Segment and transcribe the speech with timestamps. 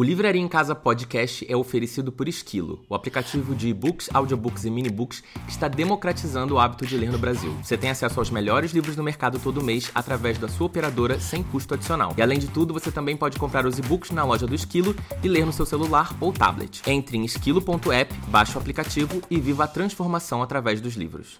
[0.00, 4.70] O Livraria em Casa Podcast é oferecido por Esquilo, o aplicativo de e-books, audiobooks e
[4.70, 7.54] minibooks que está democratizando o hábito de ler no Brasil.
[7.62, 11.42] Você tem acesso aos melhores livros do mercado todo mês através da sua operadora sem
[11.42, 12.14] custo adicional.
[12.16, 15.28] E além de tudo, você também pode comprar os e-books na loja do Esquilo e
[15.28, 16.80] ler no seu celular ou tablet.
[16.86, 21.38] Entre em esquilo.app, baixe o aplicativo e viva a transformação através dos livros.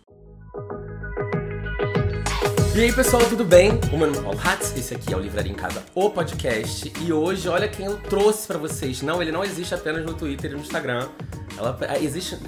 [2.81, 3.73] E aí pessoal, tudo bem?
[3.93, 6.91] O meu nome é Paulo Hatz, esse aqui é o Livraria em Casa, o podcast.
[7.03, 9.03] E hoje, olha quem eu trouxe pra vocês.
[9.03, 11.07] Não, ele não existe apenas no Twitter e no Instagram.
[11.59, 12.39] Ela existe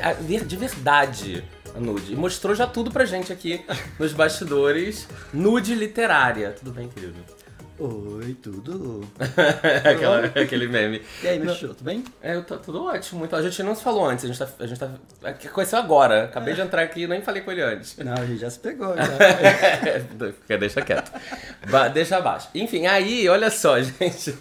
[0.47, 1.45] de verdade,
[1.77, 2.15] a Nude.
[2.15, 3.63] E mostrou já tudo pra gente aqui
[3.99, 5.07] nos bastidores.
[5.35, 6.53] Nude literária.
[6.53, 7.17] Tudo bem, querido?
[7.85, 9.01] Oi, tudo?
[9.19, 11.03] Aquela, aquele meme.
[11.21, 12.05] E aí, meu tudo bem?
[12.23, 13.25] É, eu tô tudo ótimo.
[13.25, 14.49] Então, a gente não se falou antes, a gente tá.
[14.61, 14.89] A gente tá
[15.53, 16.27] conheceu agora.
[16.27, 17.97] Acabei de entrar aqui e nem falei com ele antes.
[17.97, 20.55] Não, a gente já se pegou, já.
[20.59, 21.11] deixa quieto.
[21.69, 22.51] Ba deixa abaixo.
[22.55, 24.33] Enfim, aí, olha só, gente.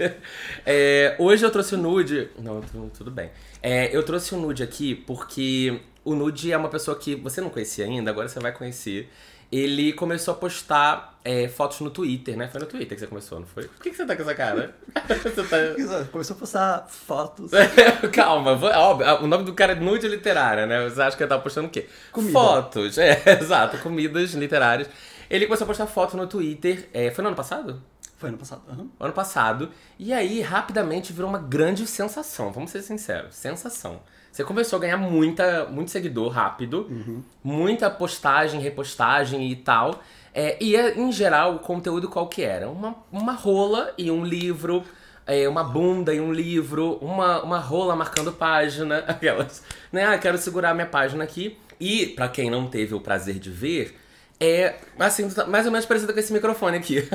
[0.64, 2.30] É, hoje eu trouxe o nude.
[2.38, 2.62] Não,
[2.96, 3.32] tudo bem.
[3.60, 7.50] É, eu trouxe o nude aqui porque o nude é uma pessoa que você não
[7.50, 9.10] conhecia ainda, agora você vai conhecer
[9.52, 12.48] ele começou a postar é, fotos no Twitter, né?
[12.48, 13.66] Foi no Twitter que você começou, não foi?
[13.66, 14.76] Por que, que você tá com essa cara?
[14.94, 16.06] tá...
[16.12, 17.52] Começou a postar fotos.
[18.14, 20.90] Calma, óbvio, o nome do cara é nude literária, né?
[20.90, 21.88] Você acha que ele tava postando o quê?
[22.12, 22.32] Comida.
[22.32, 24.90] Fotos, é, exato, comidas literárias.
[25.30, 27.82] Ele começou a postar fotos no Twitter, é, foi no ano passado?
[28.18, 28.62] Foi ano passado.
[28.70, 28.90] Uhum.
[29.00, 29.72] Ano passado.
[29.98, 32.52] E aí, rapidamente, virou uma grande sensação.
[32.52, 33.36] Vamos ser sinceros.
[33.36, 34.02] Sensação.
[34.32, 37.22] Você começou a ganhar muita, muito seguidor rápido, uhum.
[37.44, 40.02] muita postagem, repostagem e tal.
[40.34, 42.70] É, e em geral o conteúdo qual que era?
[42.70, 44.84] Uma, uma rola e um livro,
[45.28, 50.06] é, uma bunda e um livro, uma, uma rola marcando página, aquelas, né?
[50.06, 51.58] Ah, quero segurar minha página aqui.
[51.78, 54.00] E, para quem não teve o prazer de ver,
[54.44, 57.08] é, assim, mais ou menos parecido com esse microfone aqui.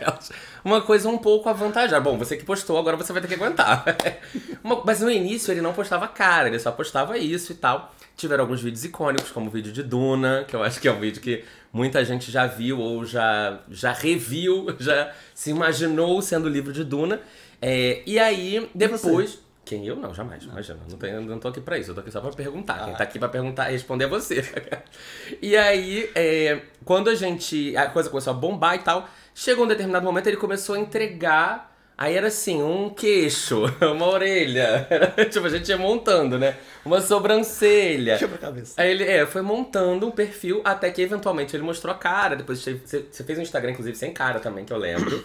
[0.64, 2.00] Uma coisa um pouco avantajada.
[2.00, 3.84] Bom, você que postou, agora você vai ter que aguentar.
[4.86, 7.94] Mas no início ele não postava cara, ele só postava isso e tal.
[8.16, 10.98] Tiveram alguns vídeos icônicos, como o vídeo de Duna, que eu acho que é um
[10.98, 16.48] vídeo que muita gente já viu ou já, já reviu, já se imaginou sendo o
[16.48, 17.20] livro de Duna.
[17.60, 19.38] É, e aí, depois.
[19.70, 19.86] Quem?
[19.86, 19.94] Eu?
[19.94, 20.44] Não, jamais.
[20.44, 20.54] Não.
[20.54, 20.80] Imagina.
[20.90, 21.92] Não, tenho, não tô aqui pra isso.
[21.92, 22.74] Eu tô aqui só pra perguntar.
[22.74, 22.84] Ah.
[22.86, 24.44] Quem tá aqui pra perguntar, responder é você.
[25.40, 27.76] e aí, é, quando a gente.
[27.76, 31.70] A coisa começou a bombar e tal, chegou um determinado momento, ele começou a entregar.
[31.96, 33.62] Aí era assim, um queixo,
[33.94, 34.88] uma orelha.
[35.30, 36.56] tipo, a gente ia montando, né?
[36.84, 38.18] Uma sobrancelha.
[38.40, 38.74] cabeça.
[38.76, 42.34] Aí ele é, foi montando um perfil até que eventualmente ele mostrou a cara.
[42.34, 45.24] Depois você fez um Instagram, inclusive, sem cara também, que eu lembro.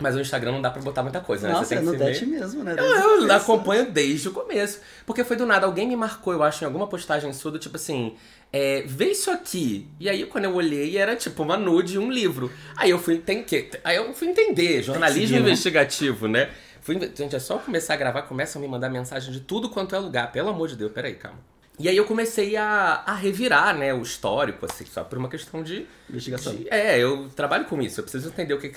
[0.00, 1.54] Mas o Instagram não dá pra botar muita coisa, né?
[1.54, 2.76] Nossa, Você tem é no Dash mesmo, né?
[2.76, 4.80] Desde eu, eu acompanho desde o começo.
[5.04, 7.74] Porque foi do nada, alguém me marcou, eu acho, em alguma postagem sua, do tipo
[7.74, 8.14] assim,
[8.52, 9.88] é, vê isso aqui.
[9.98, 12.50] E aí, quando eu olhei, era tipo uma nude e um livro.
[12.76, 15.40] Aí eu fui entender, aí eu fui entender, jornalismo seguir, né?
[15.40, 16.48] investigativo, né?
[16.80, 19.96] Fui, gente, é só começar a gravar, começam a me mandar mensagem de tudo quanto
[19.96, 20.30] é lugar.
[20.30, 21.38] Pelo amor de Deus, peraí, calma.
[21.78, 25.62] E aí eu comecei a, a revirar, né, o histórico, assim, só por uma questão
[25.62, 25.86] de...
[26.10, 26.54] Investigação.
[26.54, 28.70] De, é, eu trabalho com isso, eu preciso entender o que,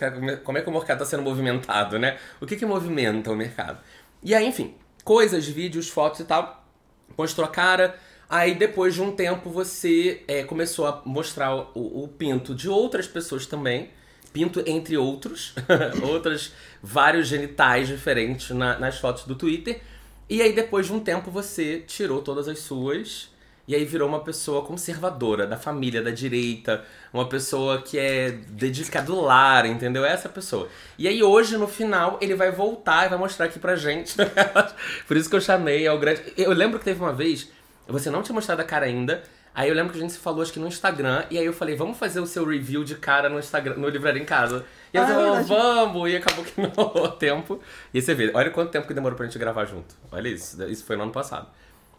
[0.44, 2.20] como é que o mercado está sendo movimentado, né?
[2.40, 3.80] O que que movimenta o mercado.
[4.22, 6.64] E aí, enfim, coisas, vídeos, fotos e tal,
[7.18, 7.96] mostrou a cara,
[8.30, 13.08] aí depois de um tempo você é, começou a mostrar o, o pinto de outras
[13.08, 13.90] pessoas também,
[14.32, 15.56] pinto entre outros,
[16.04, 19.82] outras, vários genitais diferentes na, nas fotos do Twitter,
[20.32, 23.30] e aí, depois de um tempo, você tirou todas as suas.
[23.68, 26.84] E aí virou uma pessoa conservadora, da família, da direita,
[27.14, 30.04] uma pessoa que é dedicada ao lar, entendeu?
[30.04, 30.68] Essa pessoa.
[30.98, 34.16] E aí hoje, no final, ele vai voltar e vai mostrar aqui pra gente.
[35.08, 36.22] Por isso que eu chamei ao grande.
[36.36, 37.50] Eu lembro que teve uma vez,
[37.88, 39.22] você não tinha mostrado a cara ainda,
[39.54, 41.52] Aí eu lembro que a gente se falou, acho que no Instagram, e aí eu
[41.52, 44.66] falei, vamos fazer o seu review de cara no Instagram, no Livraria em Casa.
[44.94, 47.60] E aí ah, falou, é vamos, e acabou que não rolou tempo.
[47.94, 49.96] E você vê, olha quanto tempo que demorou pra gente gravar junto.
[50.12, 51.48] Olha isso, isso foi no ano passado.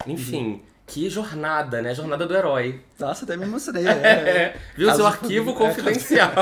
[0.07, 0.61] Enfim, uhum.
[0.87, 1.95] que jornada, né?
[1.95, 2.81] Jornada do herói.
[2.99, 3.87] Nossa, até me emocionei.
[3.87, 4.57] É, é.
[4.77, 6.33] Viu Caso seu arquivo é, confidencial.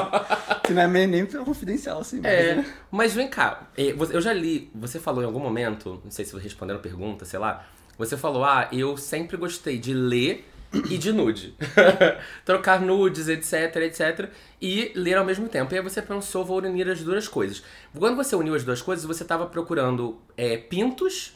[0.65, 2.21] que não é nem confidencial, assim.
[2.25, 2.67] É, mas...
[2.91, 6.77] mas vem cá, eu já li, você falou em algum momento, não sei se respondendo
[6.77, 7.65] a pergunta, sei lá,
[7.97, 11.55] você falou, ah, eu sempre gostei de ler e de nude.
[12.45, 14.31] Trocar nudes, etc, etc.
[14.61, 15.75] E ler ao mesmo tempo.
[15.75, 17.63] E aí você pensou, vou unir as duas coisas.
[17.97, 21.33] Quando você uniu as duas coisas, você estava procurando é, pintos,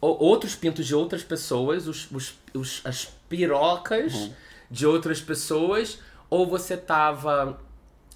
[0.00, 4.32] ou, outros pintos de outras pessoas, os, os, os as pirocas uhum.
[4.70, 5.98] de outras pessoas,
[6.28, 7.58] ou você estava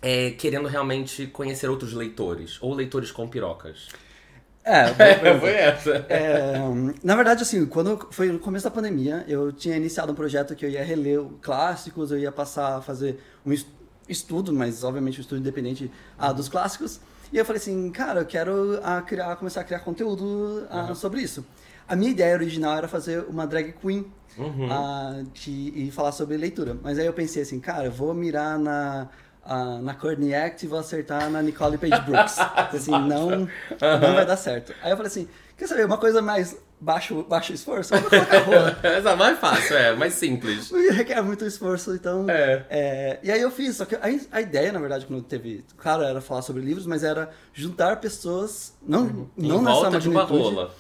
[0.02, 3.88] é, querendo realmente conhecer outros leitores, ou leitores com pirocas?
[4.70, 6.06] É, foi essa.
[6.08, 6.54] É,
[7.02, 10.64] na verdade, assim, quando foi no começo da pandemia, eu tinha iniciado um projeto que
[10.64, 13.52] eu ia reler clássicos, eu ia passar a fazer um
[14.08, 17.00] estudo, mas obviamente um estudo independente ah, dos clássicos.
[17.32, 21.20] E eu falei assim, cara, eu quero a, criar, começar a criar conteúdo a, sobre
[21.20, 21.44] isso.
[21.88, 24.06] A minha ideia original era fazer uma drag queen
[24.38, 24.72] Uhum.
[24.72, 26.76] a, de, e falar sobre leitura.
[26.82, 29.08] Mas aí eu pensei assim, cara, eu vou mirar na,
[29.50, 32.38] a, na Courtney Act e vou acertar na Nicole Page Brooks.
[32.38, 33.30] assim, não,
[34.00, 34.72] não vai dar certo.
[34.80, 37.94] Aí eu falei assim, quer saber, uma coisa mais baixo, baixo esforço?
[37.94, 38.78] Eu vou colocar rola.
[38.82, 40.70] Essa é mais fácil, é, mais simples.
[40.72, 42.26] Não requer muito esforço, então.
[42.30, 42.64] É.
[42.70, 44.00] é, e aí eu fiz, só que a,
[44.30, 45.64] a ideia, na verdade, quando teve.
[45.76, 48.72] Claro, era falar sobre livros, mas era juntar pessoas.
[48.86, 49.28] Não, Uhum.
[49.36, 50.54] Não nessa volta de uma magnitude.
[50.54, 50.74] rola.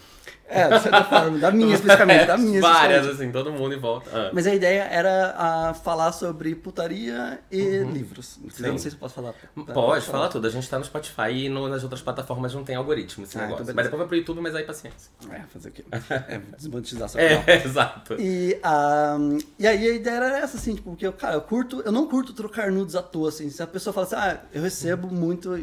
[0.50, 4.10] É, de certa forma, da minha especificamente, da minha Várias, assim, todo mundo em volta.
[4.12, 4.30] Ah.
[4.32, 8.36] Mas a ideia era a falar sobre putaria e livros.
[8.42, 8.50] Uhum.
[8.50, 8.64] Sim.
[8.66, 9.32] Eu não sei se eu posso falar.
[9.32, 10.46] Tá, Pode, fala tudo.
[10.46, 13.42] A gente tá no Spotify e no- nas outras plataformas não tem algoritmo esse Ah,
[13.42, 13.62] negócio.
[13.62, 15.10] então mas depois vai pro YouTube, mas aí paciência.
[15.30, 15.84] É, fazer o quê?
[16.30, 16.40] É,
[17.20, 17.44] canal.
[17.46, 18.14] É, exato.
[18.18, 19.16] E, ah,
[19.58, 22.06] e aí a ideia era essa, assim, tipo, porque eu, cara, eu curto, eu não
[22.06, 23.48] curto trocar nudes à toa, assim.
[23.50, 25.58] Se a pessoa fala assim, ah, eu recebo muito.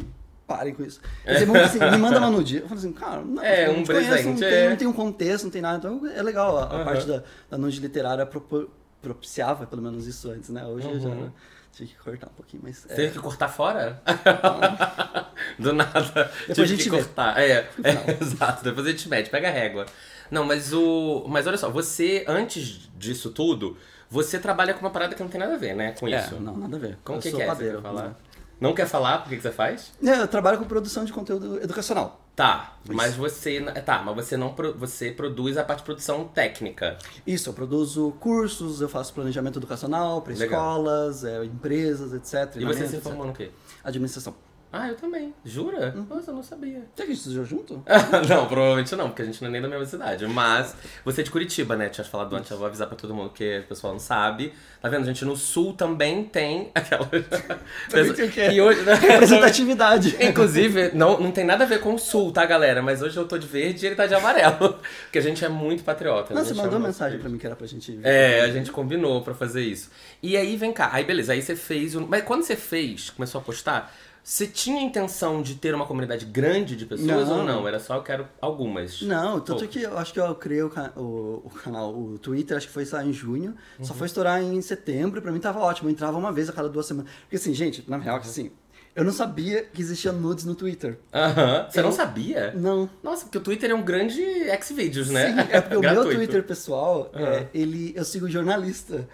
[0.48, 1.00] Parem com isso.
[1.26, 2.56] Eu recebo muito assim, me manda uma nude.
[2.56, 4.70] Eu falo assim, cara, não, É, um não te conheço, presente, não tem, é.
[4.70, 5.76] não tem um contexto, não tem nada.
[5.78, 6.84] Então é legal a, a Aham.
[6.86, 8.68] parte da, da nude literária propo-
[9.02, 10.64] propiciava pelo menos isso antes, né?
[10.64, 11.30] Hoje eu já Uhum.
[11.70, 12.84] tive que cortar um pouquinho, mas.
[12.88, 14.02] É, teve que cortar fora?
[15.58, 16.30] Do nada.
[16.46, 17.38] Tive a gente que cortar.
[17.38, 18.64] É, é, exato.
[18.64, 19.86] Depois a gente mede, pega a régua.
[20.30, 21.24] Não, mas o.
[21.28, 23.76] Mas olha só, você, antes disso tudo,
[24.10, 25.92] você trabalha com uma parada que não tem nada a ver, né?
[25.92, 26.36] Com é, isso.
[26.40, 26.98] não, nada a ver.
[27.04, 27.46] Como eu que, sou que é?
[27.46, 27.80] Padeiro.
[27.82, 28.08] falar?
[28.08, 28.14] né?
[28.60, 29.18] Não quer falar?
[29.18, 29.92] Por que, você faz?
[30.02, 32.20] É, eu trabalho com produção de conteúdo educacional.
[32.34, 33.60] Tá, mas você.
[33.84, 36.96] Tá, mas você não você produz a parte de produção técnica.
[37.26, 42.60] Isso, eu produzo cursos, eu faço planejamento educacional para escolas, é, empresas, etc.
[42.60, 43.50] E você se formou no quê?
[43.82, 44.34] Administração.
[44.70, 45.34] Ah, eu também.
[45.44, 45.94] Jura?
[45.96, 46.06] Uhum.
[46.08, 46.82] Nossa, eu não sabia.
[46.94, 47.82] Será que a gente estudou junto?
[48.28, 50.26] não, provavelmente não, porque a gente não é nem da mesma cidade.
[50.26, 51.88] Mas você é de Curitiba, né?
[51.88, 54.52] Tinha falado antes, eu vou avisar pra todo mundo, porque o pessoal não sabe.
[54.80, 55.02] Tá vendo?
[55.02, 57.08] A gente no sul também tem aquela.
[57.90, 58.48] Também tem o quê?
[58.52, 58.82] E hoje.
[58.82, 58.94] né?
[58.94, 60.16] Representatividade.
[60.24, 62.80] Inclusive, não, não tem nada a ver com o sul, tá, galera?
[62.80, 64.78] Mas hoje eu tô de verde e ele tá de amarelo.
[65.04, 66.32] Porque a gente é muito patriota.
[66.32, 67.22] Não, a você mandou mensagem isso.
[67.22, 68.06] pra mim que era pra gente ver.
[68.06, 69.90] É, a gente combinou pra fazer isso.
[70.22, 70.90] E aí, vem cá.
[70.92, 71.32] Aí, beleza.
[71.32, 71.96] Aí você fez...
[71.96, 72.06] Um...
[72.06, 73.92] Mas quando você fez, começou a postar,
[74.30, 77.38] você tinha intenção de ter uma comunidade grande de pessoas Não.
[77.38, 77.66] ou não?
[77.66, 79.00] Era só eu quero algumas?
[79.00, 79.68] Não, tanto Poucas.
[79.70, 82.84] que eu acho que eu criei o, o- o canal, o Twitter, acho que foi
[82.84, 83.54] só em junho.
[83.80, 83.98] Só Uhum.
[84.00, 85.88] foi estourar em setembro e pra mim tava ótimo.
[85.88, 87.10] Eu entrava uma vez a cada duas semanas.
[87.22, 88.50] Porque assim, gente, na real, que assim,
[88.98, 90.98] eu não sabia que existia nudes no Twitter.
[91.14, 91.68] Aham.
[91.70, 92.52] Você não Eu- sabia?
[92.52, 92.90] Não.
[93.00, 94.20] Nossa, porque o Twitter é um grande
[94.60, 95.30] Xvideos, né?
[95.30, 96.02] Sim, é porque o meu.
[96.02, 99.08] Twitter pessoal, é, ele, eu sigo jornalista.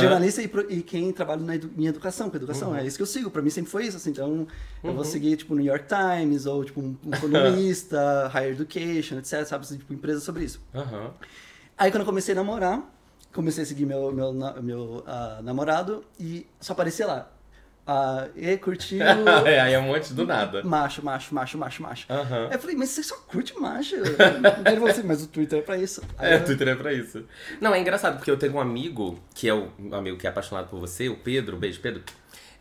[0.00, 2.70] Jornalista e, e quem trabalha na edu, em educação, com educação.
[2.70, 2.76] Uhum.
[2.76, 3.30] É isso que eu sigo.
[3.30, 4.08] Pra mim sempre foi isso, assim.
[4.08, 4.46] Então,
[4.82, 9.66] eu vou seguir, tipo, New York Times, ou, tipo, um, colunista, Higher Education, etc, sabe?
[9.66, 10.62] Assim, tipo, empresa sobre isso.
[10.74, 11.10] Aham.
[11.76, 12.82] Aí, quando eu comecei a namorar,
[13.34, 17.35] comecei a seguir meu, meu, meu ah, namorado, e só aparecia lá.
[17.86, 18.98] Ah, e curtiu...
[19.46, 20.62] é, aí é um monte do nada.
[20.64, 22.06] Macho, macho, macho, macho, macho.
[22.10, 23.94] Aí eu falei, mas você só curte macho?
[23.96, 26.02] Ele falou assim, mas o Twitter é pra isso.
[26.18, 27.24] Aí É, eu- Twitter é pra isso.
[27.60, 30.30] Não, é engraçado, porque eu tenho um amigo, que é o um amigo que é
[30.30, 32.02] apaixonado por você, o Pedro, beijo, Pedro.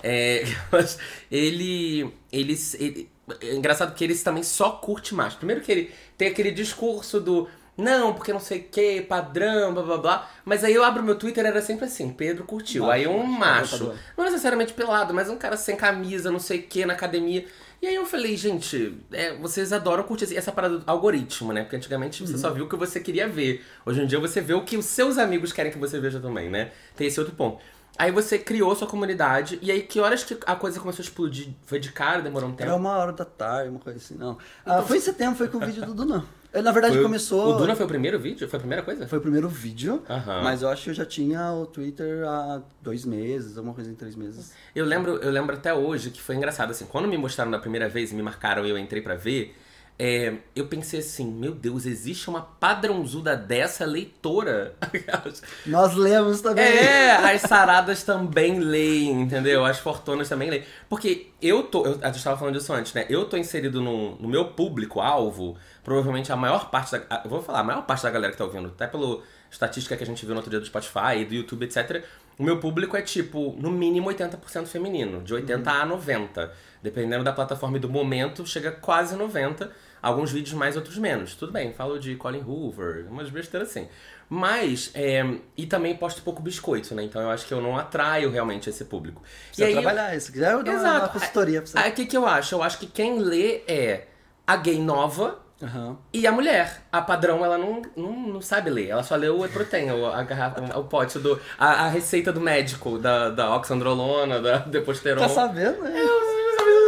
[0.03, 0.43] É,
[1.31, 3.09] ele, ele, ele-
[3.41, 5.37] É engraçado porque ele também só curte macho.
[5.37, 7.47] Primeiro que ele tem aquele discurso do.
[7.77, 10.29] Não, porque não sei o que, padrão, blá blá blá.
[10.45, 12.89] Mas aí eu abro meu Twitter era sempre assim, Pedro curtiu.
[12.89, 13.93] Aí um macho.
[14.17, 17.45] Não necessariamente pelado, mas um cara sem camisa, não sei o que, na academia.
[17.81, 21.63] E aí eu falei, gente, é, vocês adoram curtir essa parada do algoritmo, né?
[21.63, 22.39] Porque antigamente você Uhum.
[22.39, 23.63] só viu o que você queria ver.
[23.85, 26.49] Hoje em dia você vê o que os seus amigos querem que você veja também,
[26.49, 26.71] né?
[26.95, 27.59] Tem esse outro ponto.
[27.97, 31.49] Aí você criou sua comunidade, e aí que horas que a coisa começou a explodir?
[31.65, 32.69] Foi de cara, demorou um tempo?
[32.69, 34.37] Era uma hora da tarde, uma coisa assim, não.
[34.65, 36.25] Ah, foi em setembro, foi com o vídeo do Duna.
[36.61, 37.55] Na verdade, Foi- começou...
[37.55, 38.47] O Duna foi o primeiro vídeo?
[38.47, 39.07] Foi a primeira coisa?
[39.07, 40.41] Foi o primeiro vídeo, Aham.
[40.43, 43.95] mas eu acho que eu já tinha o Twitter há dois meses, alguma coisa em
[43.95, 44.53] três meses.
[44.75, 47.87] Eu lembro, eu lembro até hoje que foi engraçado, assim, quando me mostraram da primeira
[47.89, 49.55] vez e me marcaram e eu entrei pra ver,
[49.97, 54.75] é, eu pensei assim, meu Deus, existe uma padrãozuda dessa leitora?
[55.65, 56.65] Nós lemos também.
[56.65, 59.63] É, as saradas também leem, entendeu?
[59.63, 60.63] As fortunas também leem.
[60.89, 63.05] Porque eu tô, eu, a gente tava falando disso antes, né?
[63.09, 67.03] Eu tô inserido no, no meu público-alvo, provavelmente a maior parte da.
[67.09, 70.03] a- vou falar, a maior parte da galera que tá ouvindo, até pela estatística que
[70.03, 72.03] a gente viu no outro dia do Spotify, do YouTube, etc.
[72.37, 76.51] O meu público é tipo, no mínimo 80% feminino, de 80 a 90.
[76.85, 79.71] Dependendo da plataforma e do momento, chega quase 90.
[80.01, 81.33] Alguns vídeos mais, outros menos.
[81.33, 83.87] Tudo bem, falo de Colin Hoover, umas besteiras assim.
[84.29, 85.23] Mas, é,
[85.57, 87.01] e também posto pouco biscoito, né?
[87.03, 89.23] Então eu acho que eu não atraio realmente esse público.
[89.47, 90.31] Precisa e aí, trabalhar isso.
[90.37, 91.13] eu dou uma, uma Exato.
[91.13, 91.77] consultoria pra você.
[91.79, 92.53] Aí o que, que eu acho?
[92.53, 94.07] Eu acho que quem lê é
[94.45, 95.97] a gay nova Aham.
[96.13, 96.83] e a mulher.
[96.91, 98.89] A padrão, ela não, não, não sabe ler.
[98.89, 101.39] Ela só lê o Eproten, o, a garrafa, o pote do.
[101.57, 105.21] A, a receita do médico, da, da oxandrolona, da deposteron.
[105.21, 105.99] Tá sabendo, né?
[105.99, 106.34] Eu,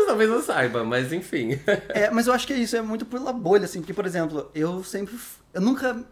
[0.08, 1.60] talvez eu saiba, mas enfim.
[1.90, 4.50] É, mas eu acho que é isso, é muito pela bolha, assim, porque, por exemplo,
[4.56, 5.16] eu sempre.
[5.54, 6.04] Eu nunca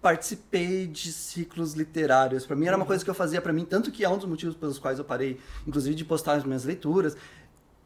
[0.00, 2.44] participei de ciclos literários.
[2.44, 4.26] Para mim era uma coisa que eu fazia para mim, tanto que é um dos
[4.26, 7.16] motivos pelos quais eu parei, inclusive, de postar as minhas leituras.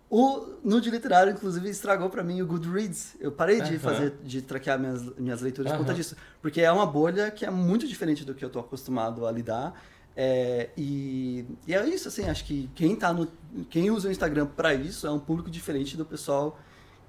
[0.08, 3.16] O Nude Literário, inclusive, estragou para mim o Goodreads.
[3.20, 6.16] Eu parei de fazer, de traquear minhas, minhas leituras por conta disso.
[6.40, 9.74] Porque é uma bolha que é muito diferente do que eu tô acostumado a lidar.
[10.16, 13.28] É, e, e, é isso, assim, acho que quem, tá no,
[13.68, 16.58] quem usa o Instagram para isso é um público diferente do pessoal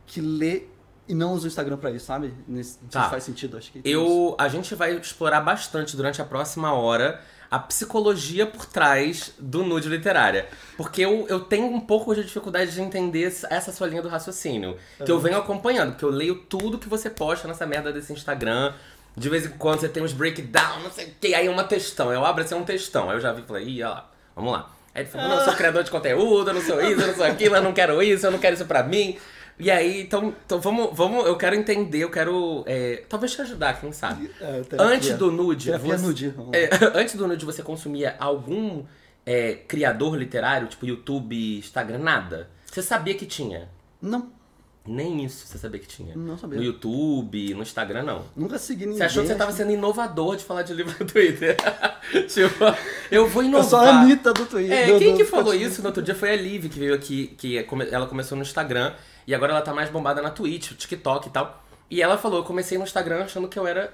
[0.05, 0.63] que lê
[1.07, 2.33] e não usa o Instagram para isso, sabe?
[2.45, 3.05] Não sei Tá.
[3.05, 3.79] se faz sentido, acho que.
[3.79, 3.87] isso.
[3.87, 9.63] Eu, a gente vai explorar bastante durante a próxima hora a psicologia por trás do
[9.63, 10.49] nude literária.
[10.75, 14.75] Porque eu, eu tenho um pouco de dificuldade de entender essa sua linha do raciocínio.
[15.05, 18.73] Que eu venho acompanhando, porque eu leio tudo que você posta nessa merda desse Instagram.
[19.17, 21.63] De vez em quando você tem uns breakdown, não sei o que, aí é uma
[21.63, 22.13] textão.
[22.13, 23.09] Eu abro assim, é um textão.
[23.09, 24.69] Aí eu já vi e falei, ih, olha lá, vamos lá.
[24.93, 27.15] Aí ele falou, não, eu sou criador de conteúdo, eu não sou isso, eu não
[27.15, 29.17] sou aquilo, eu não quero isso, eu não quero isso pra mim.
[29.59, 33.79] E aí, então, então vamos, vamos, eu quero entender, eu quero, é, talvez te ajudar,
[33.81, 34.29] quem sabe.
[34.39, 34.61] É.
[34.77, 38.85] Antes do nude, você- nude, é, antes do nude você consumia algum
[39.25, 42.47] é, criador literário, tipo YouTube, Instagram, nada?
[42.71, 43.67] Você sabia que tinha?
[43.99, 44.31] Não,
[44.87, 46.15] Nem isso você sabia que tinha.
[46.15, 46.57] Não sabia.
[46.59, 48.23] No YouTube, no Instagram, não.
[48.35, 48.97] nunca segui ninguém.
[48.99, 51.57] Você achou que você tava acho sendo inovador de falar de livro no Twitter?
[52.27, 52.63] tipo,
[53.11, 53.69] eu vou Eu inovar.
[53.69, 54.71] sou a Anitta do Twitter.
[54.77, 56.79] É, do- quem do- que falou do- isso no outro dia foi a Liv, que
[56.79, 58.93] veio aqui, que come- ela começou no Instagram
[59.27, 61.63] e agora ela tá mais bombada na Twitch, TikTok e tal.
[61.91, 63.93] E ela falou, eu comecei no Instagram achando que eu era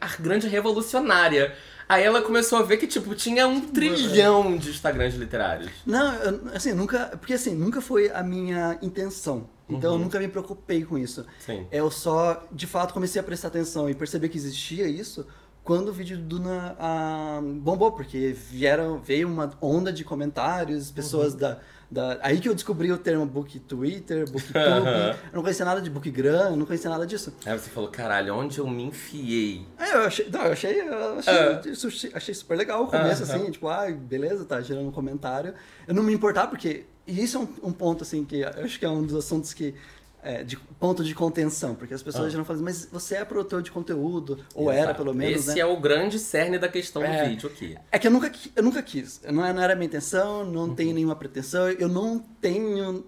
[0.00, 1.54] a grande revolucionária.
[1.88, 5.70] Aí ela começou a ver que, tipo, tinha um trilhão de Instagrams literários.
[5.86, 7.16] Não, eu, assim, nunca.
[7.18, 9.48] Porque assim, nunca foi a minha intenção.
[9.68, 9.96] Então Uhum.
[9.98, 11.26] eu nunca me preocupei com isso.
[11.40, 11.66] Sim.
[11.72, 15.26] Eu só, de fato, comecei a prestar atenção e perceber que existia isso
[15.64, 21.32] quando o vídeo do Duna ah, bombou, porque vieram, veio uma onda de comentários, pessoas
[21.32, 21.38] Uhum.
[21.40, 21.58] da,
[21.90, 22.18] da.
[22.22, 24.54] Aí que eu descobri o termo book Twitter, booktube.
[25.32, 27.32] Eu não conhecia nada de bookgram, eu não conhecia nada disso.
[27.44, 29.66] Aí você falou, caralho, onde eu me enfiei?
[29.76, 32.16] É, eu achei, não, eu achei, eu achei, Ah.
[32.16, 35.52] achei super legal o começo, assim, tipo, ah, beleza, tá gerando um comentário.
[35.88, 38.78] Eu não me importar, porque, e isso é um, um ponto, assim, que eu acho
[38.78, 39.74] que é um dos assuntos que,
[40.22, 42.30] é, de ponto de contenção, porque as pessoas Ah.
[42.30, 45.02] já não falam, mas você é produtor de conteúdo, ou era, Exato.
[45.04, 45.60] pelo menos, Esse né?
[45.60, 47.22] é o grande cerne da questão É.
[47.24, 47.76] do vídeo aqui.
[47.92, 49.20] É que eu nunca, eu nunca quis.
[49.32, 50.74] Não, é- não era minha intenção, não Uhum.
[50.74, 51.68] tenho nenhuma pretensão.
[51.68, 53.04] Eu não tenho.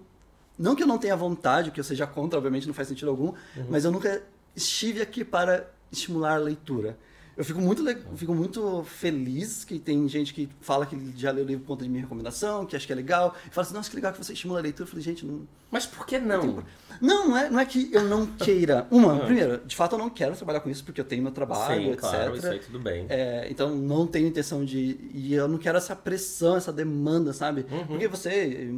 [0.57, 3.27] Não que eu não tenha vontade, que eu seja contra, obviamente não faz sentido algum,
[3.55, 3.65] Uhum.
[3.69, 4.21] mas eu nunca
[4.55, 6.97] estive aqui para estimular a leitura.
[7.39, 11.45] Eu fico muito, le- fico muito feliz que tem gente que fala que já leu
[11.45, 13.73] o livro por conta de minha recomendação, que acha que é legal, e fala assim,
[13.73, 14.83] nossa, que legal que você estimula a leitura.
[14.83, 16.65] Eu falei, gente, não, Mas por que não?
[16.99, 18.85] não, não é, não é que eu não queira.
[18.91, 21.81] Uma, primeiro, de fato eu não quero trabalhar com isso porque eu tenho meu trabalho,
[21.81, 21.99] Sim, etc.
[22.01, 23.05] claro, isso aí tudo bem.
[23.07, 24.99] É, então não tenho intenção de.
[25.13, 27.65] E eu não quero essa pressão, essa demanda, sabe?
[27.71, 27.87] Uhum.
[27.87, 28.69] Porque você.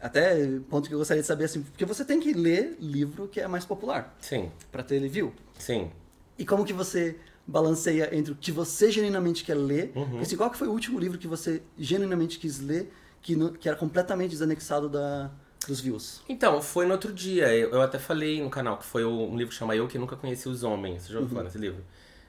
[0.00, 3.40] Até ponto que eu gostaria de saber assim, porque você tem que ler livro que
[3.40, 5.34] é mais popular Sim, pra ter review.
[5.58, 5.90] sim.
[6.38, 7.16] E como que você
[7.46, 9.92] balanceia entre o que você genuinamente quer ler?
[9.94, 10.20] Uhum.
[10.20, 12.92] Assim, qual que foi o último livro que você genuinamente quis ler
[13.22, 15.30] que, no- que era completamente desanexado da,
[15.66, 16.20] dos views?
[16.28, 17.54] Então, foi no outro dia.
[17.54, 20.16] Eu, eu até falei no canal que foi um livro que chama Eu Que Nunca
[20.16, 21.02] Conheci os Homens.
[21.02, 21.82] Você já ouviu falar desse livro?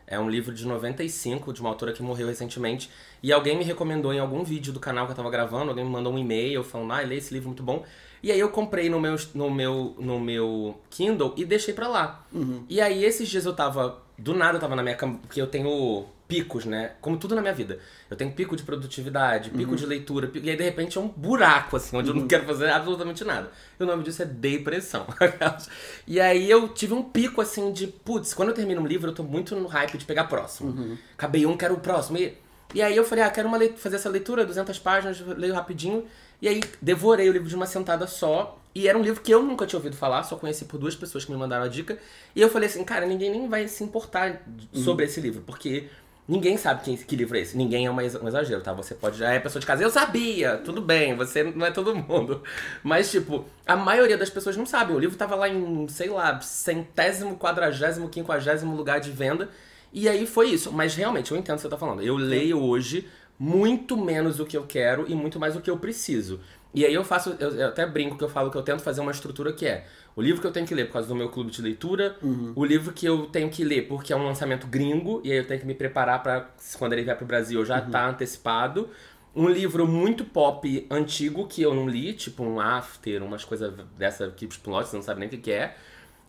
[0.07, 2.89] É um livro de 95, de uma autora que morreu recentemente.
[3.23, 5.91] E alguém me recomendou em algum vídeo do canal que eu tava gravando, alguém me
[5.91, 7.85] mandou um e-mail falando, ah, lê esse livro muito bom.
[8.21, 12.27] E aí eu comprei no meu, no meu, no meu Kindle e deixei pra lá.
[12.67, 14.01] E aí esses dias eu tava.
[14.21, 16.91] Do nada eu tava na minha cama, porque eu tenho picos, né?
[17.01, 17.79] Como tudo na minha vida.
[18.09, 21.07] Eu tenho pico de produtividade, pico de leitura, pico- e aí de repente é um
[21.07, 23.51] buraco, assim, onde eu não quero fazer absolutamente nada.
[23.79, 25.05] E o nome disso é depressão.
[26.07, 29.15] e aí eu tive um pico, assim, de, putz, quando eu termino um livro, eu
[29.15, 30.97] tô muito no hype de pegar próximo.
[31.17, 32.17] Acabei um, quero o próximo.
[32.17, 32.37] E,
[32.73, 36.05] e aí eu falei, ah, quero uma leit- fazer essa leitura, 200 páginas, leio rapidinho.
[36.41, 38.57] E aí devorei o livro de uma sentada só.
[38.73, 41.25] E era um livro que eu nunca tinha ouvido falar, só conheci por duas pessoas
[41.25, 41.97] que me mandaram a dica.
[42.35, 44.41] E eu falei assim, cara, ninguém nem vai se importar
[44.73, 45.89] sobre esse livro, porque
[46.27, 47.57] ninguém sabe quem, que livro é esse.
[47.57, 48.71] Ninguém é um exagero, tá?
[48.71, 49.17] Você pode.
[49.17, 52.41] Já é pessoa de casa, eu sabia, tudo bem, você não é todo mundo.
[52.81, 54.93] Mas, tipo, a maioria das pessoas não sabe.
[54.93, 59.49] O livro tava lá em, sei lá, centésimo, quadragésimo, quinquagésimo lugar de venda.
[59.91, 60.71] E aí foi isso.
[60.71, 62.01] Mas realmente, eu entendo o que você tá falando.
[62.01, 65.77] Eu leio hoje muito menos o que eu quero e muito mais o que eu
[65.77, 66.39] preciso.
[66.73, 69.01] E aí eu faço, eu, eu até brinco que eu falo que eu tento fazer
[69.01, 69.85] uma estrutura que é
[70.15, 72.15] o livro que eu tenho que ler por causa do meu clube de leitura,
[72.55, 75.47] o livro que eu tenho que ler porque é um lançamento gringo e aí eu
[75.47, 78.89] tenho que me preparar para quando ele vier pro Brasil já tá antecipado.
[79.33, 84.29] Um livro muito pop antigo que eu não li, tipo um After, umas coisas dessa
[84.29, 85.75] que tipo, você não sabe nem o que que é.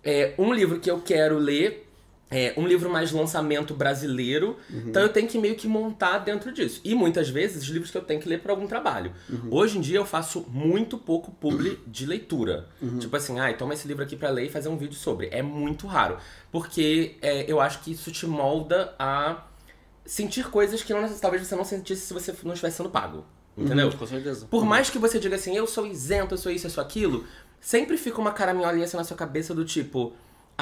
[0.05, 0.35] é.
[0.39, 1.92] Um livro que eu quero ler
[2.33, 4.85] é, um livro mais lançamento brasileiro, uhum.
[4.89, 6.81] então eu tenho que meio que montar dentro disso.
[6.83, 9.13] E muitas vezes os livros que eu tenho que ler para algum trabalho.
[9.29, 9.49] Uhum.
[9.51, 12.69] Hoje em dia eu faço muito pouco publi de leitura.
[12.81, 12.99] Uhum.
[12.99, 15.29] Tipo assim, ah, toma esse livro aqui para ler e fazer um vídeo sobre.
[15.31, 16.17] É muito raro.
[16.51, 19.45] Porque é, eu acho que isso te molda a
[20.05, 23.25] sentir coisas que não, talvez você não sentisse se você não estivesse sendo pago.
[23.57, 23.89] Entendeu?
[23.89, 24.47] Uhum, com certeza.
[24.47, 27.27] Por mais que você diga assim, eu sou isento, eu sou isso, eu sou aquilo,
[27.61, 30.15] sempre fica uma caraminholinha assim na sua cabeça do tipo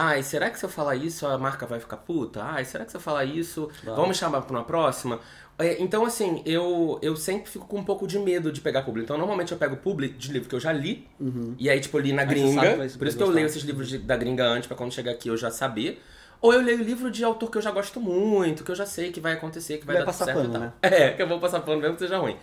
[0.03, 2.43] Ai, será que se eu falar isso a marca vai ficar puta?
[2.43, 5.21] Ai, será que se eu falar isso, vamos me chamar pra uma próxima?
[5.59, 9.03] É, então, assim, eu, eu sempre fico com um pouco de medo de pegar publi.
[9.03, 11.07] Então, normalmente eu pego publi de livro que eu já li.
[11.21, 11.55] Uhum.
[11.59, 12.77] E aí, tipo, eu li na gringa.
[12.97, 15.29] Por isso que eu leio esses livros de, da gringa antes, pra quando chegar aqui
[15.29, 16.03] eu já saber.
[16.41, 19.13] Ou eu leio livro de autor que eu já gosto muito, que eu já sei
[19.13, 20.73] que vai acontecer, que vai, vai dar passar certo pano, Né?
[20.81, 22.39] É, que eu vou passar pano mesmo que seja ruim.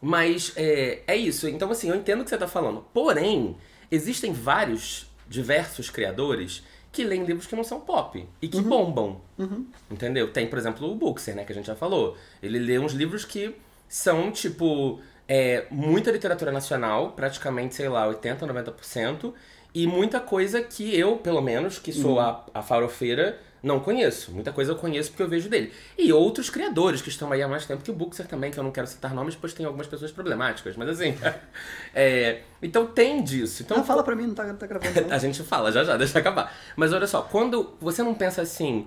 [0.00, 1.48] Mas é, é isso.
[1.48, 2.84] Então, assim, eu entendo o que você tá falando.
[2.94, 3.56] Porém,
[3.90, 8.62] existem vários, diversos criadores que leem livros que não são pop e que uhum.
[8.64, 9.20] bombam.
[9.38, 9.66] Uhum.
[9.90, 10.32] Entendeu?
[10.32, 12.16] Tem, por exemplo, o Buxer, né, que a gente já falou.
[12.42, 13.54] Ele lê uns livros que
[13.88, 19.32] são, tipo, é, muita literatura nacional, praticamente, sei lá, 80%, 90%,
[19.72, 22.20] e muita coisa que eu, pelo menos, que sou uhum.
[22.20, 24.32] a, a farofeira, não conheço.
[24.32, 25.72] Muita coisa eu conheço porque eu vejo dele.
[25.98, 28.64] E outros criadores que estão aí há mais tempo que o Bookser também, que eu
[28.64, 30.76] não quero citar nomes, pois tem algumas pessoas problemáticas.
[30.76, 31.14] Mas assim.
[31.94, 33.62] é, então tem disso.
[33.62, 35.00] Então, não, fala pra mim, não tá, tá gravando.
[35.02, 35.12] Não.
[35.14, 36.54] a gente fala, já já, deixa acabar.
[36.76, 38.86] Mas olha só, quando você não pensa assim.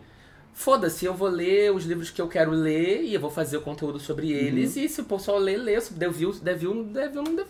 [0.55, 3.61] Foda-se, eu vou ler os livros que eu quero ler e eu vou fazer o
[3.61, 4.75] conteúdo sobre eles.
[4.75, 4.83] Uhum.
[4.83, 5.81] E se o pessoal ler, lê.
[5.81, 6.83] Se se der view, não
[7.35, 7.45] der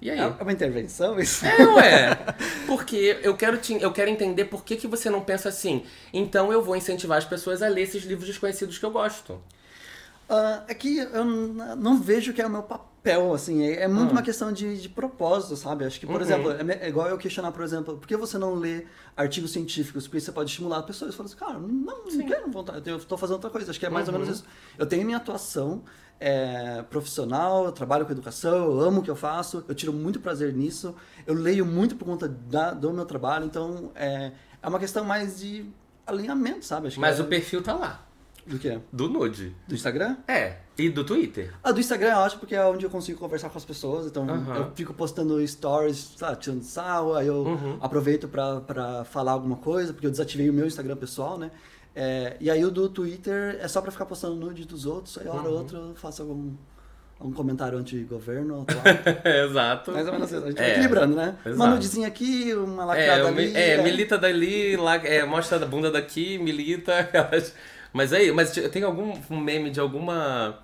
[0.00, 0.18] E aí?
[0.18, 1.44] É uma intervenção isso?
[1.44, 2.18] É, ué.
[2.66, 5.84] Porque eu quero, te, eu quero entender por que, que você não pensa assim.
[6.12, 9.34] Então eu vou incentivar as pessoas a ler esses livros desconhecidos que eu gosto.
[10.30, 13.64] Uh, é que eu não vejo que é o meu papel, assim.
[13.64, 14.12] É, é muito hum.
[14.12, 15.84] uma questão de, de propósito, sabe?
[15.84, 16.20] Acho que, por uhum.
[16.22, 20.06] exemplo, é, é, igual eu questionar, por exemplo, por que você não lê artigos científicos?
[20.06, 21.14] Porque você pode estimular pessoas.
[21.16, 23.70] Fala assim, cara, não, não quero vontade, eu estou fazendo outra coisa.
[23.70, 24.14] Acho que é mais uhum.
[24.14, 24.46] ou menos isso.
[24.78, 25.82] Eu tenho minha atuação
[26.20, 30.20] é, profissional, eu trabalho com educação, eu amo o que eu faço, eu tiro muito
[30.20, 30.94] prazer nisso,
[31.26, 35.40] eu leio muito por conta da, do meu trabalho, então é, é uma questão mais
[35.40, 35.64] de
[36.06, 36.88] alinhamento, sabe?
[36.88, 37.22] Acho Mas é...
[37.22, 38.06] o perfil tá lá.
[38.46, 38.80] Do que?
[38.92, 39.54] Do Nude.
[39.68, 40.16] Do Instagram?
[40.26, 40.56] É.
[40.76, 41.54] E do Twitter?
[41.62, 44.06] Ah, do Instagram é ótimo porque é onde eu consigo conversar com as pessoas.
[44.06, 44.54] Então uhum.
[44.54, 47.78] eu fico postando stories, sabe, tirando sal, aí eu uhum.
[47.80, 51.50] aproveito pra, pra falar alguma coisa, porque eu desativei o meu Instagram pessoal, né?
[51.94, 55.26] É, e aí o do Twitter é só pra ficar postando nude dos outros, aí
[55.26, 55.58] hora ou uhum.
[55.58, 56.52] outra eu faço algum,
[57.18, 58.64] algum comentário anti-governo.
[59.24, 59.90] Exato.
[59.92, 61.36] Mais ou menos assim, a gente é, vai equilibrando, né?
[61.44, 61.56] Exato.
[61.56, 63.56] Uma nudezinha aqui, uma lacrada é, ali.
[63.56, 66.92] É, é, milita dali, lá, é, mostra a bunda daqui, milita.
[67.92, 70.58] mas aí, mas tem algum meme de alguma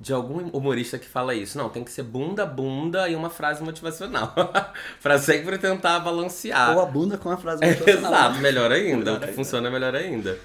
[0.00, 1.58] de algum humorista que fala isso.
[1.58, 4.32] Não, tem que ser bunda, bunda e uma frase motivacional.
[5.02, 6.76] pra sempre tentar balancear.
[6.76, 8.12] Ou a bunda com a frase motivacional.
[8.12, 8.96] exato, melhor ainda.
[8.96, 9.36] melhor o que ainda.
[9.36, 10.38] funciona melhor ainda.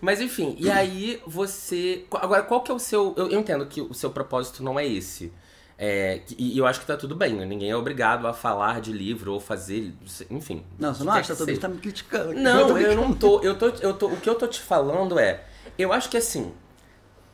[0.00, 2.04] Mas enfim, e aí você.
[2.12, 3.14] Agora, qual que é o seu.
[3.16, 5.32] Eu, eu entendo que o seu propósito não é esse.
[5.78, 7.44] É, e eu acho que tá tudo bem, né?
[7.44, 9.92] ninguém é obrigado a falar de livro ou fazer,
[10.30, 10.64] enfim.
[10.78, 12.32] Não, você não acha, que você tá me criticando.
[12.32, 14.06] Não, eu, eu não tô, eu tô, eu tô.
[14.06, 15.44] O que eu tô te falando é,
[15.78, 16.54] eu acho que assim,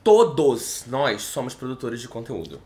[0.03, 2.61] todos nós somos produtores de conteúdo.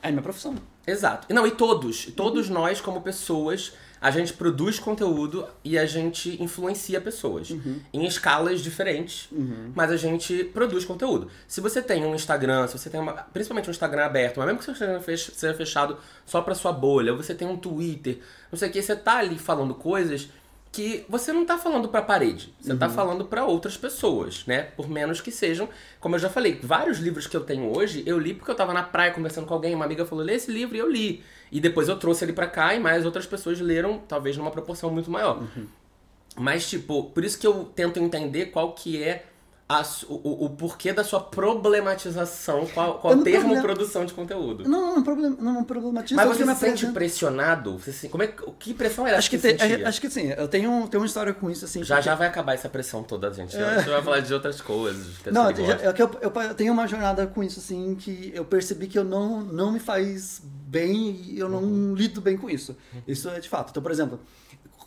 [0.00, 0.54] É minha profissão.
[0.86, 1.32] Exato.
[1.32, 7.00] Não, e todos, todos nós como pessoas a gente produz conteúdo e a gente influencia
[7.00, 7.78] pessoas uhum.
[7.92, 9.70] em escalas diferentes, uhum.
[9.76, 11.28] mas a gente produz conteúdo.
[11.46, 14.58] Se você tem um Instagram, se você tem uma, principalmente um Instagram aberto, mas mesmo
[14.58, 18.18] que seu Instagram seja fechado só para sua bolha, ou você tem um Twitter,
[18.50, 20.28] não sei o que, você tá ali falando coisas
[20.72, 22.94] que você não está falando para a parede, você está uhum.
[22.94, 24.62] falando para outras pessoas, né?
[24.62, 25.68] Por menos que sejam,
[26.00, 28.72] como eu já falei, vários livros que eu tenho hoje, eu li porque eu estava
[28.72, 31.22] na praia conversando com alguém, uma amiga falou: "Lê esse livro" e eu li.
[31.52, 34.90] E depois eu trouxe ele para cá e mais outras pessoas leram, talvez numa proporção
[34.90, 35.36] muito maior.
[35.42, 35.66] Uhum.
[36.34, 39.26] Mas tipo, por isso que eu tento entender qual que é
[39.68, 44.68] a, o, o, porquê da sua problematização qual o termo produção de conteúdo.
[44.68, 46.16] Não, não, problem, não problematizo.
[46.16, 47.78] Mas você se sente pressionado?
[47.78, 50.48] Você, assim, como é, que pressão era acho que, que tem, Acho que sim, eu
[50.48, 51.64] tenho, tenho uma história com isso.
[51.66, 51.84] assim.
[51.84, 52.06] Já porque...
[52.06, 53.56] já vai acabar essa pressão toda, gente.
[53.56, 53.78] É.
[53.78, 55.06] Gente vai falar de outras coisas.
[55.30, 58.86] não, é que eu, eu, eu, tenho uma jornada com isso, assim, que eu percebi
[58.86, 61.94] que eu não, não me faz bem e eu não uhum.
[61.94, 62.76] lido bem com isso.
[63.06, 63.70] Isso é de fato.
[63.70, 64.18] Então, por exemplo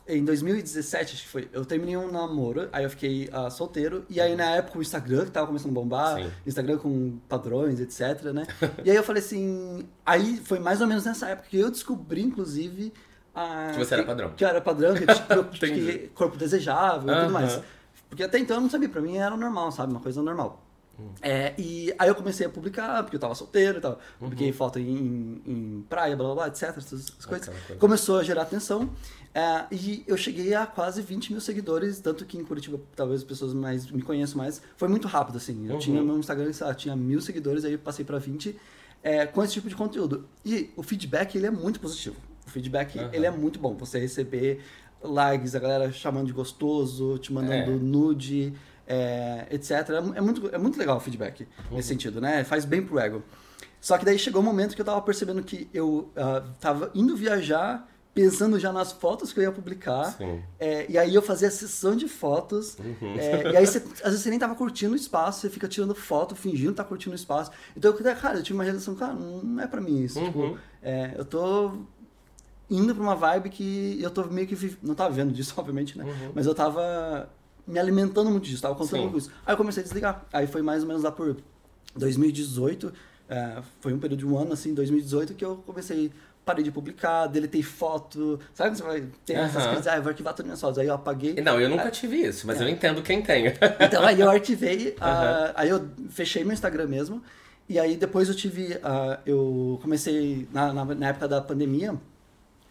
[0.07, 4.21] em 2017, acho que foi, eu terminei um namoro, aí eu fiquei uh, solteiro, e
[4.21, 4.37] aí uhum.
[4.37, 6.31] na época o Instagram, que tava começando a bombar, Sim.
[6.45, 8.45] Instagram com padrões, etc, né?
[8.85, 12.21] e aí eu falei assim, aí foi mais ou menos nessa época que eu descobri,
[12.21, 12.93] inclusive...
[13.35, 14.29] Uh, que você era padrão.
[14.29, 17.59] Que, que eu era padrão, que, tipo, que corpo desejável e tudo mais.
[18.07, 19.91] Porque até então eu não sabia, pra mim era normal, sabe?
[19.91, 20.64] Uma coisa normal.
[21.21, 23.99] É, e aí eu comecei a publicar, porque eu tava solteiro e tal.
[24.19, 26.63] Publiquei foto em, em praia, blá blá blá, etc.
[26.77, 27.47] Essas coisas.
[27.49, 27.79] Bacana.
[27.79, 28.89] Começou a gerar atenção.
[29.33, 33.27] é, e eu cheguei a quase 20 mil seguidores, tanto que em Curitiba talvez as
[33.27, 34.61] pessoas mais me conheçam mais.
[34.77, 35.65] Foi muito rápido, assim.
[35.67, 35.79] Eu Uhum.
[35.79, 38.55] tinha no Instagram, sei lá, tinha mil seguidores, aí eu passei pra 20
[39.03, 40.25] é, com esse tipo de conteúdo.
[40.45, 42.15] E o feedback, ele é muito positivo.
[42.47, 43.09] O feedback, Aham.
[43.11, 43.75] ele é muito bom.
[43.75, 44.61] Você receber
[45.03, 47.75] likes, a galera chamando de gostoso, te mandando É.
[47.75, 48.53] nude,
[48.87, 49.71] é, etc.
[50.15, 52.43] É, muito, é muito legal o feedback nesse sentido, né?
[52.43, 53.23] Faz bem pro ego.
[53.81, 57.15] Só que daí chegou um momento que eu tava percebendo que eu ah, tava indo
[57.15, 60.17] viajar, pensando já nas fotos que eu ia publicar.
[60.59, 62.77] É, e aí eu fazia sessão de fotos.
[63.15, 65.93] é, e aí você, às vezes você nem tava curtindo o espaço, você fica tirando
[65.93, 67.51] foto, fingindo estar curtindo o espaço.
[67.77, 70.17] Então, eu, cara, eu tive uma realização, cara, não é pra mim isso.
[70.19, 70.25] Uhum.
[70.25, 71.73] Tipo, é, eu tô
[72.69, 74.77] indo pra uma vibe que eu tô meio que.
[74.81, 76.05] Não tava vendo disso, obviamente, né?
[76.33, 77.29] Mas eu tava
[77.67, 79.31] me alimentando muito disso, tava muito com isso.
[79.45, 80.25] Aí eu comecei a desligar.
[80.31, 81.37] Aí foi mais ou menos lá por
[81.95, 82.93] 2018,
[83.29, 86.11] é, foi um período de um ano, assim, 2018, que eu comecei.
[86.43, 88.39] Parei de publicar, deletei foto.
[88.53, 89.87] Sabe quando você vai ter essas crises?
[89.87, 90.77] Ah, eu vou arquivar todas as minhas fotos.
[90.77, 91.33] Aí eu apaguei.
[91.41, 93.45] Não, eu nunca tive isso, mas eu entendo quem tem.
[93.81, 97.19] Então aí eu arquivei, ah, aí eu fechei meu Instagram mesmo.
[97.67, 101.95] E aí depois eu tive, ah, eu comecei, na, na, na época da pandemia,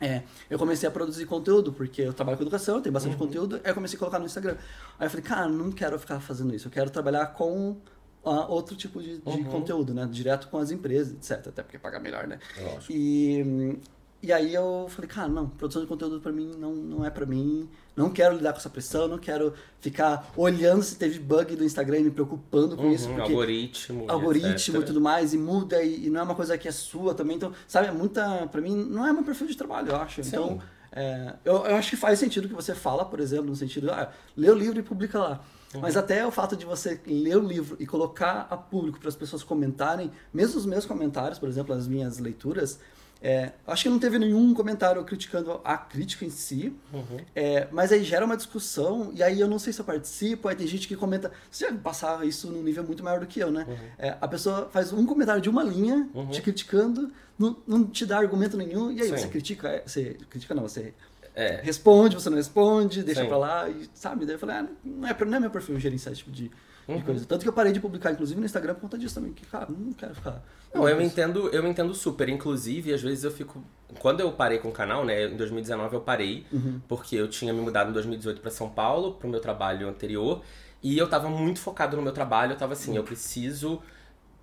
[0.04, 3.70] é, eu comecei a produzir conteúdo, porque eu trabalho com educação, tenho bastante conteúdo, aí
[3.70, 4.56] eu comecei a colocar no Instagram.
[4.98, 7.78] Aí eu falei, cara, não quero ficar fazendo isso, eu quero trabalhar com
[8.22, 10.06] ah, outro tipo de, de conteúdo, né?
[10.10, 11.48] Direto com as empresas, etc.
[11.48, 12.38] Até porque paga melhor, né?
[12.60, 12.92] Lógico.
[12.92, 13.78] E,
[14.24, 17.26] e aí eu falei, cara, não, produção de conteúdo pra mim não, não é pra
[17.26, 17.68] mim.
[17.94, 21.98] Não quero lidar com essa pressão, não quero ficar olhando se teve bug do Instagram
[21.98, 23.08] e me preocupando com isso.
[23.08, 24.04] Uhum, Porque algoritmo.
[24.08, 27.14] algoritmo e tudo mais, e muda, e, e não é uma coisa que é sua
[27.14, 27.36] também.
[27.36, 28.46] Então, sabe, é muita.
[28.48, 30.24] Pra mim, não é meu perfil de trabalho, eu acho.
[30.24, 30.28] Sim.
[30.28, 30.60] Então,
[30.90, 34.10] é, eu, eu acho que faz sentido que você fala, por exemplo, no sentido, ah,
[34.36, 35.40] lê o livro e publica lá.
[35.74, 35.80] Uhum.
[35.80, 39.16] Mas até o fato de você ler o livro e colocar a público para as
[39.16, 42.78] pessoas comentarem, mesmo os meus comentários, por exemplo, as minhas leituras,
[43.26, 47.16] é, acho que não teve nenhum comentário criticando a crítica em si, Uhum.
[47.34, 50.54] é, mas aí gera uma discussão, e aí eu não sei se eu participo, aí
[50.54, 51.32] tem gente que comenta.
[51.50, 53.64] Você vai passar isso num nível muito maior do que eu, né?
[53.66, 53.76] Uhum.
[53.98, 58.18] É, a pessoa faz um comentário de uma linha, te criticando, não, não te dá
[58.18, 59.16] argumento nenhum, e aí Sim.
[59.16, 60.92] você critica, é, você critica não, você
[61.34, 61.60] É.
[61.62, 63.26] responde, você não responde, deixa Sim.
[63.28, 64.26] pra lá, e, sabe?
[64.26, 66.48] Daí eu falei, ah, não, é, não é meu perfil gerenciar esse tipo de,
[66.86, 67.00] de Uhum.
[67.02, 67.24] coisa.
[67.26, 69.66] Tanto que eu parei de publicar, inclusive, no Instagram por conta disso também, que, cara,
[69.70, 70.42] não quero ficar.
[70.74, 72.28] Não, eu entendo, eu entendo super.
[72.28, 73.62] Inclusive, às vezes eu fico.
[74.00, 75.26] Quando eu parei com o canal, né?
[75.26, 76.80] Em 2019 eu parei, Uhum.
[76.88, 80.42] porque eu tinha me mudado em 2018 pra São Paulo, pro meu trabalho anterior,
[80.82, 82.52] e eu tava muito focado no meu trabalho.
[82.52, 83.80] Eu tava assim, eu preciso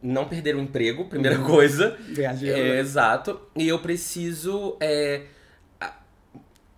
[0.02, 1.98] não perder o emprego, primeira coisa.
[2.10, 2.60] Ganhar dinheiro.
[2.60, 2.80] É, né?
[2.80, 3.40] exato.
[3.56, 5.26] E eu preciso é,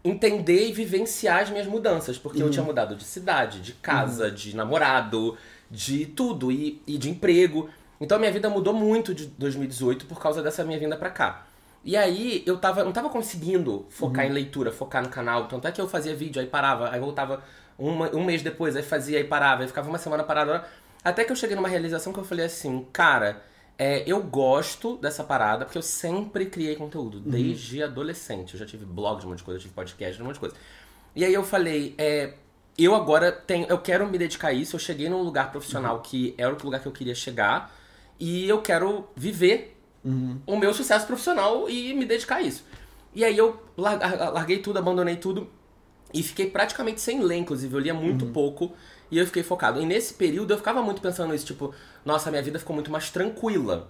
[0.04, 2.18] entender e vivenciar as minhas mudanças.
[2.18, 5.38] Porque eu tinha mudado de cidade, de casa, de namorado,
[5.74, 7.68] de tudo, e, e de emprego.
[8.00, 11.48] Então minha vida mudou muito de 2018 por causa dessa minha vinda pra cá.
[11.84, 15.48] E aí eu tava, não tava conseguindo focar em leitura, focar no canal.
[15.48, 17.44] Tanto é que eu fazia vídeo, aí parava, aí voltava
[17.78, 20.64] uma- um mês depois, aí fazia, aí parava, aí ficava uma semana parada.
[21.04, 23.44] Até que eu cheguei numa realização que eu falei assim, cara,
[23.78, 28.54] é, eu gosto dessa parada, porque eu sempre criei conteúdo, desde adolescente.
[28.54, 30.40] Eu já tive blog de um monte de coisa, eu tive podcast, um monte de
[30.40, 30.56] coisa.
[31.16, 32.34] E aí eu falei, é,
[32.78, 36.34] eu agora tenho, eu quero me dedicar a isso, eu cheguei num lugar profissional que
[36.38, 37.74] era o lugar que eu queria chegar,
[38.20, 39.78] e eu quero viver
[40.46, 42.66] o meu sucesso profissional e me dedicar a isso.
[43.14, 43.62] E aí eu
[44.34, 45.50] larguei tudo, abandonei tudo
[46.14, 47.74] e fiquei praticamente sem ler, inclusive.
[47.74, 48.74] Eu lia muito pouco
[49.12, 49.82] e eu fiquei focado.
[49.82, 53.10] E nesse período eu ficava muito pensando nisso, tipo, nossa, minha vida ficou muito mais
[53.10, 53.90] tranquila.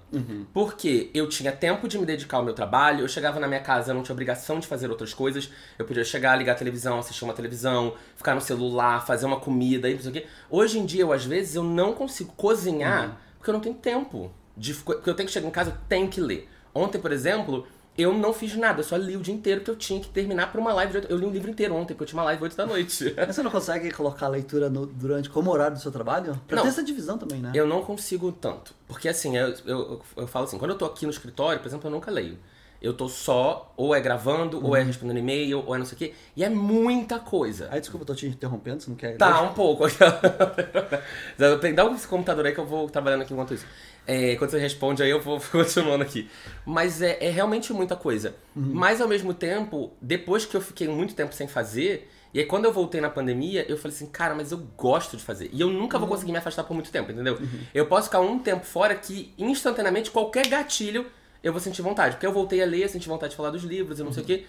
[0.53, 3.91] Porque eu tinha tempo de me dedicar ao meu trabalho, eu chegava na minha casa,
[3.91, 5.49] eu não tinha obrigação de fazer outras coisas.
[5.79, 9.89] Eu podia chegar, ligar a televisão, assistir uma televisão, ficar no celular, fazer uma comida
[9.89, 10.27] e não sei o quê.
[10.49, 14.31] Hoje em dia, eu, às vezes, eu não consigo cozinhar porque eu não tenho tempo.
[14.55, 16.49] De, porque eu tenho que chegar em casa, eu tenho que ler.
[16.73, 19.75] Ontem, por exemplo, eu não fiz nada, eu só li o dia inteiro que eu
[19.75, 21.03] tinha que terminar pra uma live.
[21.07, 23.13] Eu li um livro inteiro ontem, porque eu tinha uma live 8 da noite.
[23.15, 26.39] Mas você não consegue colocar a leitura no- durante como horário do seu trabalho?
[26.47, 26.63] Pra Não.
[26.63, 27.51] ter essa divisão também, né?
[27.53, 28.73] Eu não consigo tanto.
[28.87, 31.87] Porque assim, eu, eu, eu, falo assim, quando eu tô aqui no escritório, por exemplo,
[31.87, 32.37] eu nunca leio.
[32.81, 35.99] Eu tô só, ou é gravando, ou é respondendo e-mail, ou é não sei o
[35.99, 36.13] quê.
[36.35, 37.69] E é muita coisa.
[37.71, 39.15] Aí, desculpa, eu tô te interrompendo, você não quer...
[39.15, 39.85] Tá, um pouco.
[41.37, 43.65] Dá um computador aí que eu vou trabalhando aqui enquanto isso.
[44.05, 46.29] É, quando você responde aí, eu vou continuando aqui.
[46.65, 48.35] Mas é, é realmente muita coisa.
[48.73, 52.65] Mas ao mesmo tempo, depois que eu fiquei muito tempo sem fazer, e aí quando
[52.65, 55.49] eu voltei na pandemia, eu falei assim, cara, mas eu gosto de fazer.
[55.53, 57.37] E eu nunca vou conseguir me afastar por muito tempo, entendeu?
[57.73, 61.05] Eu posso ficar um tempo fora que instantaneamente qualquer gatilho
[61.43, 62.15] eu vou sentir vontade.
[62.15, 64.25] Porque eu voltei a ler, senti vontade de falar dos livros e não sei o
[64.25, 64.45] quê.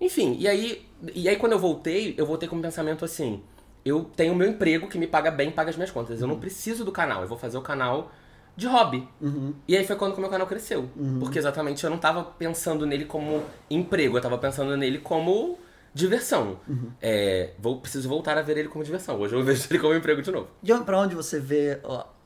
[0.00, 3.42] Enfim, e aí, e aí quando eu voltei, eu voltei com um pensamento assim.
[3.84, 6.20] eu tenho o meu emprego que me paga bem, paga as minhas contas.
[6.20, 8.10] Eu não preciso do canal, eu vou fazer o canal
[8.56, 9.06] de hobby.
[9.20, 9.52] Uhum.
[9.68, 10.88] E aí foi quando o meu canal cresceu.
[11.20, 15.58] Porque exatamente eu não tava pensando nele como emprego, eu tava pensando nele como
[15.94, 16.58] diversão.
[16.68, 16.90] Uhum.
[17.00, 19.18] É, vou, preciso voltar a ver ele como diversão.
[19.20, 20.48] Hoje eu vejo ele como emprego de novo.
[20.62, 21.78] E pra onde você vê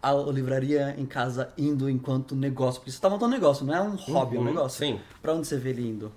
[0.02, 2.80] a livraria em casa indo enquanto negócio?
[2.80, 4.78] Porque você tá montando um negócio, não é um hobby, é um Uhum, negócio.
[4.78, 5.00] sim.
[5.20, 6.12] Pra onde você vê ele indo?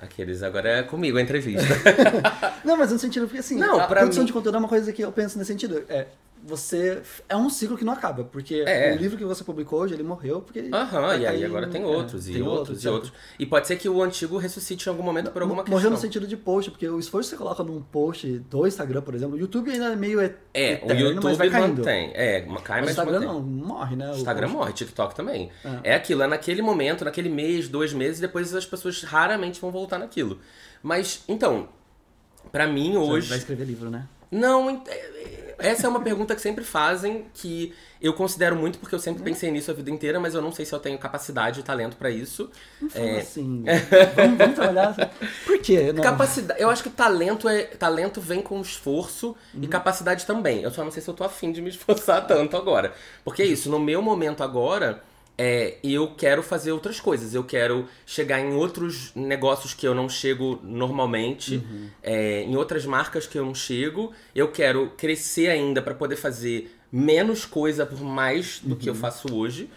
[0.00, 1.64] Aqueles agora é comigo a entrevista.
[2.64, 4.92] Não, mas no sentido, porque assim, Não, a produção mim- de conteúdo é uma coisa
[4.92, 5.84] que eu penso nesse sentido.
[5.88, 6.08] É,
[6.44, 7.00] você.
[7.28, 8.92] É um ciclo que não acaba, porque É.
[8.92, 10.58] o livro que você publicou hoje, ele morreu porque.
[10.58, 12.94] ele Aham, e aí agora tem é, outros, e tem outros, e certo?
[12.94, 13.12] outros.
[13.38, 15.78] E pode ser que o antigo ressuscite em algum momento por alguma questão.
[15.78, 19.02] Morreu no sentido de post, porque o esforço que você coloca num post do Instagram,
[19.02, 21.76] por exemplo, o YouTube ainda é meio et- É, eterno, o YouTube mas vai caindo.
[21.78, 22.10] mantém.
[22.14, 23.28] É, cai, Mas o Instagram mantém.
[23.28, 24.10] não, morre, né?
[24.10, 24.56] O Instagram post.
[24.58, 25.50] morre, TikTok também.
[25.84, 25.94] É.
[25.94, 30.38] aquilo, é naquele momento, naquele mês, dois meses, depois as pessoas raramente vão voltar naquilo.
[30.82, 31.68] Mas, então,
[32.50, 33.28] pra mim Você hoje.
[33.28, 34.06] Vai escrever livro, né?
[34.30, 38.98] Não, é- essa é uma pergunta que sempre fazem, que eu considero muito porque eu
[38.98, 41.62] sempre pensei nisso a vida inteira, mas eu não sei se eu tenho capacidade e
[41.62, 42.50] talento pra isso.
[42.90, 43.20] Fala É.
[43.20, 43.64] assim.
[44.16, 44.94] vamos, vamos trabalhar.
[45.46, 45.92] Por quê?
[45.92, 46.02] Não.
[46.02, 49.62] Capacidade, eu acho que talento é talento vem com esforço Uhum.
[49.62, 50.62] e capacidade também.
[50.62, 52.92] Eu só não sei se eu tô afim de me esforçar tanto agora.
[53.24, 55.02] Porque é isso, no meu momento agora,
[55.44, 57.34] é, eu quero fazer outras coisas.
[57.34, 61.88] Eu quero chegar em outros negócios que eu não chego normalmente, Uhum.
[62.02, 64.12] é, em outras marcas que eu não chego.
[64.34, 66.56] Eu quero crescer ainda pra poder fazer
[66.92, 69.68] menos coisa por mais do que eu faço hoje.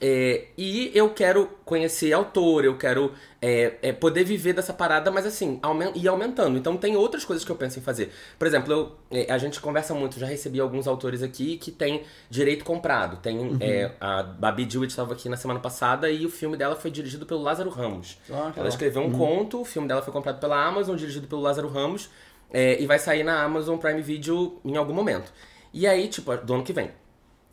[0.00, 5.26] É, e eu quero conhecer autor, eu quero é, é, poder viver dessa parada, mas
[5.26, 6.56] assim, aumen ir aumentando.
[6.56, 8.12] Então tem outras coisas que eu penso em fazer.
[8.38, 12.04] Por exemplo, eu, é, a gente conversa muito, já recebi alguns autores aqui que tem
[12.30, 13.16] direito comprado.
[13.20, 16.90] Tem é, a Babi Jewett estava aqui na semana passada e o filme dela foi
[16.92, 18.18] dirigido pelo Lázaro Ramos.
[18.30, 21.68] Ah, Ela escreveu um conto, o filme dela foi comprado pela Amazon, dirigido pelo Lázaro
[21.68, 22.08] Ramos,
[22.52, 25.32] é, e vai sair na Amazon Prime Video em algum momento.
[25.72, 26.90] E aí, tipo, do ano que vem.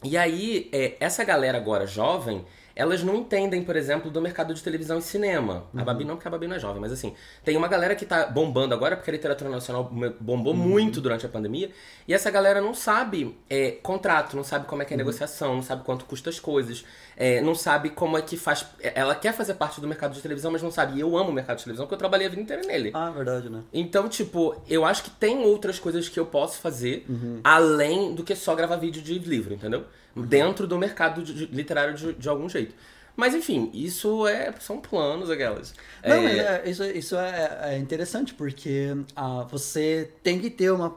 [0.05, 4.61] E aí, é, essa galera agora jovem, elas não entendem, por exemplo, do mercado de
[4.61, 5.65] televisão e cinema.
[5.75, 8.05] A Babi não, porque a Babi não é jovem, mas assim, tem uma galera que
[8.05, 11.71] tá bombando agora, porque a literatura nacional bombou muito durante a pandemia,
[12.07, 15.63] e essa galera não sabe é, contrato, não sabe como é que é negociação, não
[15.63, 16.83] sabe quanto custa as coisas,
[17.15, 18.65] é, não sabe como é que faz.
[18.81, 20.97] Ela quer fazer parte do mercado de televisão, mas não sabe.
[20.97, 22.91] E eu amo o mercado de televisão, porque eu trabalhei a vida inteira nele.
[22.93, 23.61] Ah, verdade, né?
[23.71, 27.05] Então, tipo, eu acho que tem outras coisas que eu posso fazer
[27.43, 29.85] além do que só gravar vídeo de livro, entendeu?
[30.15, 32.73] Dentro do mercado de- de- literário de, de algum jeito.
[33.17, 35.73] Mas enfim, isso é são planos aquelas.
[36.03, 40.71] Não, É, mas é, isso, isso é, é interessante, porque ah, você tem que ter
[40.71, 40.89] uma.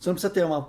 [0.00, 0.68] Você não precisa ter uma,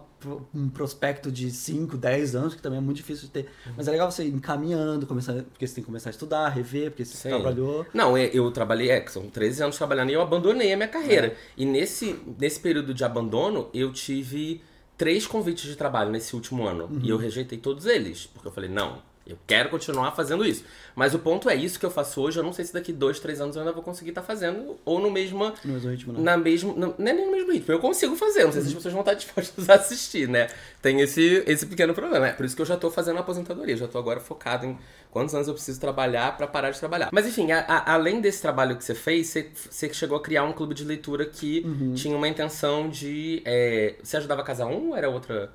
[0.53, 3.49] um prospecto de 5, 10 anos, que também é muito difícil de ter.
[3.77, 6.89] Mas é legal você ir encaminhando, começar, porque você tem que começar a estudar, rever,
[6.91, 7.29] porque você Sim.
[7.29, 7.85] trabalhou.
[7.93, 11.35] Não, é, eu trabalhei, é, são 13 anos trabalhando e eu abandonei a minha carreira.
[11.55, 14.61] E nesse, nesse período de abandono, eu tive
[14.99, 16.99] três convites de trabalho nesse último ano.
[17.01, 18.27] E eu rejeitei todos eles.
[18.27, 20.63] Porque eu falei, não, eu quero continuar fazendo isso.
[20.95, 23.19] Mas o ponto é isso que eu faço hoje, eu não sei se daqui dois,
[23.19, 25.53] três anos eu ainda vou conseguir estar fazendo, ou no mesmo.
[25.63, 26.19] No mesmo ritmo, né?
[26.21, 28.67] Na mesmo, não, não é nem no mesmo ritmo, eu consigo fazer, não sei se
[28.69, 30.47] as pessoas vão estar dispostas a assistir, né?
[30.81, 32.27] Tem esse, esse pequeno problema.
[32.27, 34.77] É por isso que eu já tô fazendo a aposentadoria, já tô agora focado em
[35.11, 37.09] quantos anos eu preciso trabalhar pra parar de trabalhar.
[37.11, 40.43] Mas enfim, a- a- além desse trabalho que você fez, você, você chegou a criar
[40.43, 41.61] um clube de leitura que
[41.95, 43.41] tinha uma intenção de.
[43.45, 45.51] é, você ajudava a Casa 1 ou era outra?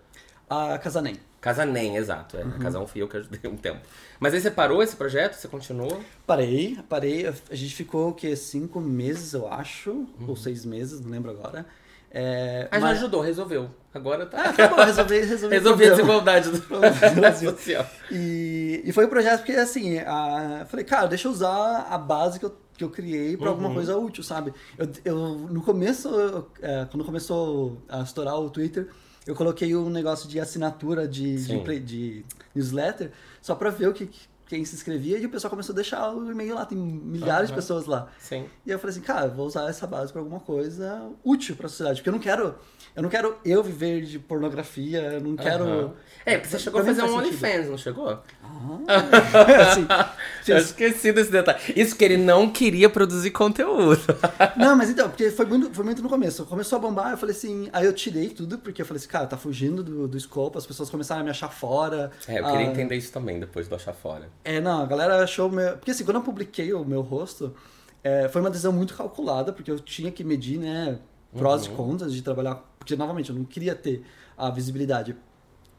[0.49, 1.17] A Casanem.
[1.45, 2.39] Casa NEM, exato.
[2.39, 2.43] É.
[2.43, 3.81] A Casa 1 fui eu que ajudei um tempo.
[4.19, 5.35] Mas aí você parou esse projeto?
[5.35, 6.01] Você continuou?
[6.27, 7.27] Parei, parei.
[7.27, 8.35] A gente ficou, o quê?
[8.35, 10.07] Cinco meses, eu acho.
[10.27, 11.67] Ou seis meses, não lembro agora.
[12.11, 13.69] É, já mas- ajudou, resolveu.
[13.93, 14.39] Agora tá.
[14.39, 15.47] Ah, acabou, resolvi, resolvi.
[15.47, 15.97] o Resolvi a problema.
[15.97, 16.61] desigualdade do
[17.21, 17.51] Brasil.
[17.59, 17.87] social.
[18.11, 21.99] E, e foi um projeto porque, assim, a, eu falei, cara, deixa eu usar a
[21.99, 24.55] base que eu, que eu criei pra alguma coisa útil, sabe?
[24.79, 25.17] Eu, eu,
[25.51, 28.89] no começo, eu, é, quando começou a estourar o Twitter,
[29.27, 33.11] eu coloquei um negócio de assinatura de, de, de newsletter,
[33.41, 34.09] só pra ver o que,
[34.47, 37.53] quem se inscrevia, e o pessoal começou a deixar o e-mail lá, tem milhares de
[37.53, 37.61] Aham.
[37.63, 38.09] pessoas lá.
[38.19, 38.47] Sim.
[38.67, 42.01] E eu falei assim, cara, vou usar essa base pra alguma coisa útil pra sociedade,
[42.01, 42.55] porque eu não quero,
[42.95, 45.95] eu não quero eu viver de pornografia, eu não quero...
[46.27, 47.17] É, porque você chegou a Pra fazer um.
[47.17, 48.19] OnlyFans, não chegou?
[48.89, 49.87] assim,
[50.49, 51.59] Eu esqueci desse detalhe.
[51.77, 54.01] Isso que ele não queria produzir conteúdo.
[54.57, 56.45] Não, mas então, porque foi muito, foi muito no começo.
[56.47, 57.69] Começou a bombar, eu falei assim.
[57.73, 60.67] Aí eu tirei tudo, porque eu falei assim, cara, tá fugindo do, do escopo, as
[60.67, 62.11] pessoas começaram a me achar fora.
[62.27, 64.29] É, eu queria Ah, entender isso também, depois do achar fora.
[64.45, 65.73] É, não, a galera achou meu.
[65.73, 67.55] Porque assim, quando eu publiquei o meu rosto,
[68.03, 70.99] é, foi uma decisão muito calculada, porque eu tinha que medir, né,
[71.37, 72.57] prós e contras de trabalhar.
[72.79, 74.03] Porque, novamente, eu não queria ter
[74.37, 75.17] a visibilidade.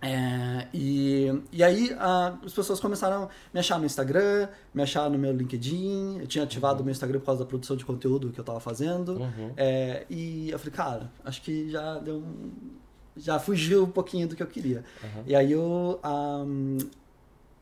[0.02, 5.10] É, e, e aí a- as pessoas começaram a me achar no Instagram, me achar
[5.10, 6.20] no meu LinkedIn.
[6.20, 8.60] Eu tinha ativado o meu Instagram por causa da produção de conteúdo que eu tava
[8.60, 9.14] fazendo.
[9.20, 9.52] Uhum.
[9.58, 12.52] É, e eu falei, cara, acho que já deu um.
[13.18, 14.84] já fugiu um pouquinho do que eu queria.
[15.26, 16.00] E aí eu.
[16.06, 16.78] Um,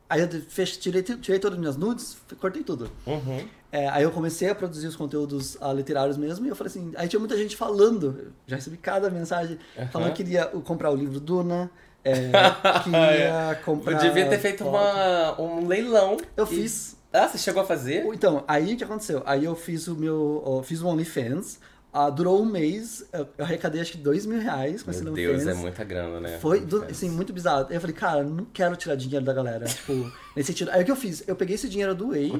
[0.08, 2.90] aí eu fech, tirei, tirei todas as minhas nudes, cortei tudo.
[3.06, 3.46] Uhum.
[3.72, 6.92] É, aí eu comecei a produzir os conteúdos uh, literários mesmo, e eu falei assim,
[6.96, 9.58] aí tinha muita gente falando, já recebi cada mensagem,
[9.90, 11.70] falando que queria comprar o livro Duna,
[12.04, 12.30] é,
[12.84, 13.94] que ia comprar...
[13.94, 16.18] Eu devia ter feito uma, um leilão.
[16.36, 16.96] Eu e- fiz.
[17.12, 18.04] Ah, você chegou a fazer?
[18.12, 19.22] Então, aí o que aconteceu?
[19.24, 21.60] Aí eu fiz o meu, ó, fiz o OnlyFans,
[21.96, 25.14] ah, durou um mês, eu eu arrecadei acho que dois mil reais com esse Meu.
[25.14, 26.38] Deus, é muita grana, né?
[26.40, 27.68] Foi, do- assim, muito bizarro.
[27.70, 29.92] Eu falei, cara, não quero tirar dinheiro da galera, tipo,
[30.34, 30.70] nesse sentido.
[30.72, 31.22] Aí o que eu fiz?
[31.28, 32.32] Eu peguei esse dinheiro, eu doei.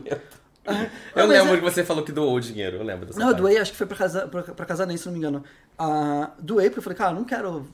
[0.67, 3.19] Ah, Eu mas lembro é- que você falou que doou o dinheiro, eu lembro dessa
[3.19, 3.43] Não, eu parte.
[3.43, 5.45] doei, acho que foi pra, casa, pra, pra casamento, se não me engano.
[5.79, 7.65] Ah, doei porque eu falei, cara, não quero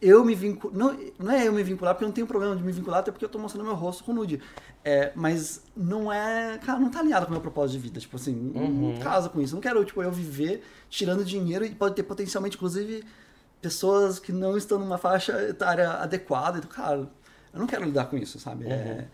[0.00, 0.76] eu me vincular.
[0.76, 3.10] Não, não é eu me vincular, porque eu não tenho problema de me vincular, até
[3.10, 4.40] porque eu tô mostrando meu rosto com nude.
[4.84, 6.58] É, mas não é.
[6.58, 8.00] Cara, não tá alinhado com o meu propósito de vida.
[8.00, 8.92] Tipo assim, Uhum.
[8.94, 9.54] não casa com isso.
[9.54, 13.04] Não quero, tipo, eu viver tirando dinheiro e pode ter potencialmente, inclusive,
[13.60, 16.58] pessoas que não estão numa faixa etária adequada.
[16.58, 17.08] Então, cara,
[17.52, 18.66] eu não quero lidar com isso, sabe?
[18.66, 19.06] É,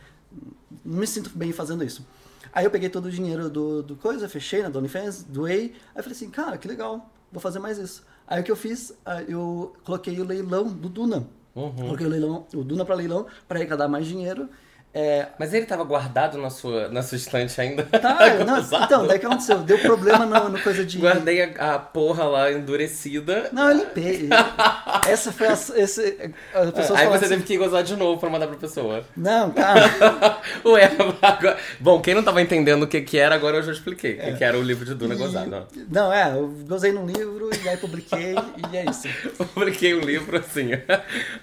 [0.85, 2.07] não me sinto bem fazendo isso.
[2.53, 5.73] Aí eu peguei todo o dinheiro do, do coisa, fechei na OnlyFans, doei.
[5.95, 8.05] Aí eu falei assim, cara, que legal, vou fazer mais isso.
[8.27, 11.27] Aí o que eu fiz, ah, eu coloquei o leilão do Duna.
[11.55, 11.73] Uhum.
[11.73, 14.49] Coloquei o, leilão, o Duna para leilão para arrecadar mais dinheiro.
[14.95, 17.83] É, Mas ele tava guardado na sua, na sua estante ainda?
[17.83, 19.59] tá, não, então, daí que aconteceu?
[19.59, 20.99] Deu problema no, no coisa de.
[20.99, 23.49] Guardei a, a porra lá endurecida.
[23.53, 24.29] Não, eu limpei.
[25.09, 25.53] Essa foi a.
[25.53, 29.05] Esse, as pessoas Aí você assim, teve que gozar de novo pra mandar pra pessoa.
[29.17, 30.39] Não, cara.
[30.65, 31.59] Ué, agora...
[31.81, 34.15] Bom, quem não tava entendendo o que que era, agora eu já expliquei.
[34.15, 35.67] O que, era o livro de Duna e- gozado.
[35.91, 38.35] Não, é, eu gozei num livro e aí publiquei
[38.73, 39.09] e é isso.
[39.55, 40.71] Publiquei um livro assim.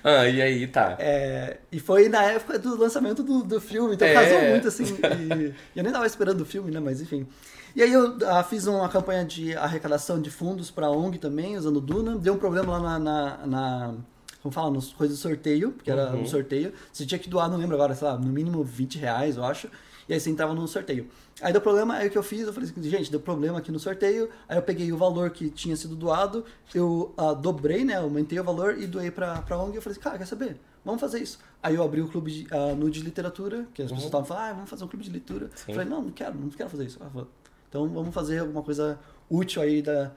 [0.03, 0.95] ah, e aí, tá.
[0.99, 4.13] É, e foi na época do lançamento do, do filme, então É.
[4.13, 4.83] casou muito, assim.
[4.85, 6.79] E, eu nem tava esperando o filme, né?
[6.79, 7.25] Mas enfim.
[7.75, 11.77] E aí eu ah, fiz uma campanha de arrecadação de fundos pra ONG também, usando
[11.77, 12.17] o Duna.
[12.17, 12.99] Deu um problema lá na.
[12.99, 13.93] na, na-
[14.41, 16.21] como fala, nos coisas do sorteio, porque era Uhum.
[16.23, 16.73] um sorteio.
[16.91, 19.67] Você tinha que doar, não lembro agora, sei lá, no mínimo 20 reais, eu acho.
[20.09, 21.07] E aí você entrava no sorteio.
[21.43, 23.71] Aí deu problema, aí o que eu fiz, eu falei assim, gente, deu problema aqui
[23.71, 24.29] no sorteio.
[24.49, 27.97] Aí eu peguei o valor que tinha sido doado, eu ah, dobrei, né?
[27.97, 29.75] Aumentei o valor e doei pra, pra ONG.
[29.75, 30.57] Eu falei assim, cara, quer saber?
[30.83, 31.39] Vamos fazer isso.
[31.61, 34.43] Aí eu abri o clube de, ah, nude de literatura, que as pessoas estavam falando,
[34.49, 35.49] ah, vamos fazer um clube de leitura.
[35.55, 35.65] Sim.
[35.71, 36.99] Eu falei, não, não quero, não quero fazer isso.
[37.69, 40.11] Então vamos fazer alguma coisa útil aí da,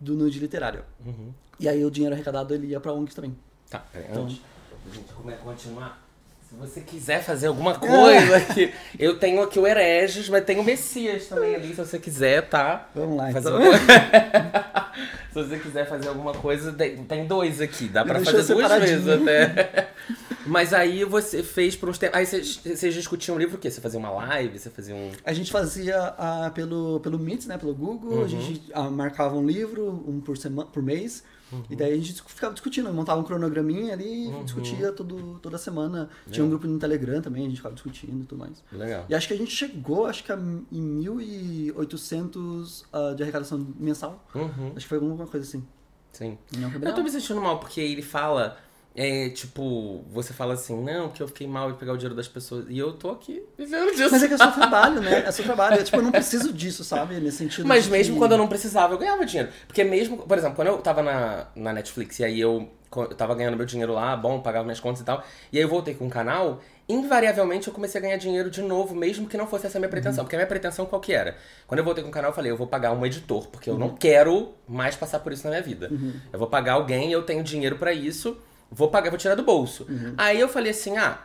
[0.00, 0.84] do nude literário.
[1.06, 1.32] Uhum.
[1.60, 3.36] E aí o dinheiro arrecadado ele ia pra ONGs também.
[3.68, 4.40] Tá, peraí, Então- antes
[4.86, 6.02] da gente come- continuar.
[6.50, 10.64] Se você quiser fazer alguma coisa aqui, eu tenho aqui o Hereges, mas tem o
[10.64, 12.88] Messias também ali, se você quiser, tá?
[12.92, 13.62] Vamos lá, Fazer então.
[15.30, 19.06] se você quiser fazer alguma coisa, tem dois aqui, dá pra Deixa fazer duas vezes
[19.06, 19.90] até.
[20.44, 22.18] Mas aí você fez por uns tempos.
[22.18, 23.70] Aí vocês vocês discutiam o livro o quê?
[23.70, 24.58] Você fazia uma live?
[24.58, 25.12] Você fazia um.
[25.24, 27.58] A gente fazia ah, pelo, pelo Meets, né?
[27.58, 28.24] Pelo Google, Uhum.
[28.24, 31.64] a gente ah, marcava um livro, um por, semana, por mês, Uhum.
[31.68, 36.08] e daí a gente ficava discutindo, montava um cronograminha ali e discutia todo, toda semana.
[36.30, 38.62] Tinha um grupo no Telegram também, a gente ficava discutindo e tudo mais.
[38.72, 39.06] Legal.
[39.08, 44.24] E acho que a gente chegou, acho que a, em 1.800 ah, de arrecadação mensal.
[44.34, 45.64] Uhum, Acho que foi alguma coisa assim.
[46.12, 46.38] sim.
[46.56, 48.56] Não, Eu tô me sentindo mal, porque ele fala.
[48.94, 52.26] É, tipo, você fala assim, não, que eu fiquei mal de pegar o dinheiro das
[52.26, 52.66] pessoas.
[52.68, 54.08] E eu tô aqui vivendo disso.
[54.10, 55.22] Mas é que é seu trabalho, né?
[55.26, 55.74] É seu trabalho.
[55.80, 57.14] É, tipo, eu não preciso disso, sabe?
[57.20, 59.50] Nesse sentido Mas mesmo que- quando eu não precisava, eu ganhava dinheiro.
[59.66, 63.34] Porque mesmo, por exemplo, quando eu tava na, na Netflix e aí eu, eu tava
[63.36, 65.22] ganhando meu dinheiro lá, bom, pagava minhas contas e tal,
[65.52, 68.92] e aí eu voltei com o canal, invariavelmente eu comecei a ganhar dinheiro de novo,
[68.94, 70.24] mesmo que não fosse essa a minha pretensão.
[70.24, 71.36] Porque a minha pretensão qual que era?
[71.68, 73.78] Quando eu voltei com o canal, eu falei, eu vou pagar um editor, porque eu
[73.78, 75.88] não quero mais passar por isso na minha vida.
[76.32, 78.36] Eu vou pagar alguém, eu tenho dinheiro pra isso,
[78.70, 79.86] vou pagar, vou tirar do bolso.
[80.16, 81.18] Aí eu falei assim, ah,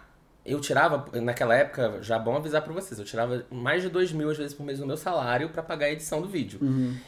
[0.45, 4.11] eu tirava, naquela época, já é bom avisar pra vocês, eu tirava mais de dois
[4.11, 6.59] mil às vezes por mês do meu salário pra pagar a edição do vídeo.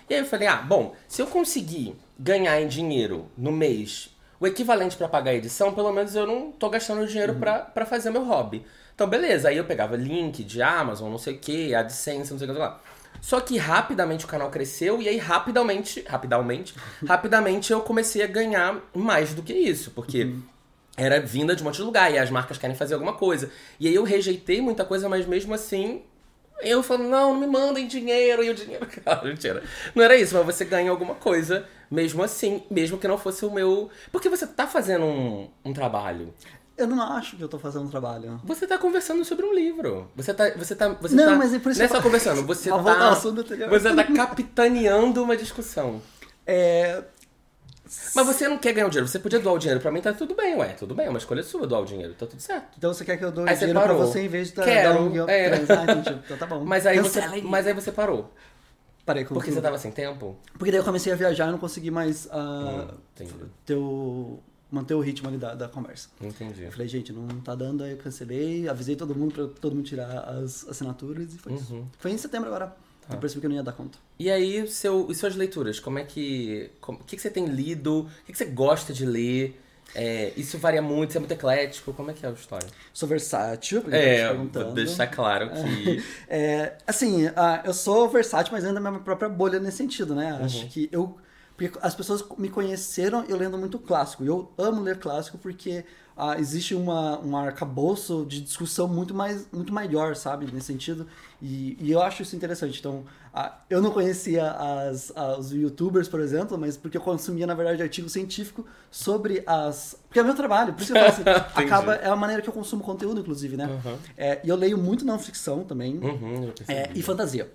[0.10, 4.46] E aí eu falei, ah, bom, se eu conseguir ganhar em dinheiro no mês o
[4.46, 8.10] equivalente pra pagar a edição, pelo menos eu não tô gastando dinheiro pra pra fazer
[8.12, 8.66] meu hobby.
[8.94, 12.50] Então, beleza, aí eu pegava link de Amazon, não sei o que, AdSense, não sei
[12.50, 12.82] o que lá.
[13.28, 16.74] Só que rapidamente o canal cresceu e aí rapidamente, rapidamente,
[17.06, 20.34] rapidamente eu comecei a ganhar mais do que isso, porque
[20.96, 23.52] era vinda de um monte de lugar e as marcas querem fazer alguma coisa.
[23.82, 26.04] E aí eu rejeitei muita coisa, mas mesmo assim
[26.62, 29.62] eu falo, não, não me mandem dinheiro e o dinheiro, cara, mentira.
[29.94, 33.52] Não era isso, mas você ganha alguma coisa mesmo assim, mesmo que não fosse o
[33.52, 33.90] meu.
[34.12, 36.34] Porque você tá fazendo um, um trabalho.
[36.78, 38.40] Eu não acho que eu tô fazendo um trabalho.
[38.44, 40.12] Você tá conversando sobre um livro.
[40.16, 40.50] Você tá.
[40.52, 40.90] Você tá.
[40.90, 42.78] Você Não, tá mas é por isso não é que só eu- conversando, você Pra
[42.78, 43.18] voltar ao tá.
[43.18, 43.70] assunto anterior.
[43.70, 46.02] Você tá capitaneando uma discussão.
[46.46, 47.04] É,
[48.16, 49.80] Mas você não quer ganhar o dinheiro, você podia doar o dinheiro.
[49.82, 50.68] Pra mim tá tudo bem, ué.
[50.74, 52.68] Tudo bem, é uma escolha sua doar o dinheiro, tá tudo certo.
[52.78, 54.06] Então você quer que eu dou Aí você dinheiro pra parou.
[54.08, 55.50] você em vez de dar Quero, dar um é.
[55.50, 55.70] trans?
[55.72, 56.22] Ah, entendi.
[56.26, 56.64] Então tá bom.
[56.64, 57.42] Mas aí, você, aí.
[57.42, 58.32] mas aí você parou.
[59.06, 60.38] Parei com Porque você tava sem tempo?
[60.58, 62.88] Porque daí eu comecei a viajar e não consegui mais ah,
[63.22, 63.26] Hum,
[63.66, 64.38] ter o,
[64.72, 66.10] manter o ritmo ali da, da conversa.
[66.22, 66.64] Entendi.
[66.64, 69.86] Eu falei, gente, não tá dando, aí eu cancelei, avisei todo mundo pra todo mundo
[69.86, 71.74] tirar as assinaturas e foi isso.
[71.74, 71.88] Uhum.
[71.98, 72.76] Foi em setembro agora.
[73.08, 73.16] Tá.
[73.16, 73.98] Eu percebi que eu não ia dar conta.
[74.20, 75.80] E aí, seu, e suas leituras?
[75.80, 76.70] Como é que.
[76.86, 78.02] O que, que você tem lido?
[78.02, 79.62] O que, que você gosta de ler?
[79.96, 81.94] É, isso varia muito, você é muito eclético.
[81.94, 82.68] Como é que é a história?
[82.94, 86.04] Sou versátil, porque É, vou deixar claro que.
[86.28, 90.34] É, assim, ah, eu sou versátil, mas ainda na minha própria bolha nesse sentido, né?
[90.34, 90.46] Uhum.
[90.46, 91.18] Acho que eu.
[91.58, 94.24] Porque as pessoas me conheceram eu lendo muito clássico.
[94.24, 95.84] E eu amo ler clássico porque
[96.16, 100.48] ah, existe uma, um arcabouço de discussão muito, mais, muito maior, sabe?
[100.52, 101.08] Nesse sentido.
[101.42, 102.80] E, e eu acho isso interessante.
[102.80, 103.04] Então,
[103.34, 107.56] ah, eu não conhecia as, ah, os youtubers, por exemplo, mas porque eu consumia, na
[107.56, 109.96] verdade, artigo científico sobre as.
[110.08, 112.50] Porque é meu trabalho, por isso que eu falo assim, acaba, é a maneira que
[112.50, 113.66] eu consumo conteúdo, inclusive, né?
[113.66, 113.98] Uhum.
[114.16, 115.98] É, e eu leio muito não ficção também.
[115.98, 116.52] Uhum.
[116.68, 117.52] É, e fantasia.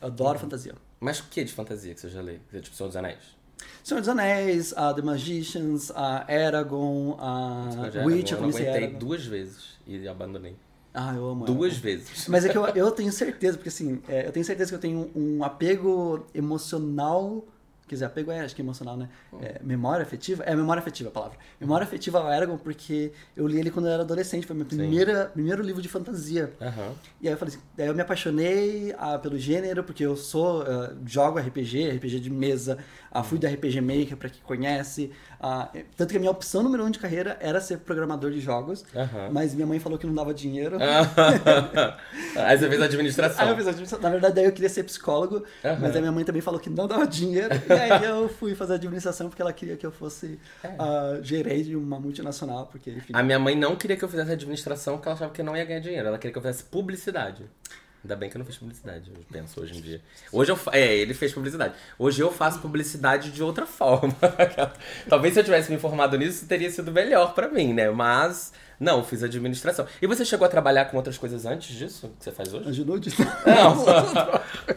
[0.00, 0.74] Eu adoro fantasia.
[1.00, 2.38] Mas o que de fantasia que você já lê?
[2.60, 3.43] Tipo, Senhor dos Anéis?
[3.82, 7.18] Senhor dos Anéis, uh, The Magicians, uh, Eragon,
[7.92, 8.98] Eu uh, Witch, eu eu comecei aguentei Eragon.
[8.98, 10.56] duas vezes e abandonei.
[10.94, 12.28] Ah, eu amo Duas vezes.
[12.28, 14.80] Mas é que eu, eu tenho certeza, porque assim, é, eu tenho certeza que eu
[14.80, 17.44] tenho um apego emocional.
[17.86, 19.08] Quer dizer, apego é, acho que é emocional, né?
[19.42, 20.42] É, memória afetiva?
[20.44, 21.36] É, memória afetiva a palavra.
[21.60, 24.46] Memória afetiva ao Eragon, porque eu li ele quando eu era adolescente.
[24.46, 26.52] Foi meu primeira, primeiro livro de fantasia.
[26.60, 26.92] Aham.
[27.20, 30.62] E aí eu falei assim, daí eu me apaixonei ah, pelo gênero, porque eu sou,
[30.62, 32.78] ah, jogo RPG, RPG de mesa,
[33.12, 35.10] ah, fui da RPG Maker, pra quem conhece.
[35.40, 38.84] ah, tanto que a minha opção número um de carreira era ser programador de jogos,
[38.94, 39.28] Aham.
[39.30, 40.78] mas minha mãe falou que não dava dinheiro.
[42.36, 43.44] Aí você fez administração.
[43.44, 44.02] Aí eu fiz administração.
[44.02, 45.78] Na verdade, daí eu queria ser psicólogo, Aham.
[45.80, 47.54] mas aí minha mãe também falou que não dava dinheiro.
[47.74, 50.38] E aí eu fui fazer administração porque ela queria que eu fosse
[50.78, 53.12] ah, gerente de uma multinacional, porque, enfim.
[53.14, 55.56] A minha mãe não queria que eu fizesse administração porque ela achava que eu não
[55.56, 56.08] ia ganhar dinheiro.
[56.08, 57.44] Ela queria que eu fizesse publicidade.
[58.04, 59.98] Ainda bem que eu não fiz publicidade, eu penso hoje em dia.
[60.30, 60.58] Hoje eu.
[60.72, 61.72] É, ele fez publicidade.
[61.98, 64.14] Hoje eu faço publicidade de outra forma.
[65.08, 67.88] Talvez se eu tivesse me informado nisso, teria sido melhor pra mim, né?
[67.90, 69.86] Mas, não, fiz administração.
[70.02, 72.68] E você chegou a trabalhar com outras coisas antes disso, que você faz hoje?
[72.68, 73.10] Ajudou de...
[73.46, 73.84] Não,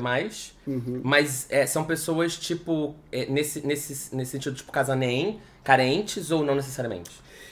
[1.04, 6.56] Mas é, são pessoas, tipo, é, nesse, nesse, nesse sentido, tipo, casanem, carentes ou não
[6.56, 7.12] necessariamente?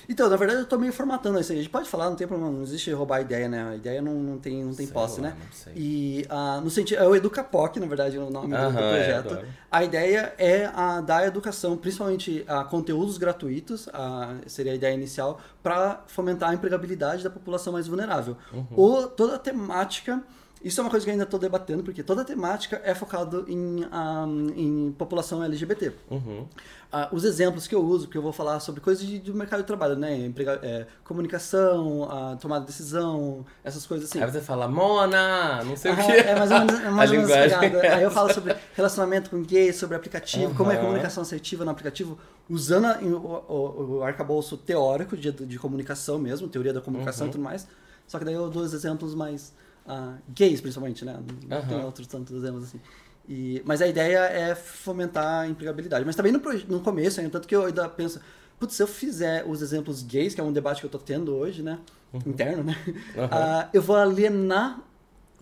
[0.10, 1.60] Então, na verdade, eu tô meio formatando isso aí.
[1.60, 3.70] A gente pode falar, não tem problema, não existe roubar a ideia, né?
[3.72, 5.36] A ideia não, não tem, não tem Sei posse, lá, né?
[5.38, 5.74] não sei.
[5.76, 7.00] E ah, no sentido.
[7.00, 9.30] É o Educapoc, na verdade, é o nome do- é, projeto.
[9.34, 9.48] adoro.
[9.72, 15.40] a ideia é a, dar educação, principalmente a conteúdos gratuitos, a, seria a ideia inicial,
[15.62, 18.38] para fomentar a empregabilidade da população mais vulnerável.
[18.54, 18.66] Uhum.
[18.76, 20.24] Ou toda a temática.
[20.64, 23.44] Isso é uma coisa que eu ainda estou debatendo, porque toda a temática é focada
[23.48, 25.92] em, ah, em população LGBT.
[26.10, 26.46] Uhum.
[26.92, 29.60] Ah, os exemplos que eu uso, que eu vou falar sobre coisas de, do mercado
[29.60, 30.16] de trabalho, né?
[30.26, 34.22] Emprega- é, comunicação, a tomada de decisão, essas coisas assim.
[34.24, 36.12] Aí você fala, Mona, não sei o Aham, que.
[36.14, 37.78] É mais ou menos, é mais A ou menos pegada.
[37.86, 41.72] é Aí eu falo sobre relacionamento com gays, sobre aplicativo, como é comunicação assertiva no
[41.72, 42.18] aplicativo,
[42.50, 47.30] usando a- o, o, o arcabouço teórico de, de comunicação mesmo, teoria da comunicação Uhum.
[47.30, 47.68] e tudo mais.
[48.08, 49.54] Só que daí eu dou os exemplos mais
[49.88, 51.20] ah, gays, principalmente, né?
[51.48, 52.80] Não tem outros tantos exemplos assim.
[53.28, 56.06] E, mas a ideia é fomentar a empregabilidade.
[56.06, 58.22] Mas também no, no começo, ainda, tanto que eu ainda penso,
[58.60, 61.36] putz, se eu fizer os exemplos gays, que é um debate que eu tô tendo
[61.36, 61.80] hoje, né?
[62.26, 62.76] Interno, né?
[63.18, 63.30] Aham.
[63.32, 64.82] Ah, eu vou alienar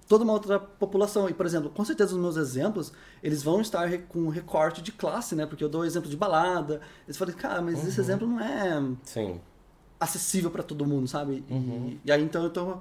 [0.08, 1.30] toda uma outra população.
[1.30, 2.92] E, por exemplo, com certeza os meus exemplos,
[3.22, 5.46] eles vão estar com recorte de classe, né?
[5.46, 6.82] Porque eu dou exemplo de balada.
[7.06, 9.40] Eles falam, cara, mas esse exemplo não é Sim.
[10.00, 11.44] acessível para todo mundo, sabe?
[11.48, 12.00] E- Uhum.
[12.04, 12.78] E, aí, então, eu tô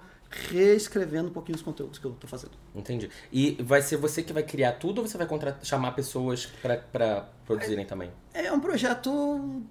[0.50, 2.52] reescrevendo um pouquinho os conteúdos que eu tô fazendo.
[2.74, 3.10] Entendi.
[3.32, 5.26] E vai ser você que vai criar tudo ou você vai
[5.62, 6.46] chamar pessoas
[6.92, 8.10] pra produzirem também?
[8.32, 9.62] É um projeto...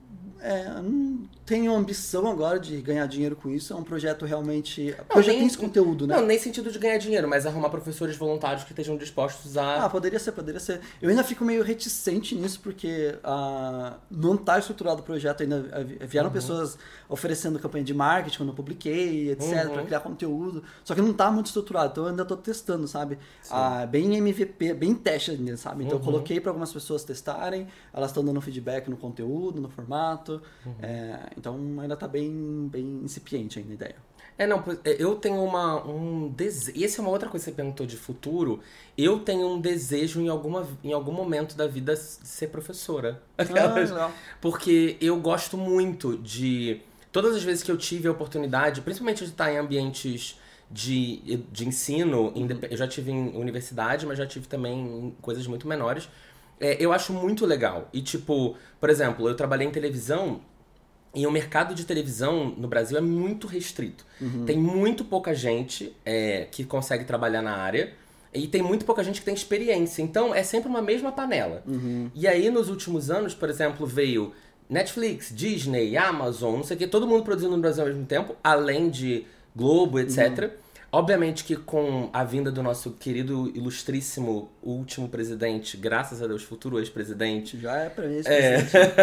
[0.43, 3.71] é, não tenho ambição agora de ganhar dinheiro com isso.
[3.71, 4.93] É um projeto realmente.
[4.97, 6.17] Não, projeto nem, esse conteúdo, né?
[6.17, 9.85] Não, nem sentido de ganhar dinheiro, mas arrumar professores voluntários que estejam dispostos a.
[9.85, 10.81] Ah, poderia ser, poderia ser.
[11.01, 15.85] Eu ainda fico meio reticente nisso, porque ah, não está estruturado o projeto ainda.
[16.01, 16.33] Vieram uhum.
[16.33, 16.77] pessoas
[17.07, 19.73] oferecendo campanha de marketing quando eu publiquei, etc., uhum.
[19.73, 20.61] para criar conteúdo.
[20.83, 23.17] Só que não está muito estruturado, então eu ainda estou testando, sabe?
[23.49, 25.85] Ah, bem MVP, bem teste ainda, sabe?
[25.85, 26.03] Então uhum.
[26.03, 30.32] eu coloquei para algumas pessoas testarem, elas estão dando feedback no conteúdo, no formato.
[30.65, 30.75] Uhum.
[30.81, 33.95] É, então ainda está bem, bem incipiente ainda a ideia.
[34.37, 36.77] É, não, é, eu tenho uma, um desejo.
[36.77, 38.59] E essa é uma outra coisa que você perguntou de futuro.
[38.97, 43.21] Eu tenho um desejo em, alguma, em algum momento da vida de ser professora.
[43.37, 44.11] Ah,
[44.41, 46.81] Porque eu gosto muito de.
[47.11, 51.67] Todas as vezes que eu tive a oportunidade, principalmente de estar em ambientes de, de
[51.67, 52.47] ensino, uhum.
[52.69, 56.09] eu já tive em universidade, mas já tive também em coisas muito menores.
[56.59, 57.89] É, eu acho muito legal.
[57.93, 60.41] E, tipo, por exemplo, eu trabalhei em televisão
[61.15, 64.05] e o mercado de televisão no Brasil é muito restrito.
[64.19, 64.45] Uhum.
[64.45, 67.93] Tem muito pouca gente é, que consegue trabalhar na área.
[68.33, 70.01] E tem muito pouca gente que tem experiência.
[70.01, 71.61] Então é sempre uma mesma panela.
[71.67, 72.09] Uhum.
[72.15, 74.33] E aí, nos últimos anos, por exemplo, veio
[74.67, 78.35] Netflix, Disney, Amazon, não sei o que, todo mundo produzindo no Brasil ao mesmo tempo,
[78.43, 79.25] além de
[79.55, 80.17] Globo, etc.
[80.17, 80.49] Uhum.
[80.93, 86.77] Obviamente que com a vinda do nosso querido, ilustríssimo, último presidente, graças a Deus, futuro
[86.77, 87.59] ex-presidente.
[87.59, 88.59] Já é pra mim esse é.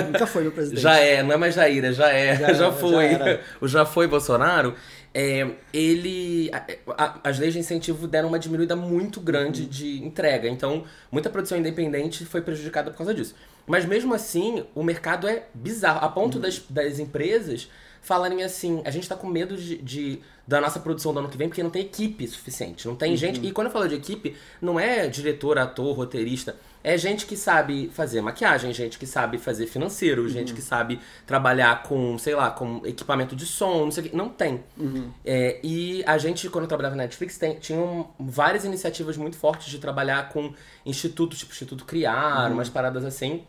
[0.07, 0.80] Nunca foi no presidente.
[0.80, 3.11] Já é, não é mais Jair, já é, já, já foi.
[3.11, 4.76] Já o já foi Bolsonaro.
[5.12, 6.49] É, ele.
[6.53, 6.64] A,
[6.97, 9.68] a, as leis de incentivo deram uma diminuída muito grande uhum.
[9.68, 10.49] de entrega.
[10.49, 13.34] Então, muita produção independente foi prejudicada por causa disso.
[13.66, 16.07] Mas mesmo assim, o mercado é bizarro.
[16.07, 16.43] A ponto uhum.
[16.43, 17.68] das, das empresas
[18.01, 20.21] falarem assim: a gente tá com medo de, de
[20.51, 22.89] da nossa produção do ano que vem, porque não tem equipe suficiente.
[22.89, 23.17] Não tem uhum.
[23.17, 23.47] gente.
[23.47, 26.57] E quando eu falo de equipe, não é diretor, ator, roteirista.
[26.83, 30.29] É gente que sabe fazer maquiagem, gente que sabe fazer financeiro, uhum.
[30.29, 34.17] gente que sabe trabalhar com, sei lá, com equipamento de som, não sei o que.
[34.17, 34.65] Não tem.
[34.77, 35.11] Uhum.
[35.25, 39.79] É, e a gente, quando trabalhava na Netflix, tem, tinham várias iniciativas muito fortes de
[39.79, 40.53] trabalhar com
[40.85, 42.55] institutos, tipo Instituto Criar, uhum.
[42.55, 43.45] umas paradas assim,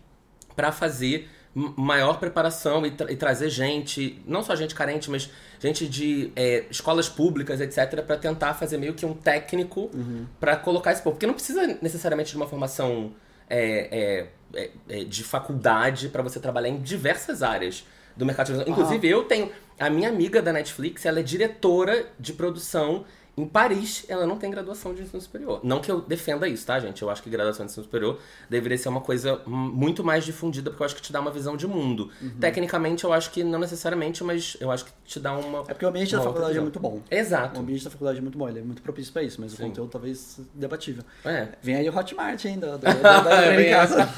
[0.56, 5.30] para fazer maior preparação e, tra e, trazer gente, não só gente carente, mas
[5.60, 10.26] gente de é, escolas públicas, etc., para tentar fazer meio que um técnico uhum.
[10.40, 11.16] para colocar esse povo.
[11.16, 13.12] Porque não precisa necessariamente de uma formação
[13.50, 17.86] é, é, é, é de faculdade para você trabalhar em diversas áreas
[18.16, 18.74] do mercado de televisão.
[18.74, 19.52] Inclusive, eu tenho.
[19.80, 23.04] A minha amiga da Netflix, ela é diretora de produção
[23.38, 25.62] em Paris, ela não tem graduação de ensino superior.
[25.64, 27.02] Não que eu defenda isso, tá, gente?
[27.02, 28.20] Eu acho que graduação de ensino superior
[28.50, 31.56] deveria ser uma coisa muito mais difundida, porque eu acho que te dá uma visão
[31.56, 32.12] de mundo.
[32.22, 32.32] Uhum.
[32.40, 35.60] Tecnicamente, eu acho que não necessariamente, mas eu acho que te dá uma.
[35.62, 37.02] É porque o ambiente da faculdade é muito bom.
[37.10, 37.58] Exato.
[37.58, 39.64] O ambiente da faculdade é muito bom, ele é muito propício pra isso, mas Sim.
[39.64, 41.04] o conteúdo talvez debatível.
[41.24, 41.50] É.
[41.62, 42.72] Vem aí o Hotmart ainda.
[42.82, 44.10] Da, da, da casa.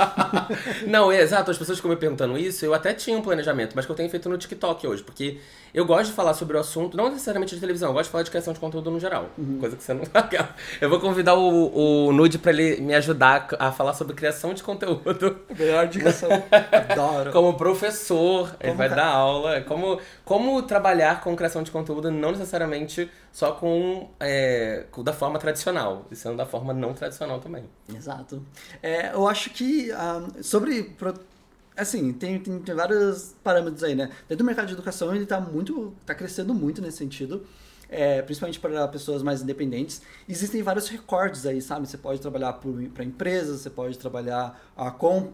[0.88, 1.52] não, é, exato.
[1.52, 4.10] As pessoas ficam me perguntando isso, eu até tinha um planejamento, mas que eu tenho
[4.10, 5.40] feito no TikTok hoje, porque
[5.74, 8.24] eu gosto de falar sobre o assunto, não necessariamente de televisão, eu gosto de falar
[8.24, 9.30] de criação de conteúdo no geral.
[9.38, 9.58] Uhum.
[9.60, 10.04] Coisa que você não
[10.80, 14.62] Eu vou convidar o, o Nude pra ele me ajudar a falar sobre criação de
[14.62, 15.40] conteúdo.
[15.58, 16.30] Melhor direção.
[16.72, 17.32] Adoro.
[17.32, 18.96] Como professor, como ele vai ca...
[18.96, 19.62] dar aula.
[19.62, 26.06] Como, como trabalhar com criação de conteúdo, não necessariamente só com, é, da forma tradicional,
[26.12, 27.64] e sendo da forma não tradicional também.
[27.94, 28.46] Exato.
[28.82, 30.84] É, eu acho que um, ah, sobre
[31.76, 34.08] assim, tem, tem, tem, vários parâmetros aí, né?
[34.28, 37.46] Dentro do mercado de educação, ele está muito, tá crescendo muito nesse sentido,
[37.90, 40.02] é, principalmente para pessoas mais independentes.
[40.28, 41.88] Existem vários recordes aí, sabe?
[41.88, 42.54] Você pode trabalhar
[42.94, 45.34] para empresas, você pode trabalhar ah, com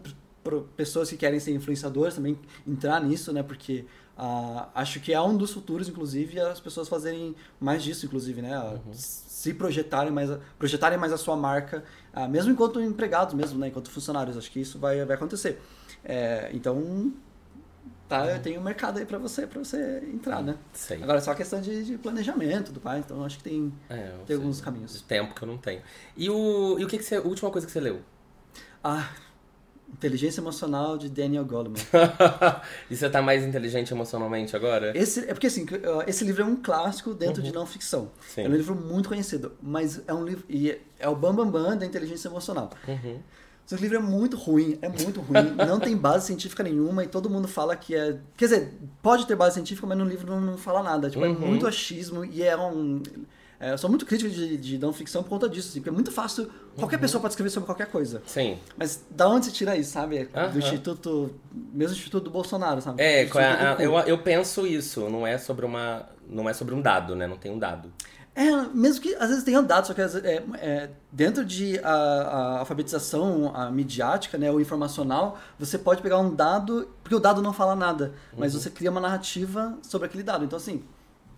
[0.76, 3.42] pessoas que querem ser influenciadores, também entrar nisso, né?
[3.42, 3.84] Porque
[4.16, 8.58] ah, acho que é um dos futuros, inclusive, as pessoas fazerem mais disso, inclusive, né?
[8.58, 8.92] Uhum.
[8.92, 11.82] Se projetarem mais, projetarem mais a sua marca,
[12.12, 13.68] ah, mesmo enquanto empregados, mesmo, né?
[13.68, 14.36] Enquanto funcionários.
[14.36, 15.60] Acho que isso vai, vai acontecer.
[16.04, 17.12] É, então,
[18.08, 20.56] tá, eu tenho um mercado aí para você, para você entrar, né?
[20.72, 21.02] Sei.
[21.02, 24.36] Agora é só questão de, de planejamento do pai, então acho que tem, é, tem
[24.36, 25.00] alguns caminhos.
[25.02, 25.82] Tempo que eu não tenho.
[26.16, 28.00] E o, e o que, que você, a última coisa que você leu?
[28.82, 29.10] Ah,
[29.92, 31.80] Inteligência Emocional de Daniel Goleman.
[32.88, 34.96] e você tá mais inteligente emocionalmente agora?
[34.96, 35.66] Esse, é porque assim,
[36.06, 37.48] esse livro é um clássico dentro uhum.
[37.48, 38.10] de não ficção.
[38.20, 38.42] Sim.
[38.42, 40.44] É um livro muito conhecido, mas é um livro.
[40.48, 42.70] E é o Bambambam Bam Bam da inteligência emocional.
[42.86, 43.20] Uhum.
[43.70, 47.04] Só que o livro é muito ruim, é muito ruim, não tem base científica nenhuma
[47.04, 48.18] e todo mundo fala que é.
[48.36, 51.08] Quer dizer, pode ter base científica, mas no livro não, não fala nada.
[51.08, 51.36] Tipo, é uhum.
[51.36, 53.00] é muito achismo e é um.
[53.60, 55.92] É, eu sou muito crítico de, de não ficção por conta disso, assim, porque é
[55.92, 56.50] muito fácil.
[56.74, 57.02] Qualquer uhum.
[57.02, 58.20] pessoa pode escrever sobre qualquer coisa.
[58.26, 58.58] Sim.
[58.76, 60.28] Mas da onde você tira isso, sabe?
[60.34, 60.50] Uhum.
[60.50, 61.30] Do Instituto.
[61.72, 63.00] Mesmo Instituto do Bolsonaro, sabe?
[63.00, 66.08] É, é eu, eu penso isso, não é sobre uma.
[66.28, 67.28] Não é sobre um dado, né?
[67.28, 67.92] Não tem um dado.
[68.34, 72.58] É, mesmo que às vezes tenha dados, só que é, é, dentro de a, a,
[72.60, 77.52] alfabetização a midiática, né, ou informacional, você pode pegar um dado, porque o dado não
[77.52, 78.60] fala nada, mas uhum.
[78.60, 80.44] você cria uma narrativa sobre aquele dado.
[80.44, 80.84] Então, assim,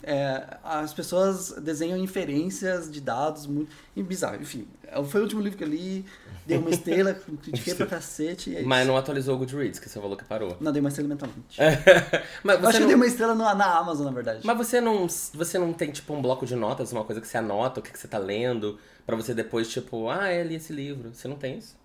[0.03, 4.41] é, as pessoas desenham inferências de dados muito bizarro.
[4.43, 4.67] Enfim,
[5.09, 6.05] foi o último livro que eu li,
[6.45, 8.57] dei uma estrela, critiquei pra cacete.
[8.57, 10.57] É Mas não atualizou o Goodreads, que você falou que parou.
[10.61, 11.59] Não, dei uma estrela mentalmente.
[12.43, 12.73] Mas você Acho não...
[12.73, 14.41] que eu dei uma estrela na, na, Amazon, na verdade.
[14.45, 17.39] Mas você não, você não tem, tipo, um bloco de notas, uma coisa que você
[17.39, 20.73] anota, o que, que você tá lendo, pra você depois, tipo, ah, é, li esse
[20.73, 21.15] livro.
[21.15, 21.77] Você não tem isso?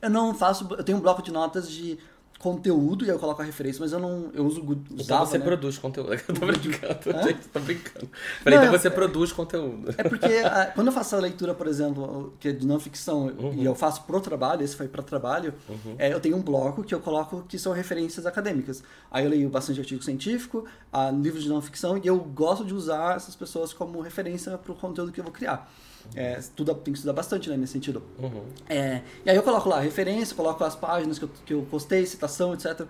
[0.00, 0.66] Eu não faço.
[0.70, 1.98] Eu tenho um bloco de notas de
[2.40, 4.30] conteúdo e eu coloco a referência, mas eu não.
[4.32, 5.44] Eu uso usava, Então você né?
[5.44, 6.14] produz conteúdo.
[6.26, 8.08] Eu tô brincando, gente, tô brincando.
[8.42, 9.94] Falei, não, então você é, produz conteúdo.
[9.96, 13.26] É porque a, quando eu faço a leitura, por exemplo, que é de não ficção,
[13.26, 13.52] uhum.
[13.52, 15.96] e eu faço pro trabalho, esse foi para trabalho, uhum.
[15.98, 18.82] é, eu tenho um bloco que eu coloco que são referências acadêmicas.
[19.10, 22.72] Aí eu leio bastante artigo científico, a, livros de não ficção, e eu gosto de
[22.72, 25.70] usar essas pessoas como referência para o conteúdo que eu vou criar.
[26.14, 28.02] É, estuda, tem que estudar bastante né, nesse sentido.
[28.18, 28.44] Uhum.
[28.68, 32.04] É, e aí eu coloco lá referência, coloco as páginas que eu, que eu postei,
[32.04, 32.86] citação, etc.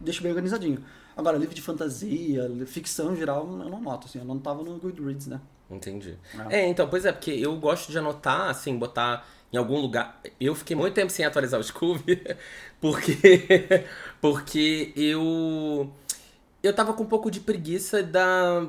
[0.00, 0.82] Deixo bem organizadinho.
[1.16, 4.78] Agora, livro de fantasia, ficção em geral, eu não noto, assim, eu não tava no
[4.78, 5.40] Goodreads, né?
[5.70, 6.16] Entendi.
[6.50, 6.60] É.
[6.60, 10.20] é, então, pois é, porque eu gosto de anotar, assim, botar em algum lugar.
[10.40, 12.20] Eu fiquei muito tempo sem atualizar o Scooby,
[12.80, 13.86] porque,
[14.20, 15.90] porque eu.
[16.62, 18.66] Eu tava com um pouco de preguiça da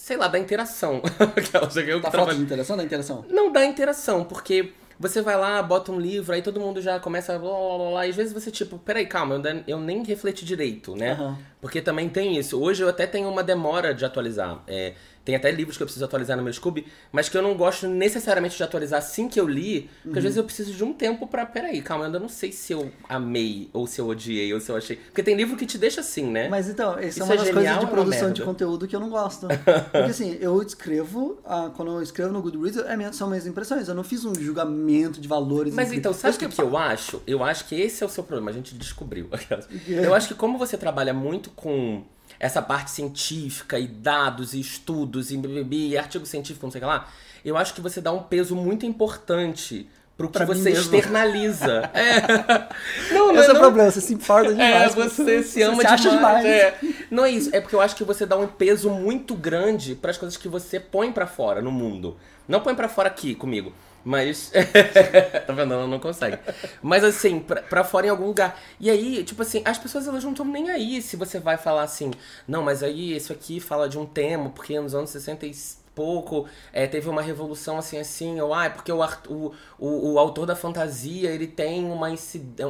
[0.00, 1.02] sei lá, da interação.
[1.86, 3.24] Eu tá falta de interação da interação?
[3.28, 7.34] Não, da interação, porque você vai lá, bota um livro, aí todo mundo já começa
[7.34, 10.02] a blá, blá, blá, blá e às vezes você, tipo, peraí, calma, eu, eu nem
[10.02, 11.14] refleti direito, né?
[11.20, 11.36] Uhum.
[11.60, 12.60] Porque também tem isso.
[12.60, 14.62] Hoje eu até tenho uma demora de atualizar.
[14.66, 14.94] É,
[15.30, 17.86] tem até livros que eu preciso atualizar no meu Scooby, mas que eu não gosto
[17.86, 20.16] necessariamente de atualizar assim que eu li, porque uhum.
[20.16, 21.46] às vezes eu preciso de um tempo pra.
[21.46, 24.70] Peraí, calma, eu ainda não sei se eu amei, ou se eu odiei, ou se
[24.70, 24.96] eu achei.
[24.96, 26.48] Porque tem livro que te deixa assim, né?
[26.48, 29.08] Mas então, essa Isso é uma das coisas de produção de conteúdo que eu não
[29.08, 29.46] gosto.
[29.92, 33.88] Porque assim, eu escrevo, ah, quando eu escrevo no Goodreads, é minha, são minhas impressões.
[33.88, 35.74] Eu não fiz um julgamento de valores.
[35.74, 37.22] Mas então, sabe o que, que eu acho?
[37.26, 39.28] Eu acho que esse é o seu problema, a gente descobriu.
[39.86, 42.02] Eu acho que como você trabalha muito com
[42.40, 45.38] essa parte científica e dados e estudos e,
[45.70, 47.08] e artigo científico, não sei o que lá,
[47.44, 49.86] eu acho que você dá um peso muito importante
[50.16, 51.88] pro que pra você externaliza.
[51.94, 53.12] é.
[53.12, 54.92] Não, não Esse é, é o problema, você se importa demais.
[54.92, 56.00] É, você se ama você demais.
[56.00, 56.44] Acha demais.
[56.46, 56.78] É.
[57.10, 60.10] Não é isso, é porque eu acho que você dá um peso muito grande para
[60.10, 62.16] as coisas que você põe para fora no mundo.
[62.48, 63.72] Não põe para fora aqui comigo.
[64.04, 64.52] Mas.
[65.46, 65.74] tá vendo?
[65.74, 66.38] Ela não consegue.
[66.82, 68.58] Mas assim, pra, pra fora em algum lugar.
[68.78, 71.82] E aí, tipo assim, as pessoas elas não estão nem aí se você vai falar
[71.82, 72.10] assim,
[72.46, 75.52] não, mas aí isso aqui fala de um tema, porque nos anos 60 e
[75.94, 80.18] pouco é, teve uma revolução assim assim, ou ah, é porque o, o, o, o
[80.18, 82.08] autor da fantasia ele tem uma,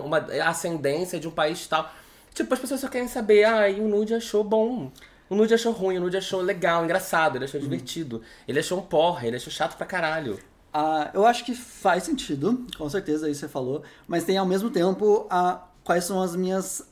[0.05, 1.91] uma ascendência de um país tal.
[2.35, 4.91] Tipo, as pessoas só querem saber, ah, e o Nude achou bom.
[5.29, 7.69] O Nude achou ruim, o Nude achou legal, engraçado, ele achou uhum.
[7.69, 8.23] divertido.
[8.49, 10.39] Ele achou um porra, ele achou chato pra caralho.
[10.73, 14.71] Ah, eu acho que faz sentido, com certeza, isso você falou, mas tem ao mesmo
[14.71, 16.87] tempo a, quais são as minhas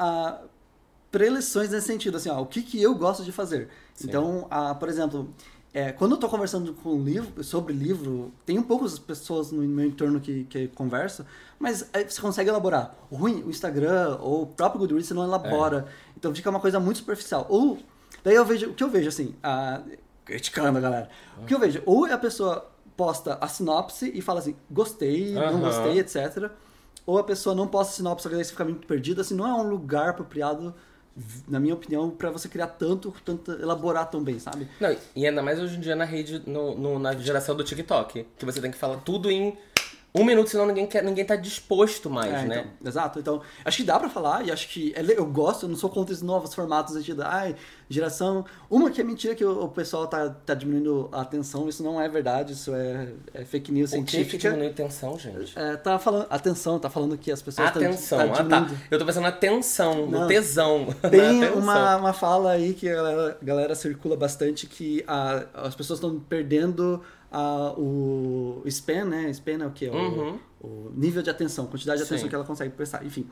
[1.10, 3.68] preleções nesse sentido, assim, ó, o que, que eu gosto de fazer.
[3.94, 4.08] Sim.
[4.08, 5.32] Então, a, por exemplo,
[5.72, 9.86] é, quando eu estou conversando com livro, sobre livro, tem um poucas pessoas no meu
[9.86, 11.24] entorno que, que conversam,
[11.58, 12.94] mas é, você consegue elaborar.
[13.10, 16.12] O ruim, o Instagram ou o próprio Goodreads você não elabora, é.
[16.16, 17.46] então fica uma coisa muito superficial.
[17.48, 17.78] Ou,
[18.24, 19.36] daí eu vejo, o que eu vejo, assim,
[20.24, 21.08] criticando a galera,
[21.40, 25.52] o que eu vejo, ou a pessoa posta a sinopse e fala assim, gostei, uhum.
[25.52, 26.50] não gostei, etc.
[27.06, 29.20] Ou a pessoa não posta a sinopse, porque daí você fica muito perdido.
[29.20, 30.74] Assim, não é um lugar apropriado,
[31.46, 34.68] na minha opinião, para você criar tanto, tanto, elaborar tão bem, sabe?
[34.80, 38.26] Não, e ainda mais hoje em dia na rede, no, no, na geração do TikTok,
[38.36, 39.56] que você tem que falar tudo em
[40.14, 42.60] um minuto, senão ninguém, quer, ninguém tá disposto mais, é, né?
[42.60, 43.18] Então, exato.
[43.18, 45.90] Então, acho que dá pra falar e acho que é, eu gosto, eu não sou
[45.90, 47.54] contra esses novos formatos de ai,
[47.90, 48.44] geração.
[48.70, 52.00] Uma que é mentira que o, o, pessoal tá, tá diminuindo a atenção, isso não
[52.00, 54.38] é verdade, isso é, é fake news o científica.
[54.38, 55.58] Que diminuiu a atenção, gente?
[55.58, 58.74] É, tá falando, atenção, tá falando que as pessoas atenção, tá, tá ah, tá.
[58.90, 60.86] Eu tô pensando na tensão, no tesão.
[61.10, 65.74] Tem uma, uma fala aí que a galera, a galera circula bastante que a, as
[65.74, 69.30] pessoas estão perdendo a, o span, né?
[69.30, 69.88] Span é o que?
[69.88, 70.38] Uhum.
[70.60, 72.28] O, o, nível de atenção, quantidade de atenção Sim.
[72.28, 73.28] que ela consegue prestar, enfim.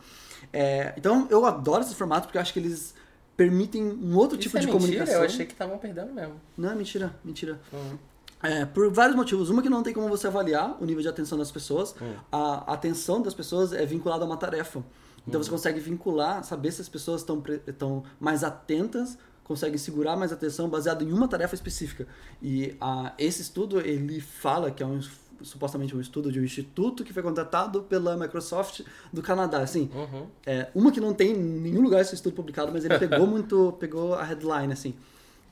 [0.53, 2.95] É, então eu adoro esses formatos porque eu acho que eles
[3.37, 4.81] permitem um outro Isso tipo é de mentira?
[4.81, 5.15] comunicação.
[5.17, 6.41] Eu achei que estavam perdendo mesmo.
[6.57, 7.61] Não, é mentira, mentira.
[7.73, 7.99] Uhum.
[8.43, 9.51] É, por vários motivos.
[9.51, 11.95] Uma que não tem como você avaliar o nível de atenção das pessoas.
[12.01, 12.15] Uhum.
[12.31, 14.83] A atenção das pessoas é vinculada a uma tarefa.
[15.27, 15.57] Então você uhum.
[15.57, 17.25] consegue vincular, saber se as pessoas
[17.67, 22.07] estão mais atentas conseguem segurar mais atenção baseado em uma tarefa específica.
[22.43, 25.01] E uh, esse estudo, ele fala que é um
[25.43, 28.81] supostamente um estudo de um instituto que foi contratado pela Microsoft
[29.13, 30.27] do Canadá, assim, uhum.
[30.47, 34.15] é, uma que não tem nenhum lugar esse estudo publicado, mas ele pegou muito, pegou
[34.15, 34.95] a headline, assim,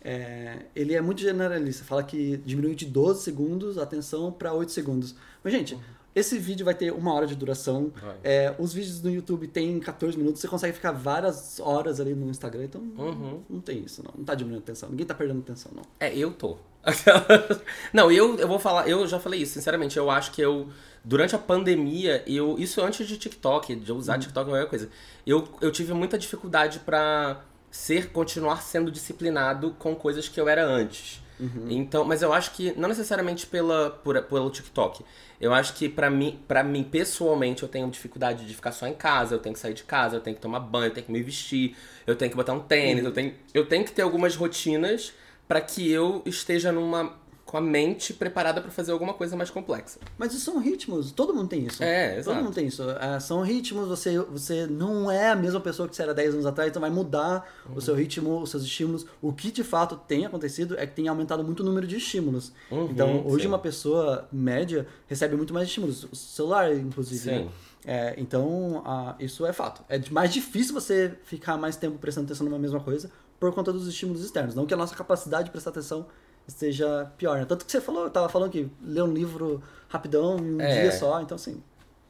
[0.03, 1.85] é, ele é muito generalista.
[1.85, 5.15] Fala que diminuiu de 12 segundos a atenção para 8 segundos.
[5.43, 5.79] Mas, gente,
[6.15, 7.93] esse vídeo vai ter uma hora de duração.
[8.23, 10.41] É, os vídeos no YouTube tem 14 minutos.
[10.41, 12.65] Você consegue ficar várias horas ali no Instagram.
[12.65, 13.41] Então, Uhum.
[13.51, 14.12] não tem isso, não.
[14.17, 14.89] Não tá diminuindo a atenção.
[14.91, 15.83] Ninguém tá perdendo atenção, não.
[15.99, 16.57] É, eu tô.
[17.93, 20.69] não, eu, eu vou falar, eu já falei isso, sinceramente, eu acho que eu,
[21.03, 24.91] durante a pandemia, eu, isso antes de TikTok, de eu usar TikTok ou qualquer coisa,
[25.27, 27.41] eu, eu tive muita dificuldade pra
[27.71, 31.23] ser, continuar sendo disciplinado com coisas que eu era antes.
[31.70, 35.05] Então, mas eu acho que, não necessariamente pela, por, pelo TikTok,
[35.41, 38.95] eu acho que pra mim, pra mim, pessoalmente, eu tenho dificuldade de ficar só em
[38.95, 41.12] casa, eu tenho que sair de casa, eu tenho que tomar banho, eu tenho que
[41.12, 41.76] me vestir,
[42.07, 45.12] eu tenho que botar um tênis, eu, tenho, eu tenho que ter algumas rotinas
[45.49, 47.12] pra que eu esteja numa
[47.55, 50.01] com a mente preparada pra fazer alguma coisa mais complexa.
[50.19, 51.85] Mas isso são ritmos, todo mundo tem isso.
[51.85, 52.43] É, Todo exato.
[52.43, 52.83] mundo tem isso.
[52.99, 56.47] Ah, são ritmos, você, você não é a mesma pessoa que você era 10 anos
[56.47, 59.07] atrás, então vai mudar o seu ritmo, os seus estímulos.
[59.23, 62.51] O que de fato tem acontecido é que tem aumentado muito o número de estímulos.
[62.73, 63.49] Uhum, então, hoje sim.
[63.49, 66.09] uma pessoa média recebe muito mais estímulos.
[66.11, 67.21] O celular, inclusive.
[67.21, 67.45] Sim.
[67.45, 67.49] né?
[67.87, 69.85] É, então, ah, isso é fato.
[69.89, 73.87] É mais difícil você ficar mais tempo prestando atenção numa mesma coisa por conta dos
[73.87, 74.57] estímulos externos.
[74.57, 76.07] Não que a nossa capacidade de prestar atenção
[76.47, 77.39] esteja pior.
[77.39, 77.45] Né?
[77.45, 80.83] Tanto que você falou, eu tava falando que ler um livro rapidão em um É.
[80.83, 81.63] dia só, então assim.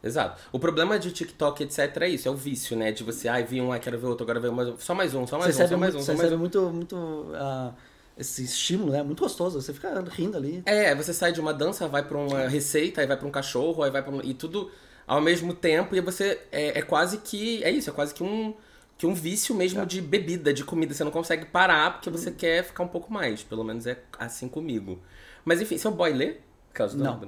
[0.02, 0.40] Exato.
[0.52, 2.92] O problema de TikTok, etc, é isso, é o vício, né?
[2.92, 5.14] De você, ai, vi um, ai, quero ver outro, agora ver mais um, só mais
[5.14, 6.38] um, só mais você um, só mais um, você recebe um.
[6.38, 7.72] muito, muito ah,
[8.16, 9.02] esse estímulo, né?
[9.02, 9.60] Muito gostoso.
[9.60, 10.62] Você fica rindo ali.
[10.66, 13.82] É, você sai de uma dança, vai pra uma receita, aí vai pra um cachorro,
[13.82, 14.20] aí vai pra um...
[14.22, 14.70] E tudo
[15.06, 16.40] ao mesmo tempo, e você...
[16.52, 17.62] É, é quase que...
[17.64, 18.54] É isso, é quase que um...
[18.96, 20.94] Que um vício mesmo de bebida, de comida.
[20.94, 23.42] Você não consegue parar porque você quer ficar um pouco mais.
[23.42, 25.00] Pelo menos é assim comigo.
[25.44, 26.36] Mas enfim, seu boy lê?
[26.72, 27.20] Caso Não.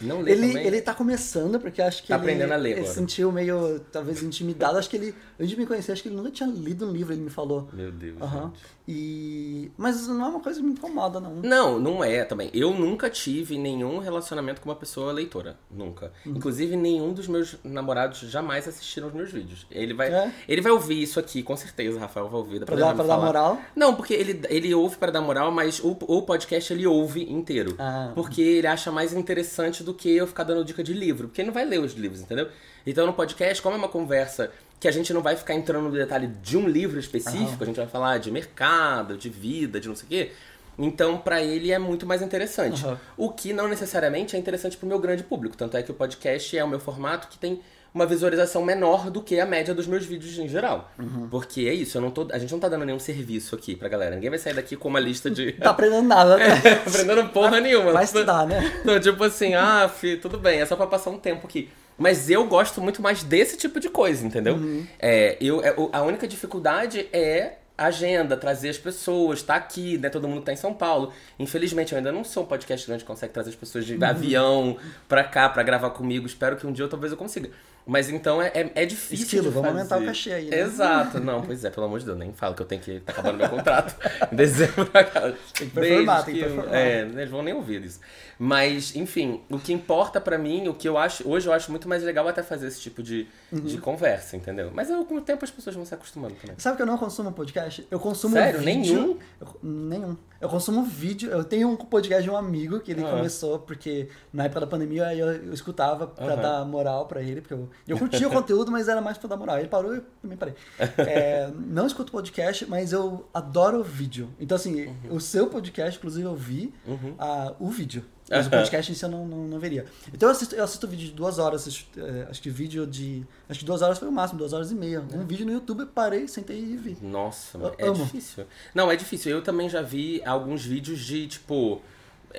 [0.00, 0.66] Não lê Ele, também?
[0.66, 2.94] ele tá começando, porque acho que Tá ele, aprendendo a ler ele agora.
[2.94, 4.78] sentiu meio, talvez, intimidado.
[4.78, 7.12] Acho que ele, antes de me conhecer, acho que ele nunca tinha lido um livro,
[7.12, 7.68] ele me falou.
[7.74, 8.52] Meu Deus, Aham.
[8.54, 8.62] gente.
[8.88, 9.70] E...
[9.76, 11.34] Mas não é uma coisa que me incomoda, não.
[11.36, 12.50] Não, não é também.
[12.54, 15.56] Eu nunca tive nenhum relacionamento com uma pessoa leitora.
[15.70, 16.12] Nunca.
[16.24, 16.36] Uhum.
[16.36, 19.66] Inclusive, nenhum dos meus namorados jamais assistiram os meus vídeos.
[19.70, 20.32] Ele vai, É?
[20.48, 22.64] ele vai ouvir isso aqui, com certeza, Rafael vai ouvir.
[22.64, 23.60] Pra depois dar, pra dar moral.
[23.74, 27.74] Não, porque ele, ele ouve para dar moral, mas o, o podcast ele ouve inteiro.
[27.78, 28.12] Ah.
[28.14, 31.28] Porque ele acha mais interessante do que eu ficar dando dica de livro.
[31.28, 32.48] Porque ele não vai ler os livros, entendeu?
[32.86, 34.52] Então no podcast, como é uma conversa
[34.86, 37.74] que a gente não vai ficar entrando no detalhe de um livro específico, a gente
[37.74, 40.32] vai falar de mercado, de vida, de não sei o quê.
[40.78, 42.84] Então, pra ele é muito mais interessante.
[42.84, 42.96] Aham.
[43.16, 45.56] O que não necessariamente é interessante pro meu grande público.
[45.56, 47.60] Tanto é que o podcast é o meu formato que tem
[47.96, 50.92] uma visualização menor do que a média dos meus vídeos em geral.
[50.98, 51.28] Uhum.
[51.30, 53.88] Porque é isso, eu não tô, a gente não tá dando nenhum serviço aqui pra
[53.88, 54.14] galera.
[54.14, 55.52] Ninguém vai sair daqui com uma lista de.
[55.52, 56.46] Tá aprendendo nada, né?
[56.86, 57.92] aprendendo porra nenhuma.
[57.92, 58.70] Vai estudar, né?
[58.82, 61.70] Então, tipo assim, ah, fi, tudo bem, é só pra passar um tempo aqui.
[61.96, 64.56] Mas eu gosto muito mais desse tipo de coisa, entendeu?
[64.56, 64.86] Uhum.
[64.98, 70.10] É, eu, é, a única dificuldade é a agenda, trazer as pessoas, tá aqui, né?
[70.10, 71.12] Todo mundo tá em São Paulo.
[71.38, 73.96] Infelizmente, eu ainda não sou um podcast grande que consegue trazer as pessoas Uhum.
[73.98, 74.76] de avião
[75.08, 76.26] pra cá pra gravar comigo.
[76.26, 77.48] Espero que um dia eu talvez eu consiga.
[77.88, 79.24] Mas então é, é, é difícil.
[79.24, 79.78] Esquilo, de vamos fazer.
[79.78, 80.58] aumentar o cachê aí, né?
[80.60, 81.20] Exato.
[81.20, 82.98] Não, pois é, pelo amor de Deus, nem falo que eu tenho que.
[82.98, 83.94] Tá acabando meu contrato
[84.32, 84.86] em dezembro.
[84.86, 86.74] Tem que performar, tem que performar.
[86.74, 88.00] É, eles vão nem ouvir isso.
[88.38, 91.26] Mas, enfim, o que importa pra mim, o que eu acho.
[91.28, 93.60] Hoje eu acho muito mais legal até fazer esse tipo de, Uhum.
[93.60, 94.70] de conversa, entendeu?
[94.74, 96.56] Mas eu, com o tempo as pessoas vão se acostumando também.
[96.58, 97.86] Sabe que eu não consumo podcast?
[97.88, 98.58] Eu consumo Sério?
[98.60, 98.74] vídeo.
[98.82, 99.18] Nenhum?
[99.40, 100.16] Eu- nenhum.
[100.46, 101.30] Eu consumo vídeo.
[101.30, 103.10] Eu tenho um podcast de um amigo que ele Ah.
[103.10, 106.42] começou porque na época da pandemia eu, eu escutava pra Aham.
[106.42, 109.36] dar moral pra ele, porque eu, eu curtia o conteúdo, mas era mais pra dar
[109.36, 109.58] moral.
[109.58, 110.54] Ele parou e eu também parei.
[110.98, 114.28] É, não escuto podcast, mas eu adoro vídeo.
[114.40, 115.16] Então, assim, Uhum.
[115.16, 116.72] o seu podcast, inclusive, eu vi
[117.18, 118.04] ah, o vídeo.
[118.28, 119.84] Mas o podcast em si eu não, não, não veria.
[120.12, 123.24] Então eu assisto, eu assisto vídeo de duas horas, assisto, é, acho que vídeo de.
[123.48, 125.00] Acho que duas horas foi o máximo, duas horas e meia.
[125.14, 126.96] Um vídeo no YouTube, parei, sentei e vi.
[127.00, 128.04] Nossa, Eu é amo.
[128.04, 128.44] difícil.
[128.74, 129.30] Não, é difícil.
[129.30, 131.80] Eu também já vi alguns vídeos de, tipo.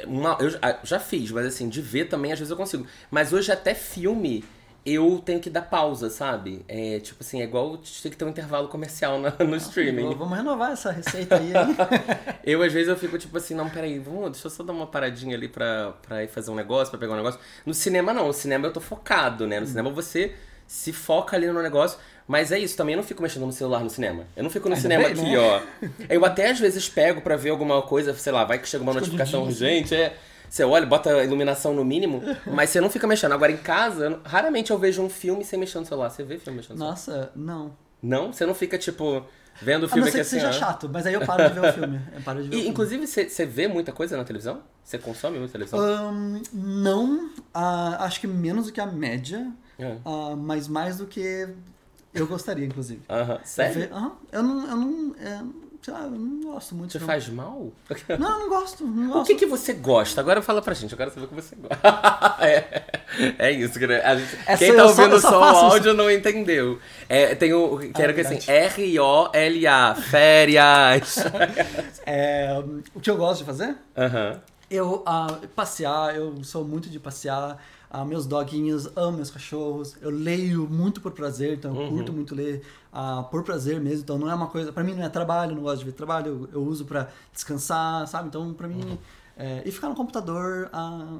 [0.05, 2.85] Uma, eu já- já fiz, mas assim, de ver também às vezes eu consigo.
[3.09, 4.43] Mas hoje até filme
[4.86, 6.63] eu tenho que dar pausa, sabe?
[6.67, 10.13] É tipo assim, é igual tem que ter um intervalo comercial na- no streaming.
[10.15, 11.51] Vamos renovar essa receita aí.
[12.43, 14.88] Eu, às vezes, eu fico tipo assim, não, peraí, vamos, deixa eu só dar uma
[14.88, 17.39] paradinha ali pra, pra ir fazer um negócio, pra pegar um negócio.
[17.65, 18.28] No cinema, não.
[18.28, 19.59] No cinema eu tô focado, né?
[19.59, 19.69] No Hum.
[19.69, 20.34] cinema você
[20.65, 21.99] se foca ali no negócio.
[22.25, 24.25] Mas é isso, também eu não fico mexendo no celular no cinema.
[24.36, 25.38] Eu não fico no Ainda cinema bem, aqui, né?
[25.38, 25.61] ó.
[26.09, 28.93] Eu até, às vezes, pego pra ver alguma coisa, sei lá, vai que chega uma
[28.93, 29.82] notificação Escondidinho, assim.
[29.84, 30.17] urgente, é...
[30.49, 33.33] Você olha, bota a iluminação no mínimo, mas você não fica mexendo.
[33.33, 36.09] Agora, em casa, eu raramente eu vejo um filme sem mexer no celular.
[36.09, 36.91] Você vê filme mexendo no celular?
[36.91, 37.71] Nossa, não.
[38.01, 38.31] Não?
[38.31, 39.23] Você não fica, tipo,
[39.61, 40.51] vendo o A filme não aqui assim, seja ó.
[40.53, 41.99] chato, mas aí eu paro de ver o filme.
[42.15, 44.61] Eu paro de ver o E, inclusive, você vê muita coisa na televisão?
[44.83, 45.79] Você consome muita televisão?
[45.79, 49.97] Ahn, não, ah, acho que menos do que a média, É.
[50.05, 51.47] ah, mas mais do que
[52.13, 53.01] eu gostaria, inclusive.
[53.09, 53.33] Aham.
[53.33, 53.73] Eu Sério?
[53.81, 54.11] ve- aham.
[54.31, 54.69] Eu não.
[54.69, 55.43] Eu não é,
[55.88, 56.91] sei lá, não gosto muito.
[56.91, 57.05] Você não.
[57.07, 57.71] faz mal?
[58.19, 59.27] Não, não gosto, não O gosto.
[59.27, 60.19] que, que você gosta?
[60.19, 61.79] Agora fala pra gente, eu quero saber o que você gosta.
[62.45, 62.83] é,
[63.39, 64.17] é isso, né?
[64.17, 65.65] Gente- É quem tá ouvindo só só, o faço isso.
[65.75, 66.77] áudio não entendeu.
[67.07, 68.81] É, tem o que Ah, era que assim, verdade.
[68.81, 71.15] R-O-L-A, férias.
[72.05, 72.61] É,
[72.93, 73.75] o que eu gosto de fazer?
[73.95, 74.41] Aham.
[74.69, 77.57] Eu, ah, passear, eu sou muito de passear.
[77.89, 79.95] Ah, meus doguinhos amam meus cachorros.
[80.01, 81.89] Eu leio muito por prazer, então eu Uhum.
[81.89, 82.61] curto muito ler
[82.99, 84.01] ah, por prazer mesmo.
[84.01, 84.73] Então não é uma coisa.
[84.73, 86.49] Pra mim não é trabalho, não gosto de ver trabalho.
[86.51, 88.27] Eu, eu uso pra descansar, sabe?
[88.29, 88.81] Então pra mim.
[88.83, 88.97] Uhum.
[89.37, 90.69] é, e ficar no computador.
[90.73, 91.19] ah,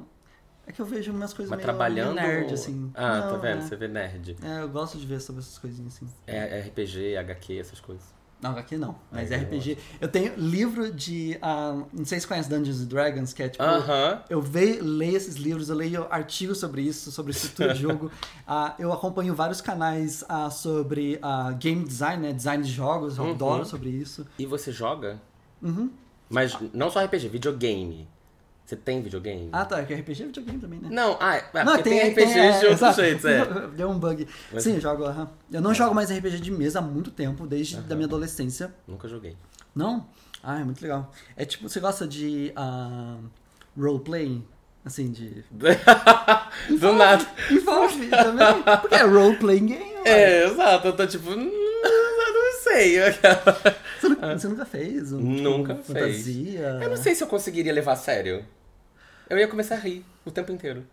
[0.66, 2.14] é que eu vejo umas coisas Mas meio, trabalhando.
[2.16, 2.90] meio nerd, assim.
[2.94, 3.58] Ah, tá Não, vendo?
[3.58, 3.62] é.
[3.62, 4.36] Você vê nerd.
[4.42, 6.06] É, eu gosto de ver sobre essas coisinhas assim.
[6.26, 8.04] É RPG, HQ, essas coisas.
[8.40, 8.94] Não, aqui não.
[9.10, 9.78] Mas Aí eu RPG.
[10.00, 11.36] Eu tenho livro de.
[11.42, 13.64] ah, não sei se você conhece Dungeons and Dragons, que é tipo.
[13.64, 14.22] Aham.
[14.30, 18.10] Eu veio, leio esses livros, eu leio artigos sobre isso, sobre estrutura de jogo.
[18.46, 21.20] Ah, eu acompanho vários canais ah, sobre
[21.58, 22.32] game design, né?
[22.32, 23.30] Design de jogos, eu Uhum.
[23.32, 24.24] adoro sobre isso.
[24.38, 25.20] E você joga?
[25.60, 25.90] Uhum.
[26.30, 28.06] Mas não só RPG, videogame.
[28.68, 29.48] Você tem videogame?
[29.50, 30.88] Ah, tá, que RPG é videogame também, né?
[30.92, 33.00] Não, ah, é, Não, porque tem, tem- RPGs tem, é, de outros exato.
[33.00, 33.44] jeitos, é.
[33.74, 34.28] Deu um bug.
[34.52, 35.04] Mas- Sim, eu jogo.
[35.04, 35.26] aham.
[35.50, 38.74] Eu não jogo mais RPG de mesa há muito tempo, desde da minha adolescência.
[38.86, 39.38] Nunca joguei.
[39.74, 40.06] Não?
[40.42, 41.10] Ah, é muito legal.
[41.34, 43.16] É tipo, você gosta de ah,
[43.74, 44.44] roleplay?
[44.84, 45.42] Assim, de.
[46.78, 47.26] Do nada.
[47.50, 48.62] Envolve também?
[48.82, 49.88] Porque é role-playing game.
[50.04, 50.88] É, exato.
[50.88, 52.98] Eu tô tipo, hum, eu não sei.
[53.00, 55.12] Você, nu- você nunca fez?
[55.12, 55.86] Um, Nunca fez.
[55.86, 56.78] fantasia?
[56.82, 58.44] Eu não sei se eu conseguiria levar a sério.
[59.28, 60.84] Eu ia começar a rir o tempo inteiro.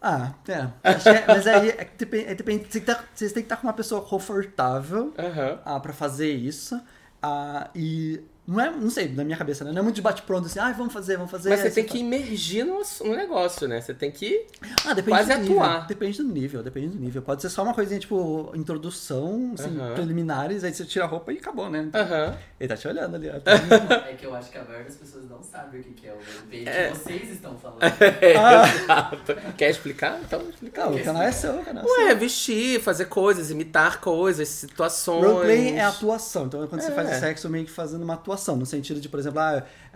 [0.00, 0.52] Ah, é.
[0.84, 3.04] É- mas aí é depende, é, depende- você, tem que tá-
[3.34, 5.58] têm que estar com uma pessoa confortável Aham.
[5.64, 6.80] ah, pra fazer isso.
[7.22, 9.70] Ah, e não é, não sei, na minha cabeça, né?
[9.72, 11.50] Não é muito de bate-pronto assim, ah, vamos fazer, vamos fazer.
[11.50, 11.92] Mas você tem faz.
[11.92, 13.80] que imergir no, no negócio, né?
[13.80, 14.46] Você tem que.
[14.86, 15.62] Ah, depende quase do nível.
[15.62, 15.86] atuar.
[15.86, 17.20] Depende do nível, depende do nível.
[17.22, 19.94] Pode ser só uma coisinha tipo introdução, assim, Aham.
[19.94, 21.88] preliminares, aí você tira a roupa e acabou, né?
[21.94, 22.36] Aham.
[22.58, 23.34] Ele tá te olhando ali, ó.
[24.08, 26.12] É que eu acho que a maioria das pessoas não sabe o que, que é
[26.12, 26.90] o roleplay É.
[26.90, 27.78] que vocês estão falando.
[28.22, 28.64] É, Ah.
[28.74, 29.36] Exato.
[29.56, 30.18] Quer explicar?
[30.24, 30.86] Então explica.
[30.86, 32.04] Não, o canal é seu, o canal é seu.
[32.06, 35.24] Ué, vestir, fazer coisas, imitar coisas, situações.
[35.24, 36.46] Roleplay é atuação.
[36.46, 36.94] Então, quando você É.
[36.94, 38.37] faz sexo, meio que fazendo uma atuação.
[38.56, 39.40] No sentido de, por exemplo,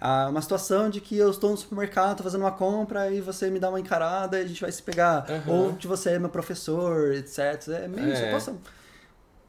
[0.00, 3.50] ah, uma situação de que eu estou no supermercado, tô fazendo uma compra e você
[3.50, 5.24] me dá uma encarada e a gente vai se pegar.
[5.28, 5.42] Aham.
[5.52, 7.38] Ou de você é meu professor, etc.
[7.84, 8.16] É meio É.
[8.16, 8.58] situação.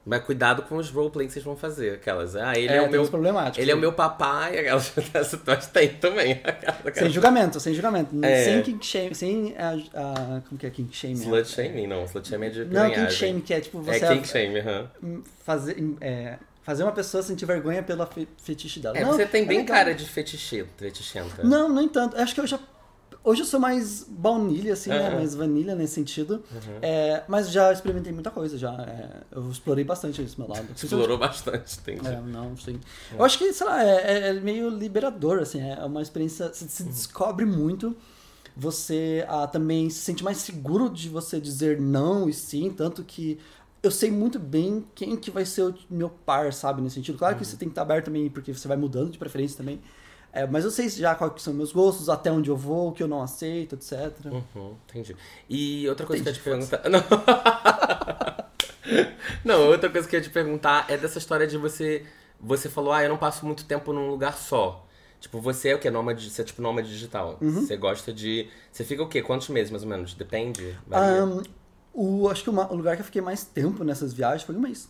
[0.06, 1.94] Mas cuidado com os roleplays que vocês vão fazer.
[1.94, 2.36] Aquelas.
[2.36, 3.10] Ah, ele é, É, o meu.
[3.56, 4.60] Ele é o meu papai.
[4.60, 4.84] Aquelas
[5.28, 6.41] situações tem também.
[6.94, 8.14] Sem julgamento, sem julgamento.
[8.22, 8.44] É.
[8.44, 9.16] Sem kink shame.
[9.16, 11.14] Sem a, a- Como que é kink shame?
[11.14, 12.04] Slut shaming, não.
[12.04, 14.89] Slut shaming é de Não, kink shame, que é tipo É você kink shame, aham.
[15.46, 18.97] fazer, é, fazer uma pessoa sentir vergonha pela fe- fetiche dela.
[18.97, 19.78] É, Não, você tem é bem legal.
[19.78, 21.43] cara de fetiche, fetichenta.
[21.43, 22.18] Não, não tanto.
[22.18, 22.59] Acho que eu já.
[23.26, 25.07] Hoje eu sou mais baunilha, assim, né?
[25.07, 25.16] Aham.
[25.16, 26.43] Mais vanilha nesse sentido.
[26.51, 26.80] Uhum.
[26.82, 28.74] É, mas já experimentei muita coisa, já.
[28.74, 30.68] É, eu explorei bastante esse meu lado.
[30.76, 32.07] Explorou bastante, entendi.
[32.07, 32.80] É, não, sim.
[33.18, 35.61] Eu acho que, sei lá, é, é meio liberador, assim.
[35.61, 36.47] É uma experiência.
[36.51, 37.95] Você se descobre muito.
[38.55, 43.39] Você ah, também se sente mais seguro de você dizer não e sim, tanto que
[43.84, 47.17] eu sei muito bem quem que vai ser o meu par, sabe, nesse sentido.
[47.17, 49.81] Claro que você tem que estar aberto também, porque você vai mudando de preferência também.
[50.31, 53.03] É, mas eu sei já quais são meus gostos, até onde eu vou, o que
[53.03, 54.13] eu não aceito, etc.
[54.25, 55.15] Uhum, entendi.
[55.49, 56.81] E outra coisa que eu ia te perguntar.
[59.45, 59.57] Não.
[59.59, 62.05] não, outra coisa que eu ia te perguntar é dessa história de você.
[62.39, 64.86] Você falou, ah, eu não passo muito tempo num lugar só.
[65.19, 65.89] Tipo, você é o que?
[65.89, 67.38] Nômade, você é tipo nômade digital.
[67.39, 67.61] Uhum.
[67.61, 68.49] Você gosta de.
[68.71, 69.21] Você fica o quê?
[69.21, 70.13] Quantos meses, mais ou menos?
[70.13, 70.77] Depende?
[70.88, 71.43] Varia.
[71.94, 74.60] O, acho que o, o lugar que eu fiquei mais tempo nessas viagens foi um
[74.60, 74.89] mês.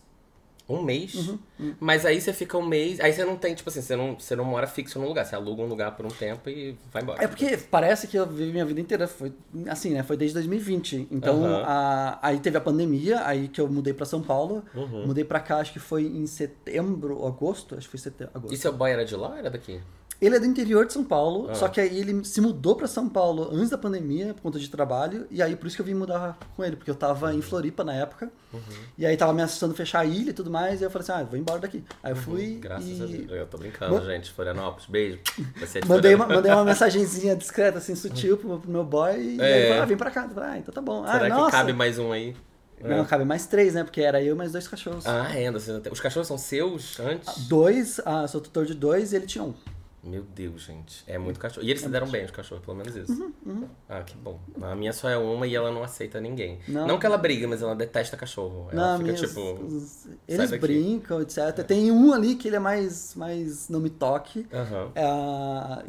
[0.70, 1.14] Um mês?
[1.16, 1.38] Uhum,
[1.78, 2.98] Mas aí você fica um mês.
[3.02, 5.26] Aí você não tem, tipo assim, você não, você não mora fixo num lugar.
[5.26, 7.22] Você aluga um lugar por um tempo e vai embora.
[7.22, 9.34] É porque parece que eu vivi minha vida inteira, foi
[9.68, 10.04] assim, né?
[10.04, 11.10] Foi desde 2020.
[11.12, 11.64] Então, Aham.
[11.68, 14.64] a- aí teve a pandemia, aí que eu mudei pra São Paulo.
[14.74, 15.08] Uhum.
[15.08, 17.76] Mudei pra cá, acho que foi em setembro, agosto.
[17.76, 18.54] Acho que foi setembro, agosto.
[18.54, 19.82] E seu boy era de lá ou era daqui?
[20.26, 21.56] Ele é do interior de São Paulo, Ah.
[21.56, 24.70] só que aí ele se mudou pra São Paulo antes da pandemia, por conta de
[24.70, 27.42] trabalho, e aí por isso que eu vim mudar com ele, porque eu tava em
[27.42, 28.60] Floripa na época, Uhum.
[28.98, 31.22] e aí tava me assustando fechar a ilha e tudo mais, e eu falei assim,
[31.22, 31.84] ah, vou embora daqui.
[32.02, 32.60] Aí eu fui Uhum.
[32.62, 33.32] Graças e a Deus.
[33.32, 34.32] Eu tô brincando, gente.
[34.32, 35.20] Florianópolis, beijo.
[35.60, 39.20] Você é de mandei uma, mandei uma mensagenzinha discreta, assim, sutil pro, pro meu boy,
[39.20, 39.44] e É.
[39.44, 40.24] aí ele falou, ah, vem pra cá.
[40.24, 41.04] Eu falei, ah, então tá bom.
[41.06, 41.52] Será ah, que nossa.
[41.52, 42.36] cabe mais um aí?
[42.82, 45.06] Não, cabe mais três, né, porque era eu e mais dois cachorros.
[45.08, 47.48] Ah, é, não tem- Os cachorros são seus antes?
[47.48, 49.54] Dois, ah, sou tutor de dois e ele tinha um.
[50.04, 51.02] Meu Deus, gente.
[51.08, 51.66] É muito cachorro.
[51.66, 53.34] E eles se deram bem, os cachorros, pelo menos isso.
[53.88, 54.38] Ah, que bom.
[54.62, 56.60] A minha só é uma e ela não aceita ninguém.
[56.68, 57.00] Não, Não.
[57.00, 58.68] que ela briga, mas ela detesta cachorro.
[58.72, 59.82] Ela Não, fica tipo.
[60.28, 61.64] eles brincam, etc.
[61.66, 64.46] Tem um ali que ele é mais, mais não me toque.
[64.52, 64.92] Aham.
[64.94, 65.86] É,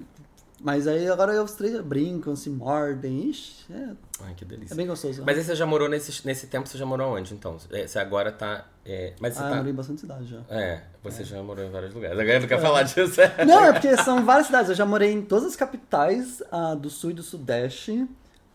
[0.61, 3.29] mas aí agora os três brincam, se mordem.
[3.31, 3.91] Ixi, é
[4.23, 4.77] Ai, que É delícia.
[4.77, 5.23] bem gostoso.
[5.27, 7.57] Mas aí você já morou nesse, nesse tempo, você já morou onde, então?
[7.73, 8.65] É, Você agora tá...
[8.87, 9.57] é, mas você ah, eu tá...
[9.57, 10.41] morei em bastante cidade já.
[10.49, 12.19] É, você já morou em vários lugares.
[12.19, 13.21] Agora não quer falar disso.
[13.21, 13.35] é.
[13.45, 14.69] Não, é porque são várias cidades.
[14.71, 18.07] Eu já morei em todas as capitais ah, do sul e do sudeste.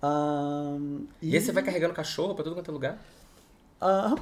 [0.01, 0.77] ah,
[1.21, 2.97] E aí você vai carregando cachorro pra tudo quanto é lugar?
[3.81, 4.15] ah,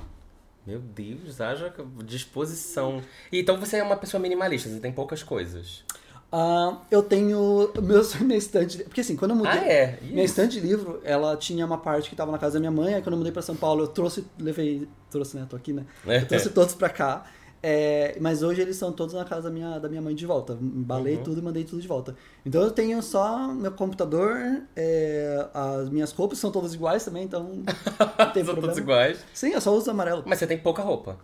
[0.66, 1.72] Meu Deus, haja
[2.04, 3.02] disposição.
[3.32, 5.84] E então você é uma pessoa minimalista, você tem poucas coisas.
[6.32, 8.84] Ah, eu tenho meus, minha estante.
[8.84, 9.52] Porque assim, quando eu mudei.
[9.52, 10.00] Ah, é?
[10.02, 12.94] Minha estante de livro, ela tinha uma parte que tava na casa da minha mãe,
[12.96, 15.86] aí quando eu mudei pra São Paulo, eu trouxe, levei, trouxe, né, tô aqui, né?
[16.06, 16.18] É.
[16.22, 17.26] Eu trouxe todos pra cá.
[17.64, 20.54] É, mas hoje eles são todos na casa da minha, da minha mãe de volta.
[20.62, 21.24] Embalei Uhum.
[21.24, 22.16] tudo e mandei tudo de volta.
[22.46, 27.44] Então eu tenho só meu computador, é, as minhas roupas são todas iguais também, então
[28.20, 29.18] não tem São todos iguais.
[29.34, 30.24] Sim, eu só uso amarelo.
[30.26, 31.18] Mas você tem pouca roupa.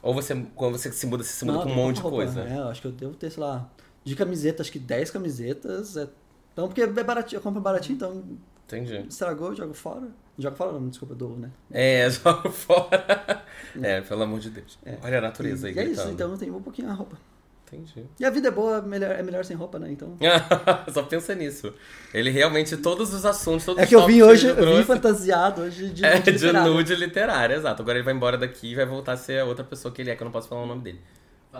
[0.00, 2.16] Ou você, quando você se muda, você se muda Não, com um monte de roupa.
[2.18, 2.40] coisa.
[2.42, 3.68] É, eu acho que eu devo ter, sei lá,
[4.04, 5.96] de camiseta, acho que 10 camisetas.
[5.96, 6.08] É...
[6.52, 8.24] Então, porque é baratinho, eu compro baratinho, então
[8.66, 9.06] Entendi.
[9.08, 10.08] estragou, jogo fora.
[10.38, 11.50] Jogo fora não, desculpa, eu dou, né?
[11.70, 13.44] É, joga fora.
[13.82, 14.78] É, pelo amor de Deus.
[15.02, 17.16] Olha a natureza aí e é isso, então eu tenho um pouquinho a roupa.
[17.70, 18.06] Entendi.
[18.18, 19.92] E a vida é boa, melhor, é melhor sem roupa, né?
[19.92, 20.16] Então.
[20.90, 21.74] Só pensa nisso.
[22.14, 25.60] Ele realmente, todos os assuntos, todos É os que eu vim hoje, eu vim fantasiado
[25.60, 26.72] hoje de, É, nude de literário.
[26.72, 27.82] nude literário, exato.
[27.82, 30.08] Agora ele vai embora daqui e vai voltar a ser a outra pessoa que ele
[30.10, 31.00] é, que eu não posso falar o nome dele.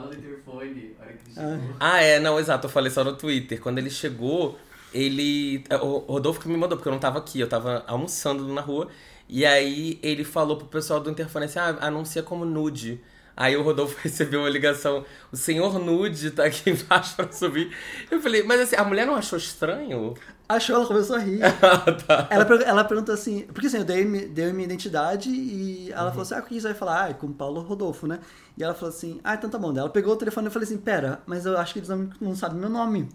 [0.01, 0.96] Fala interfone, que ele
[1.36, 1.59] Ah.
[1.59, 1.76] chegou.
[1.80, 3.61] Ah, é, não, exato, eu falei só no Twitter.
[3.61, 4.59] Quando ele chegou,
[4.92, 5.64] ele.
[5.82, 8.88] O Rodolfo que me mandou, porque eu não tava aqui, eu tava almoçando na rua.
[9.28, 13.01] E aí ele falou pro pessoal do interfone assim: ah, anuncia como nude.
[13.36, 17.70] Aí o Rodolfo recebeu uma ligação, o senhor nude tá aqui embaixo pra subir.
[18.11, 20.14] Eu falei, mas assim, a mulher não achou estranho?
[20.49, 21.40] Achou, ela começou a rir.
[22.07, 22.26] tá.
[22.30, 26.34] Ela, ela perguntou assim, porque assim, eu dei, dei minha identidade e ela falou assim,
[26.34, 27.05] ah, o que você vai falar?
[27.05, 28.18] Ah, é com Paulo Rodolfo, né?
[28.57, 29.72] E ela falou assim, ah, então tá bom.
[29.72, 31.88] Daí ela pegou o telefone e eu falei assim, pera, mas eu acho que eles
[31.90, 33.09] não, não sabem meu nome.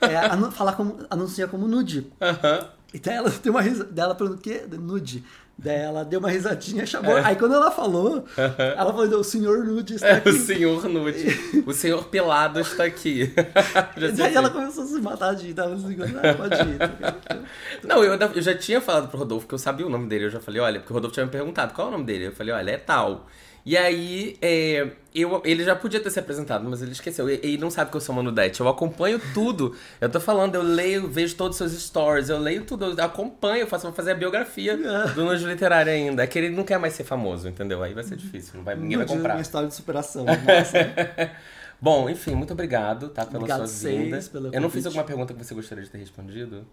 [0.00, 2.12] É, anu- falar como, anuncia como nude.
[2.20, 2.68] Aham.
[2.94, 4.64] E daí ela deu uma risada, daí ela perguntou o quê?
[4.78, 5.24] Nude.
[5.60, 7.16] Daí ela deu uma risadinha, chamou.
[7.16, 10.28] Aí quando ela falou, ela falou, o senhor nude está É, aqui.
[10.28, 11.62] o senhor nude.
[11.66, 13.32] O senhor pelado está aqui.
[13.96, 14.56] E sei daí ela assim.
[14.56, 17.86] começou a se matar de tava assim, ah, pode ir.
[17.86, 20.26] Não, eu, eu já tinha falado pro Rodolfo que eu sabia o nome dele.
[20.26, 22.26] Eu já falei, olha, porque o Rodolfo tinha me perguntado qual é o nome dele.
[22.28, 23.26] Eu falei, olha, é tal.
[23.68, 27.28] E aí, é, eu, ele já podia ter se apresentado, mas ele esqueceu.
[27.28, 28.60] E- Ele não sabe que eu sou uma Nudete.
[28.60, 29.76] Eu acompanho tudo.
[30.00, 33.60] Eu tô falando, eu leio, vejo todos os seus stories, eu leio tudo, eu acompanho,
[33.60, 34.74] eu faço, vou fazer a biografia
[35.14, 36.22] do Nude Literário ainda.
[36.22, 37.82] É que ele não quer mais ser famoso, entendeu?
[37.82, 39.34] Aí vai ser difícil, não vai, ninguém vai comprar.
[39.34, 40.24] Uma história de superação.
[40.24, 41.30] Nossa.
[41.78, 44.20] Bom, enfim, muito obrigado, tá, pela Obrigado sua vocês vinda.
[44.32, 46.66] pelo eu não fiz alguma pergunta que você gostaria de ter respondido?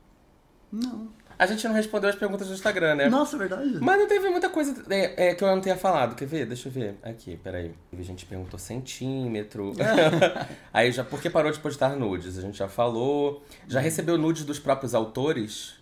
[0.72, 1.10] Não.
[1.38, 3.10] A gente não respondeu as perguntas do Instagram, né?
[3.10, 3.78] Nossa, é verdade?
[3.82, 6.16] Mas não teve muita coisa é, é, que eu não tenha falado.
[6.16, 6.46] Quer ver?
[6.46, 6.96] Deixa eu ver.
[7.04, 7.74] Aqui, peraí.
[7.98, 9.74] A gente perguntou centímetro.
[10.74, 12.38] Aí já, por que parou de postar nudes?
[12.38, 13.44] A gente já falou.
[13.68, 15.76] Já recebeu nudes dos próprios autores?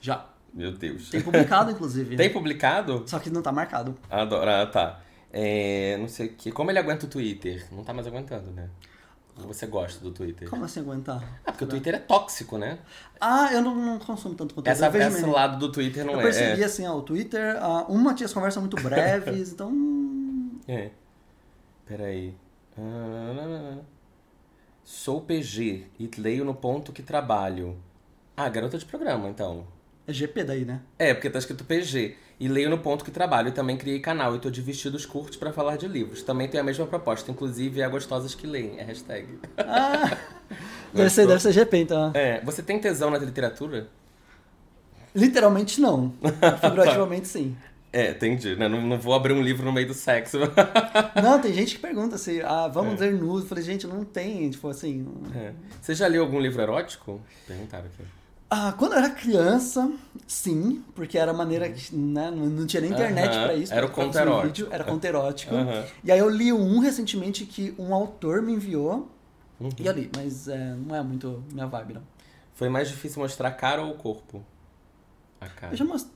[0.00, 0.26] Já.
[0.54, 1.10] Meu Deus.
[1.10, 2.16] Tem publicado, inclusive.
[2.16, 3.04] Tem publicado?
[3.06, 3.96] Só que não tá marcado.
[4.10, 4.50] Adoro.
[4.50, 5.00] Ah, tá.
[5.30, 6.50] É, não sei o que.
[6.50, 7.66] Como ele aguenta o Twitter?
[7.70, 8.70] Não tá mais aguentando, né?
[9.36, 10.48] Você gosta do Twitter?
[10.48, 11.22] Como assim aguentar?
[11.44, 12.78] Ah, porque o Twitter é tóxico, né?
[13.20, 14.72] Ah, eu não, não consumo tanto conteúdo.
[14.72, 15.32] Essa, eu esse mesmo.
[15.32, 16.22] lado do Twitter não Eu é.
[16.22, 16.64] percebi é.
[16.64, 19.72] assim, ó, o Twitter, ah, uma tinha as conversas muito breves, então.
[20.66, 20.90] É.
[21.84, 22.34] Peraí.
[24.82, 27.76] Sou PG e leio no ponto que trabalho.
[28.36, 29.66] Ah, garota de programa, então.
[30.08, 30.80] É GP daí, né?
[30.98, 32.16] É, porque tá escrito PG.
[32.38, 33.48] E leio no ponto que trabalho.
[33.48, 36.22] E também criei canal e tô de vestidos curtos pra falar de livros.
[36.22, 38.78] Também tenho a mesma proposta, inclusive é gostosas que leem.
[38.78, 39.26] É hashtag.
[40.92, 42.10] Deve ser, deve ser GP, então.
[42.14, 43.88] É, você tem tesão na literatura?
[45.14, 46.12] Literalmente não.
[46.62, 47.56] Figurativamente sim.
[47.92, 48.68] É, entendi, né?
[48.68, 50.38] Não, não vou abrir um livro no meio do sexo.
[51.22, 52.70] Não, tem gente que pergunta assim, ah, É.
[52.70, 53.44] vamos ler nude.
[53.44, 54.98] Eu falei, gente, não tem, tipo assim.
[54.98, 55.52] não- É.
[55.80, 57.22] Você já leu algum livro erótico?
[57.46, 58.04] Perguntaram aqui.
[58.48, 59.90] Ah, quando eu era criança,
[60.26, 63.74] sim, porque era a maneira que, né, não, tinha nem internet Aham, pra isso.
[63.74, 64.46] era o conto erótico.
[64.46, 65.54] vídeo, era conto erótico.
[66.04, 69.10] E aí eu li um recentemente que um autor me enviou
[69.58, 69.70] Uhum.
[69.80, 72.02] e eu li, mas é, não é muito minha vibe, não.
[72.54, 74.44] Foi mais difícil mostrar a cara ou o corpo?
[75.40, 75.72] A cara.
[75.72, 76.14] Eu já mostrei.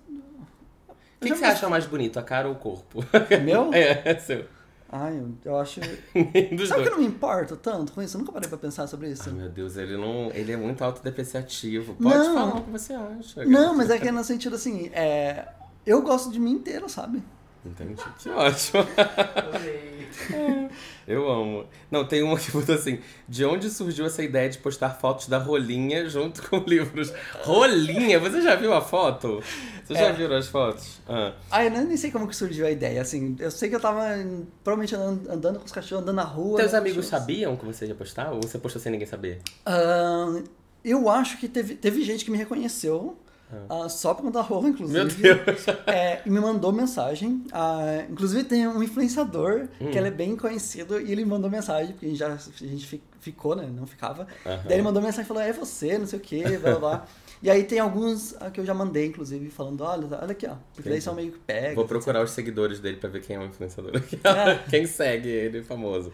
[0.88, 3.04] O que, que você acha mais bonito, a cara ou o corpo?
[3.42, 3.72] Meu?
[3.74, 4.46] é, é seu.
[4.92, 5.80] Ai, eu, acho.
[6.12, 6.70] Sabe que dois.
[6.70, 8.16] eu não me importo tanto com isso?
[8.16, 9.22] Eu nunca parei pra pensar sobre isso.
[9.28, 10.32] Ai, meu Deus, ele não.
[10.32, 11.94] Ele é muito autodepreciativo.
[11.94, 12.34] Pode Não.
[12.34, 13.44] falar o que você acha.
[13.44, 15.46] Não, mas é que é no sentido assim, é.
[15.86, 17.22] Eu gosto de mim inteiro, sabe?
[17.64, 18.02] Entendi.
[18.18, 18.86] Que ótimo.
[21.06, 21.66] Eu amo.
[21.90, 22.98] Não, tem uma que botou assim:
[23.28, 27.12] de onde surgiu essa ideia de postar fotos da rolinha junto com livros?
[27.42, 28.18] Rolinha?
[28.18, 29.42] Você já viu a foto?
[29.84, 30.12] Você já É.
[30.12, 31.00] viram as fotos?
[31.08, 31.32] Ah.
[31.50, 33.36] Ah, eu nem sei como que surgiu a ideia, assim.
[33.38, 34.04] Eu sei que eu tava
[34.62, 36.58] provavelmente andando, andando com os cachorros, andando na rua.
[36.58, 37.20] Teus né, amigos cachorros.
[37.26, 38.30] sabiam que você ia postar?
[38.32, 39.40] Ou você postou sem ninguém saber?
[39.66, 40.44] Ahn,
[40.84, 43.18] eu acho que teve, teve gente que me reconheceu.
[43.68, 44.98] Ah, só pra contar horror, inclusive.
[45.22, 45.66] Meu Deus.
[45.86, 47.44] É, e me mandou mensagem.
[47.52, 49.90] ah, inclusive tem um influenciador Hum.
[49.90, 52.36] que ele é bem conhecido e ele mandou mensagem, porque a gente já a
[52.66, 53.68] gente fi- ficou, né?
[53.74, 54.26] Não ficava.
[54.44, 57.06] Daí ele mandou mensagem e falou: é você, não sei o que, blá blá blá.
[57.42, 60.54] E aí tem alguns ah, que eu já mandei, inclusive, falando: olha, olha aqui, ó.
[60.74, 61.00] Porque daí Entendi.
[61.02, 61.74] são meio que pega.
[61.74, 63.92] Vou procurar os seguidores dele pra ver quem é o influenciador.
[63.96, 64.58] É.
[64.70, 66.12] quem segue ele, famoso.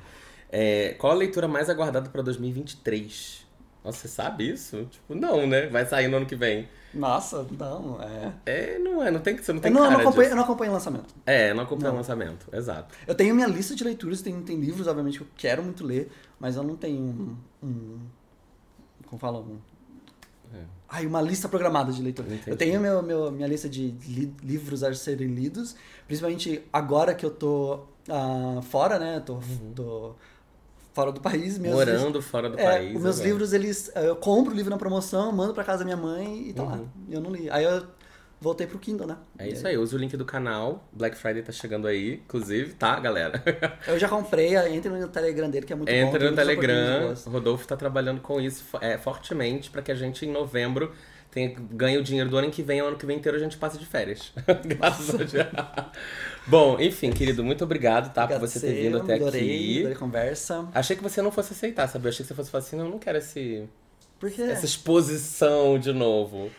[0.50, 3.44] É, qual a leitura mais aguardada pra 2023?
[3.84, 4.84] Nossa, você sabe isso?
[4.90, 5.66] Tipo, não, né?
[5.66, 6.68] Vai sair no ano que vem.
[6.96, 8.32] Nossa, não, é.
[8.46, 10.36] É, não é, não tem que você não Eu tem não, eu não, acompanho, eu
[10.36, 11.14] não acompanho o lançamento.
[11.24, 12.94] É, não acompanha o lançamento, exato.
[13.06, 16.10] Eu tenho minha lista de leituras, tem, tem livros, obviamente, que eu quero muito ler,
[16.40, 17.36] mas eu não tenho um.
[17.62, 17.98] um
[19.06, 19.38] como fala?
[19.38, 19.58] Um,
[20.54, 20.62] É.
[20.88, 22.28] ai, uma lista programada de leitura.
[22.28, 22.50] Entendi.
[22.50, 25.76] Eu tenho meu, meu, minha lista de li- livros a serem lidos,
[26.06, 29.20] principalmente agora que eu tô ah, fora, né?
[29.20, 29.38] Tô,
[29.74, 30.14] tô
[30.96, 31.58] fora do país.
[31.58, 31.98] Meus livros- Uhum.
[32.00, 32.96] Morando fora do é, país.
[32.96, 33.28] os meus agora.
[33.28, 33.90] livros, eles.
[33.94, 36.62] eh, Eu compro o livro na promoção, mando pra casa da minha mãe e tá
[36.64, 36.76] lá.
[36.76, 36.88] Uhum.
[37.10, 37.48] Eu não li.
[37.50, 37.84] Aí eu
[38.40, 39.16] voltei pro Kindle, né?
[39.38, 40.88] É isso aí, usa o link do canal.
[40.92, 43.42] Black Friday tá chegando aí, inclusive, tá, galera?
[43.86, 45.94] Eu já comprei, entre no Telegram dele, que é muito bom.
[45.94, 47.14] Entra no Telegram.
[47.26, 50.92] Rodolfo tá trabalhando com isso é, fortemente pra que a gente, em novembro,
[51.36, 52.80] tenha, ganhe o dinheiro do ano que vem.
[52.80, 54.32] O ano que vem inteiro a gente passa de férias.
[54.64, 55.46] Graças a Deus.
[56.46, 58.24] Bom, enfim, querido, muito obrigado, tá?
[58.24, 59.78] Obrigado por você ter vindo até adorei, aqui.
[59.80, 60.66] Adorei a conversa.
[60.72, 62.06] Achei que você não fosse aceitar, sabe?
[62.06, 63.68] Eu achei que você fosse falar assim, não, eu não quero esse,
[64.18, 64.40] Porque.
[64.40, 66.50] essa exposição de novo.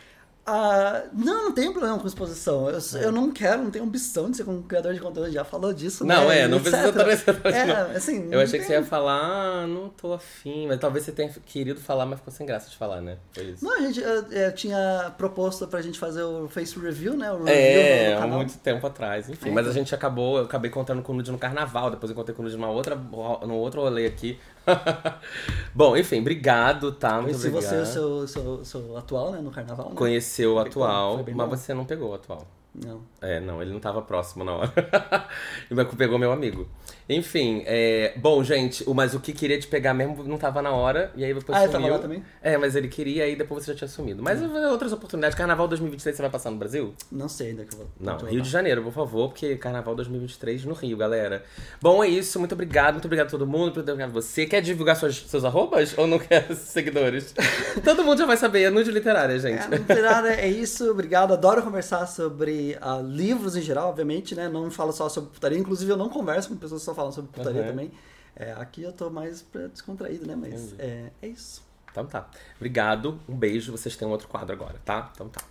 [0.49, 2.69] Ah, não, não tenho problema com exposição.
[2.69, 3.03] Eu, É.
[3.05, 6.05] eu não quero, não tenho ambição de ser um criador de conteúdo, já falou disso.
[6.05, 6.71] Não, né, é, não etc.
[6.71, 7.91] precisa estar nessa É, não.
[7.97, 8.27] assim.
[8.31, 10.65] Eu achei que você tem- ia falar, ah, não tô afim.
[10.67, 13.17] Mas talvez você tenha querido falar, mas ficou sem graça de falar, né?
[13.33, 13.65] Foi isso.
[13.65, 17.29] Não, a gente eu, eu tinha proposto pra gente fazer o Face Review, né?
[17.31, 19.29] O review É, há muito tempo atrás.
[19.29, 22.09] Enfim, É, mas a gente acabou, eu acabei contando com o Nude no carnaval, depois
[22.09, 24.39] eu contei com o Nude numa outra, no outro rolê aqui.
[25.73, 27.21] Bom, enfim, obrigado, tá?
[27.21, 27.69] Muito Se obrigado.
[27.69, 29.39] você é o seu, seu, seu atual, né?
[29.39, 29.89] No carnaval.
[29.89, 29.95] Né?
[29.95, 31.47] Conheceu o atual, mas bom.
[31.47, 32.45] você não pegou o atual.
[32.85, 33.01] Não.
[33.21, 34.73] É, não, ele não tava próximo na hora.
[35.69, 36.67] Mas pegou meu amigo.
[37.09, 38.13] Enfim, é...
[38.17, 41.33] bom, gente, mas o que queria te pegar mesmo não tava na hora, e aí
[41.33, 41.87] depois Ah, ele sumiu.
[41.87, 42.23] tava lá também?
[42.41, 44.21] É, mas ele queria, aí depois você já tinha sumido.
[44.21, 45.35] Mas outras oportunidades.
[45.37, 46.93] Carnaval 2023 você vai passar no Brasil?
[47.09, 47.87] Não sei ainda que eu vou.
[47.97, 51.43] Não, Rio de Janeiro, por favor, porque Carnaval 2023 no Rio, galera.
[51.81, 52.39] Bom, é isso.
[52.39, 54.45] Muito obrigado, muito obrigado a todo mundo, muito obrigado a você.
[54.45, 57.33] Quer divulgar suas, seus arrobas ou não quer seguidores?
[57.85, 59.73] todo mundo já vai saber, é nude literária, gente.
[59.73, 61.31] É, tem nada, é isso, obrigado.
[61.31, 64.49] Adoro conversar sobre ah, livros em geral, obviamente, né?
[64.49, 67.31] Não falo só sobre putaria, inclusive eu não converso com pessoas que só falam sobre
[67.31, 67.67] putaria Uhum.
[67.67, 67.91] também.
[68.35, 70.35] É, aqui eu tô mais descontraído, né?
[70.35, 71.63] Mas é, é isso.
[71.91, 72.29] Então tá.
[72.57, 73.71] Obrigado, um beijo.
[73.71, 75.11] Vocês têm um outro quadro agora, tá?
[75.13, 75.41] Então tá.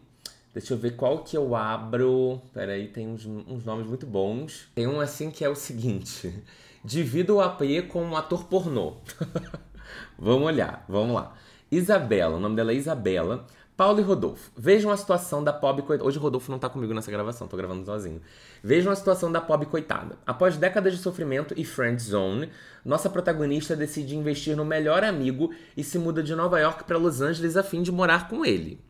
[0.52, 2.40] Deixa eu ver qual que eu abro.
[2.52, 4.68] Peraí, tem uns, uns nomes muito bons.
[4.74, 6.32] Tem um assim que é o seguinte:
[6.84, 8.96] Divida o AP com um ator pornô.
[10.18, 11.34] vamos olhar, vamos lá.
[11.70, 13.46] Isabela, o nome dela é Isabela.
[13.76, 14.50] Paulo e Rodolfo.
[14.56, 16.08] Vejam a situação da pobre coitada.
[16.08, 18.22] Hoje o Rodolfo não tá comigo nessa gravação, tô gravando sozinho.
[18.64, 20.16] Vejam a situação da pobre coitada.
[20.26, 22.50] Após décadas de sofrimento e friend zone,
[22.82, 27.20] nossa protagonista decide investir no melhor amigo e se muda de Nova York para Los
[27.20, 28.80] Angeles a fim de morar com ele.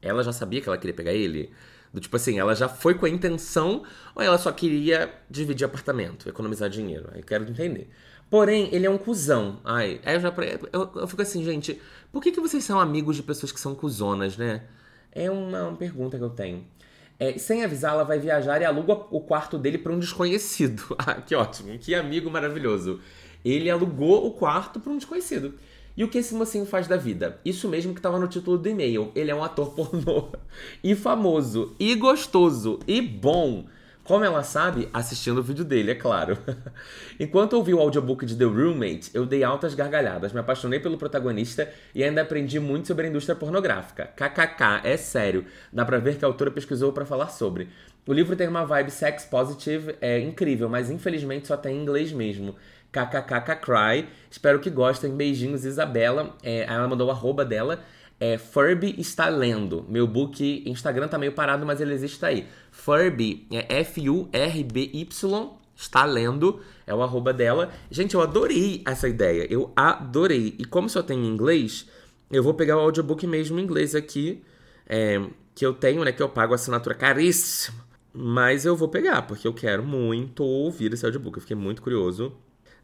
[0.00, 1.52] Ela já sabia que ela queria pegar ele?
[1.92, 3.82] Do tipo assim, ela já foi com a intenção
[4.14, 7.10] ou ela só queria dividir apartamento, economizar dinheiro?
[7.12, 7.90] Eu quero entender.
[8.30, 9.58] Porém, ele é um cuzão.
[9.64, 10.32] Ai, aí eu já.
[10.72, 11.80] Eu, eu fico assim, gente,
[12.12, 14.62] por que, que vocês são amigos de pessoas que são cuzonas, né?
[15.12, 16.64] É uma, uma pergunta que eu tenho.
[17.18, 20.82] É, sem avisar, ela vai viajar e aluga o quarto dele para um desconhecido.
[20.98, 23.00] Ah, que ótimo, que amigo maravilhoso.
[23.44, 25.54] Ele alugou o quarto para um desconhecido.
[25.96, 27.40] E o que esse mocinho faz da vida?
[27.44, 29.10] Isso mesmo que estava no título do e-mail.
[29.16, 30.28] Ele é um ator pornô.
[30.84, 33.66] E famoso, e gostoso, e bom.
[34.08, 34.88] Como ela sabe?
[34.90, 36.38] Assistindo o vídeo dele, é claro.
[37.20, 41.70] Enquanto ouvi o audiobook de The Roommate, eu dei altas gargalhadas, me apaixonei pelo protagonista
[41.94, 44.06] e ainda aprendi muito sobre a indústria pornográfica.
[44.16, 45.44] KKK, é sério.
[45.70, 47.68] Dá pra ver que a autora pesquisou para falar sobre.
[48.06, 52.10] O livro tem uma vibe sex positive, é incrível, mas infelizmente só tem em inglês
[52.10, 52.56] mesmo.
[52.90, 55.14] KKKK Espero que gostem.
[55.14, 56.34] Beijinhos, Isabela.
[56.42, 57.80] É, ela mandou o arroba dela.
[58.20, 59.84] É, Furby está lendo.
[59.88, 62.46] Meu book Instagram tá meio parado, mas ele existe aí.
[62.70, 65.58] Furby é F-U-R-B-Y.
[65.76, 66.60] Está lendo.
[66.86, 67.70] É o arroba dela.
[67.90, 69.46] Gente, eu adorei essa ideia.
[69.48, 70.56] Eu adorei.
[70.58, 71.86] E como só tem em inglês,
[72.30, 74.42] eu vou pegar o audiobook mesmo em inglês aqui.
[74.88, 75.22] É,
[75.54, 76.10] que eu tenho, né?
[76.10, 77.86] Que eu pago assinatura caríssima.
[78.12, 81.36] Mas eu vou pegar, porque eu quero muito ouvir esse audiobook.
[81.36, 82.32] Eu fiquei muito curioso.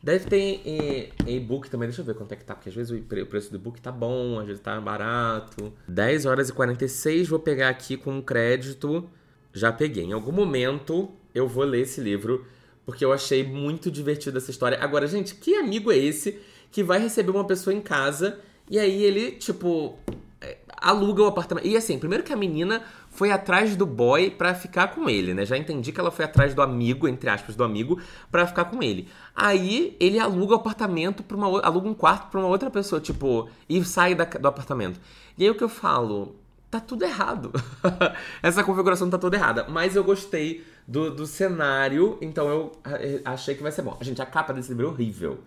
[0.05, 3.27] Deve ter e-book também, deixa eu ver quanto é que tá, porque às vezes o
[3.27, 5.73] preço do e-book tá bom, às vezes tá barato.
[5.89, 9.09] 10 horas e 46, vou pegar aqui com crédito.
[9.51, 10.05] Já peguei.
[10.05, 12.45] Em algum momento eu vou ler esse livro,
[12.85, 14.77] porque eu achei muito divertido essa história.
[14.79, 16.39] Agora, gente, que amigo é esse
[16.71, 19.99] que vai receber uma pessoa em casa e aí ele, tipo,
[20.39, 21.67] é, aluga o apartamento.
[21.67, 22.83] E assim, primeiro que a menina
[23.15, 25.47] foi atrás do boy para ficar com ele, né?
[25.47, 28.01] Já entendi que ela foi atrás do amigo, entre aspas, do amigo,
[28.31, 29.09] para ficar com ele.
[29.35, 33.49] Aí ele aluga o apartamento para uma aluga um quarto para uma outra pessoa, tipo,
[33.69, 35.01] e sai da, do apartamento.
[35.39, 36.35] E aí o que eu falo?
[36.69, 37.53] Tá tudo errado.
[38.43, 39.67] Essa configuração tá toda errada.
[39.69, 43.97] Mas eu gostei do, do cenário, então eu eh, achei que vai ser bom.
[44.01, 45.39] Gente, a capa desse livro é horrível,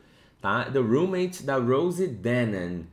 [0.41, 0.71] tá?
[0.71, 2.87] The Roommate da Rosie Dennen.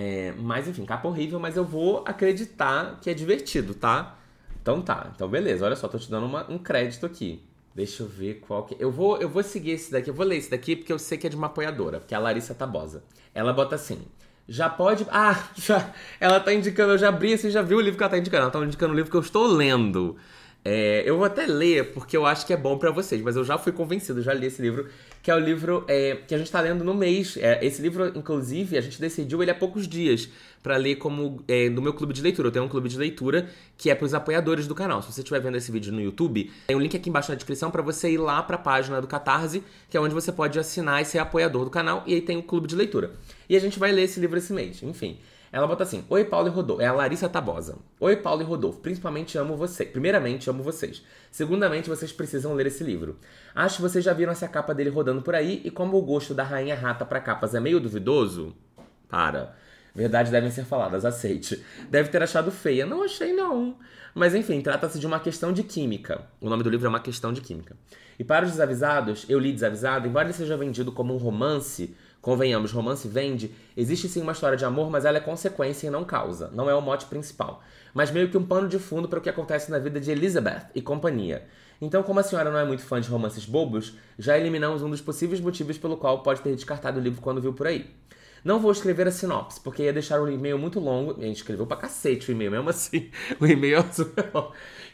[0.00, 4.16] É, mas enfim, capa horrível, mas eu vou acreditar que é divertido, tá?
[4.62, 7.42] Então tá, então beleza, olha só, tô te dando uma, um crédito aqui.
[7.74, 8.76] Deixa eu ver qual que.
[8.78, 11.18] Eu vou, eu vou seguir esse daqui, eu vou ler esse daqui porque eu sei
[11.18, 13.02] que é de uma apoiadora, que é a Larissa Tabosa.
[13.34, 13.98] Ela bota assim.
[14.46, 15.04] Já pode.
[15.10, 15.92] Ah, já.
[16.20, 18.42] Ela tá indicando, eu já abri, você já viu o livro que ela tá indicando.
[18.42, 20.16] Ela tá indicando o livro que eu estou lendo.
[20.64, 23.44] É, eu vou até ler porque eu acho que é bom para vocês, mas eu
[23.44, 24.88] já fui convencido, já li esse livro
[25.28, 27.36] que é o livro é, que a gente está lendo no mês.
[27.36, 30.26] É, esse livro, inclusive, a gente decidiu ele há poucos dias
[30.62, 32.48] para ler como é, no meu clube de leitura.
[32.48, 33.46] Eu tenho um clube de leitura
[33.76, 35.02] que é para os apoiadores do canal.
[35.02, 37.70] Se você estiver vendo esse vídeo no YouTube, tem um link aqui embaixo na descrição
[37.70, 41.02] para você ir lá para a página do Catarse, que é onde você pode assinar
[41.02, 42.02] e ser apoiador do canal.
[42.06, 43.10] E aí tem o um clube de leitura.
[43.50, 44.82] E a gente vai ler esse livro esse mês.
[44.82, 45.18] Enfim.
[45.50, 46.82] Ela bota assim: Oi, Paulo e Rodolfo.
[46.82, 47.76] É a Larissa Tabosa.
[48.00, 48.80] Oi, Paulo e Rodolfo.
[48.80, 49.88] Principalmente amo vocês.
[49.90, 51.02] Primeiramente, amo vocês.
[51.30, 53.18] Segundamente, vocês precisam ler esse livro.
[53.54, 56.34] Acho que vocês já viram essa capa dele rodando por aí, e como o gosto
[56.34, 58.54] da Rainha Rata para capas é meio duvidoso.
[59.08, 59.56] Para.
[59.94, 61.64] Verdades devem ser faladas, aceite.
[61.90, 62.86] Deve ter achado feia.
[62.86, 63.76] Não achei, não.
[64.14, 66.26] Mas enfim, trata-se de uma questão de química.
[66.40, 67.76] O nome do livro é Uma Questão de Química.
[68.18, 72.72] E para os desavisados, eu li desavisado, embora ele seja vendido como um romance, Convenhamos,
[72.72, 76.50] romance vende, existe sim uma história de amor, mas ela é consequência e não causa,
[76.52, 77.62] não é o mote principal.
[77.94, 80.66] Mas meio que um pano de fundo para o que acontece na vida de Elizabeth
[80.74, 81.46] e companhia.
[81.80, 85.00] Então, como a senhora não é muito fã de romances bobos, já eliminamos um dos
[85.00, 87.88] possíveis motivos pelo qual pode ter descartado o livro quando viu por aí.
[88.44, 91.16] Não vou escrever a sinopse, porque ia deixar o e-mail muito longo.
[91.18, 93.10] A gente escreveu pra cacete o e-mail, mesmo assim.
[93.40, 93.84] O e-mail é.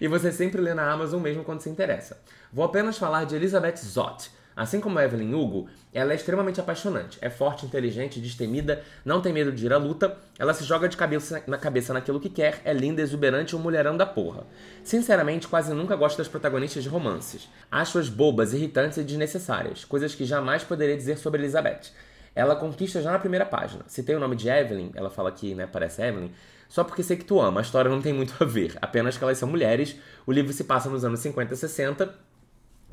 [0.01, 2.21] E você sempre lê na Amazon mesmo quando se interessa.
[2.53, 7.18] Vou apenas falar de Elizabeth Zott, Assim como Evelyn Hugo, ela é extremamente apaixonante.
[7.20, 10.97] É forte, inteligente, destemida, não tem medo de ir à luta, ela se joga de
[10.97, 14.44] cabeça na cabeça naquilo que quer, é linda, exuberante um mulherão da porra.
[14.85, 17.48] Sinceramente, quase nunca gosto das protagonistas de romances.
[17.70, 21.90] Acho-as bobas, irritantes e desnecessárias, coisas que jamais poderia dizer sobre Elizabeth.
[22.35, 23.85] Ela conquista já na primeira página.
[23.86, 26.31] Se tem o nome de Evelyn, ela fala que, né, parece Evelyn,
[26.68, 27.60] só porque sei que tu ama.
[27.60, 29.97] A história não tem muito a ver, apenas que elas são mulheres.
[30.26, 32.14] O livro se passa nos anos 50 e 60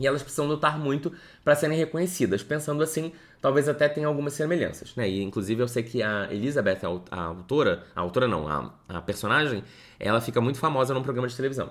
[0.02, 1.14] e elas precisam lutar muito
[1.44, 2.41] para serem reconhecidas.
[2.41, 5.07] Pensando assim, talvez até tenha algumas semelhanças, né?
[5.07, 6.80] E inclusive eu sei que a Elizabeth,
[7.11, 9.64] a autora, a autora não, a, a personagem,
[9.99, 11.69] ela fica muito famosa num programa de televisão.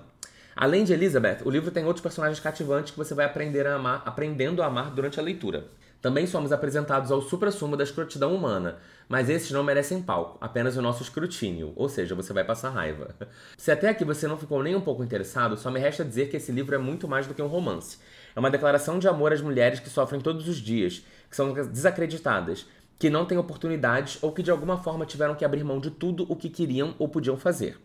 [0.55, 4.03] Além de Elizabeth, o livro tem outros personagens cativantes que você vai aprender a amar,
[4.07, 5.67] aprendendo a amar durante a leitura.
[6.01, 10.83] Também somos apresentados ao supra-sumo da escrotidão humana, mas esses não merecem palco, apenas o
[10.83, 13.15] nosso escrutínio, ou seja, você vai passar raiva.
[13.59, 16.39] Se até aqui você não ficou nem um pouco interessado, só me resta dizer que
[16.39, 17.99] esse livro é muito mais do que um romance.
[18.35, 22.67] É uma declaração de amor às mulheres que sofrem todos os dias, que são desacreditadas,
[22.99, 26.27] que não têm oportunidades ou que de alguma forma tiveram que abrir mão de tudo
[26.29, 27.79] o que queriam ou podiam fazer.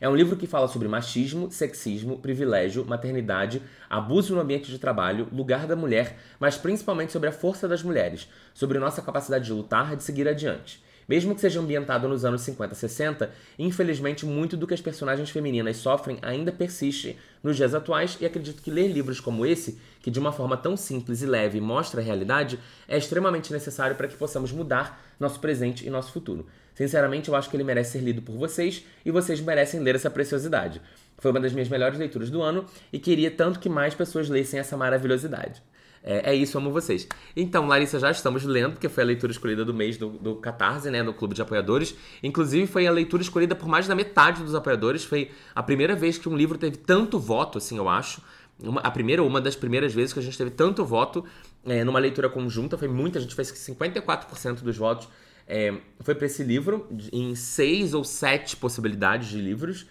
[0.00, 5.28] É um livro que fala sobre machismo, sexismo, privilégio, maternidade, abuso no ambiente de trabalho,
[5.32, 9.92] lugar da mulher, mas principalmente sobre a força das mulheres, sobre nossa capacidade de lutar
[9.92, 10.84] e de seguir adiante.
[11.08, 15.30] Mesmo que seja ambientado nos anos 50 e 60, infelizmente muito do que as personagens
[15.30, 20.10] femininas sofrem ainda persiste nos dias atuais e acredito que ler livros como esse, que
[20.10, 22.58] de uma forma tão simples e leve mostra a realidade,
[22.88, 26.46] é extremamente necessário para que possamos mudar nosso presente e nosso futuro.
[26.74, 30.10] Sinceramente, eu acho que ele merece ser lido por vocês e vocês merecem ler essa
[30.10, 30.82] preciosidade.
[31.18, 34.60] Foi uma das minhas melhores leituras do ano e queria tanto que mais pessoas lessem
[34.60, 35.62] essa maravilhosidade.
[36.08, 37.08] É, é, isso, amo vocês.
[37.34, 40.88] Então, Larissa, já estamos lendo, porque foi a leitura escolhida do mês do, do Catarse,
[40.88, 41.96] né, no Clube de Apoiadores.
[42.22, 45.02] Inclusive, foi a leitura escolhida por mais da metade dos apoiadores.
[45.02, 48.22] Foi a primeira vez que um livro teve tanto voto, assim, eu acho.
[48.62, 51.24] Uma, a primeira uma das primeiras vezes que a gente teve tanto voto
[51.66, 52.78] é, numa leitura conjunta.
[52.78, 55.08] Foi muita, a gente fez 54% dos votos.
[55.44, 59.86] É, foi para esse livro, em seis ou sete possibilidades de livros.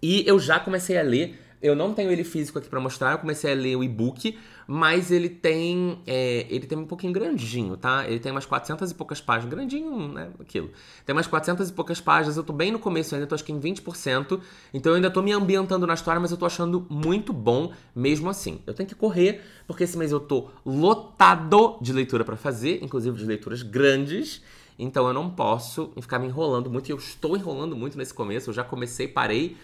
[0.00, 3.18] E eu já comecei a ler eu não tenho ele físico aqui para mostrar, eu
[3.18, 8.06] comecei a ler o e-book, mas ele tem é, ele tem um pouquinho grandinho, tá?
[8.08, 10.70] Ele tem umas 400 e poucas páginas, grandinho, né, aquilo.
[11.04, 13.52] Tem umas 400 e poucas páginas, eu tô bem no começo ainda, tô acho que
[13.52, 14.40] em 20%,
[14.72, 18.28] então eu ainda tô me ambientando na história, mas eu tô achando muito bom mesmo
[18.28, 18.60] assim.
[18.66, 23.16] Eu tenho que correr, porque esse mês eu tô lotado de leitura para fazer, inclusive
[23.16, 24.42] de leituras grandes,
[24.78, 28.50] então eu não posso ficar me enrolando muito, e eu estou enrolando muito nesse começo,
[28.50, 29.56] eu já comecei, parei,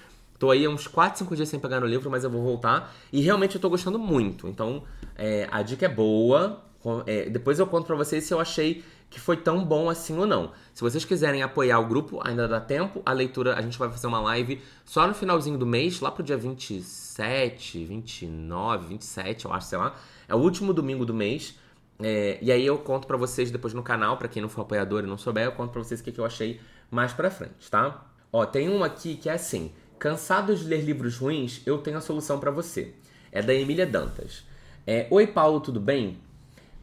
[0.44, 2.94] Tô aí uns 4, 5 dias sem pegar no livro, mas eu vou voltar.
[3.10, 4.46] E realmente eu tô gostando muito.
[4.46, 4.82] Então,
[5.16, 6.62] é, a dica é boa.
[7.06, 10.26] É, depois eu conto pra vocês se eu achei que foi tão bom assim ou
[10.26, 10.52] não.
[10.74, 13.00] Se vocês quiserem apoiar o grupo, ainda dá tempo.
[13.06, 16.22] A leitura, a gente vai fazer uma live só no finalzinho do mês, lá pro
[16.22, 19.96] dia 27, 29, 27, eu acho, sei lá.
[20.28, 21.58] É o último domingo do mês.
[21.98, 25.04] É, e aí eu conto para vocês depois no canal, para quem não for apoiador
[25.04, 26.60] e não souber, eu conto pra vocês o que, que eu achei
[26.90, 28.10] mais pra frente, tá?
[28.30, 29.72] Ó, tem um aqui que é assim.
[30.05, 31.62] Cansado de ler livros ruins?
[31.64, 32.93] Eu tenho a solução para você.
[33.32, 34.44] É da Emília Dantas.
[34.86, 36.18] É, Oi, Paulo, tudo bem?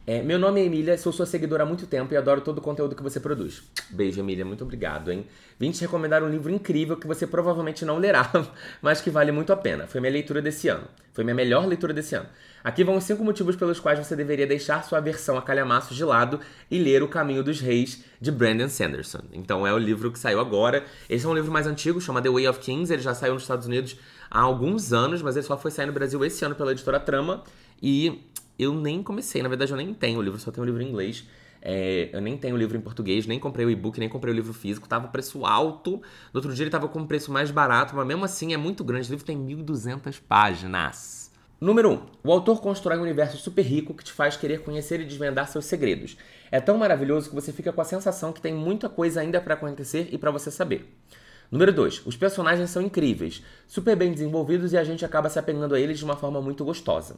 [0.04, 2.60] É, meu nome é Emília, sou sua seguidora há muito tempo e adoro todo o
[2.60, 3.62] conteúdo que você produz.
[3.88, 5.24] Beijo, Emília, muito obrigado, hein?
[5.60, 8.28] Vim te recomendar um livro incrível que você provavelmente não lerá,
[8.82, 9.86] mas que vale muito a pena.
[9.86, 10.88] Foi minha leitura desse ano.
[11.12, 12.26] Foi minha melhor leitura desse ano.
[12.64, 16.04] Aqui vão os cinco motivos pelos quais você deveria deixar sua versão a calhamaço de
[16.04, 19.20] lado e ler O Caminho dos Reis, de Brandon Sanderson.
[19.32, 20.84] Então é o livro que saiu agora.
[21.08, 22.92] Esse é um livro mais antigo, chama The Way of Kings.
[22.92, 23.96] Ele já saiu nos Estados Unidos
[24.28, 27.44] há alguns anos, mas ele só foi sair no Brasil esse ano pela editora Trama.
[27.80, 28.20] E
[28.62, 30.88] eu nem comecei, na verdade eu nem tenho o livro, só tenho o livro em
[30.88, 31.26] inglês.
[31.64, 34.36] É, eu nem tenho o livro em português, nem comprei o e-book, nem comprei o
[34.36, 34.88] livro físico.
[34.88, 36.02] Tava preço alto.
[36.32, 38.82] No outro dia ele tava com um preço mais barato, mas mesmo assim é muito
[38.82, 39.08] grande.
[39.08, 41.30] O livro tem 1.200 páginas.
[41.60, 41.92] Número 1.
[41.92, 45.46] Um, o autor constrói um universo super rico que te faz querer conhecer e desvendar
[45.46, 46.16] seus segredos.
[46.50, 49.54] É tão maravilhoso que você fica com a sensação que tem muita coisa ainda para
[49.54, 50.92] acontecer e para você saber.
[51.52, 52.04] Número 2.
[52.04, 55.98] Os personagens são incríveis, super bem desenvolvidos e a gente acaba se apegando a eles
[55.98, 57.16] de uma forma muito gostosa.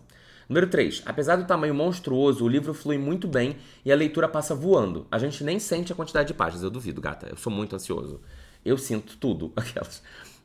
[0.48, 1.02] Número 3.
[1.06, 5.06] Apesar do tamanho monstruoso, o livro flui muito bem e a leitura passa voando.
[5.10, 6.62] A gente nem sente a quantidade de páginas.
[6.62, 7.26] Eu duvido, gata.
[7.28, 8.20] Eu sou muito ansioso.
[8.64, 9.52] Eu sinto tudo.
[9.56, 10.02] Aquelas.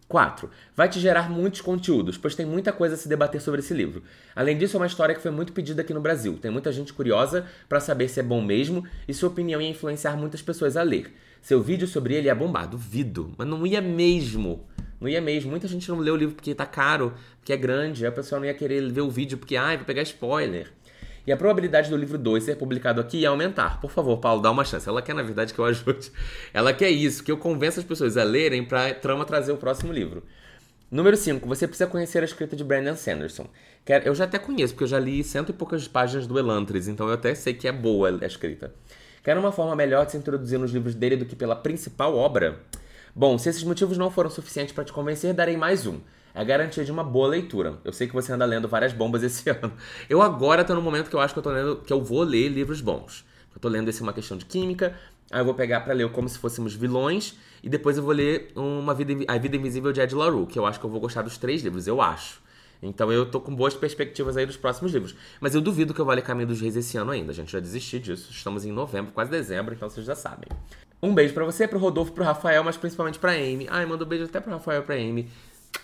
[0.10, 0.50] 4.
[0.76, 4.02] Vai te gerar muitos conteúdos, pois tem muita coisa a se debater sobre esse livro.
[4.36, 6.38] Além disso, é uma história que foi muito pedida aqui no Brasil.
[6.42, 10.18] Tem muita gente curiosa para saber se é bom mesmo e sua opinião ia influenciar
[10.18, 11.14] muitas pessoas a ler.
[11.44, 14.66] Seu vídeo sobre ele ia bombar, duvido, mas não ia mesmo.
[15.00, 15.50] Não ia mesmo.
[15.50, 18.06] Muita gente não lê o livro porque tá caro, porque é grande.
[18.06, 20.72] A pessoa não ia querer ver o vídeo porque, ai, vai pegar spoiler.
[21.26, 23.80] E a probabilidade do livro 2 ser publicado aqui ia aumentar.
[23.80, 24.90] Por favor, Paulo, dá uma chance.
[24.90, 26.12] Ela quer, na verdade, que eu ajude.
[26.54, 29.94] Ela quer isso, que eu convença as pessoas a lerem pra trama trazer o próximo
[29.94, 30.24] livro.
[30.90, 31.48] Número 5.
[31.48, 33.48] Você precisa conhecer a escrita de Brandon Sanderson.
[34.04, 37.08] Eu já até conheço, porque eu já li cento e poucas páginas do Elantris, então
[37.08, 38.74] eu até sei que é boa a escrita.
[39.24, 42.60] Quer uma forma melhor de se introduzir nos livros dele do que pela principal obra?
[43.20, 46.00] Bom, se esses motivos não foram suficientes para te convencer, darei mais um.
[46.34, 47.78] É a garantia de uma boa leitura.
[47.84, 49.74] Eu sei que você anda lendo várias bombas esse ano.
[50.10, 52.24] Eu agora tô no momento que eu acho que eu tô lendo, que eu vou
[52.24, 53.26] ler livros bons.
[53.54, 54.98] Eu tô lendo esse uma questão de química,
[55.30, 58.54] aí eu vou pegar para ler como se fôssemos vilões e depois eu vou ler
[58.56, 61.22] uma vida, a vida invisível de Ed LaRue, que eu acho que eu vou gostar
[61.22, 62.42] dos três livros, eu acho.
[62.82, 65.14] Então eu tô com boas perspectivas aí dos próximos livros.
[65.42, 67.52] Mas eu duvido que eu vá ler Caminho dos Reis esse ano ainda, gente.
[67.52, 68.32] Já desisti disso.
[68.32, 70.48] Estamos em novembro, quase dezembro, então vocês já sabem.
[71.02, 73.68] Um beijo para você, pro Rodolfo, pro Rafael, mas principalmente pra Amy.
[73.70, 75.30] Ai, manda um beijo até pro Rafael e pra Amy.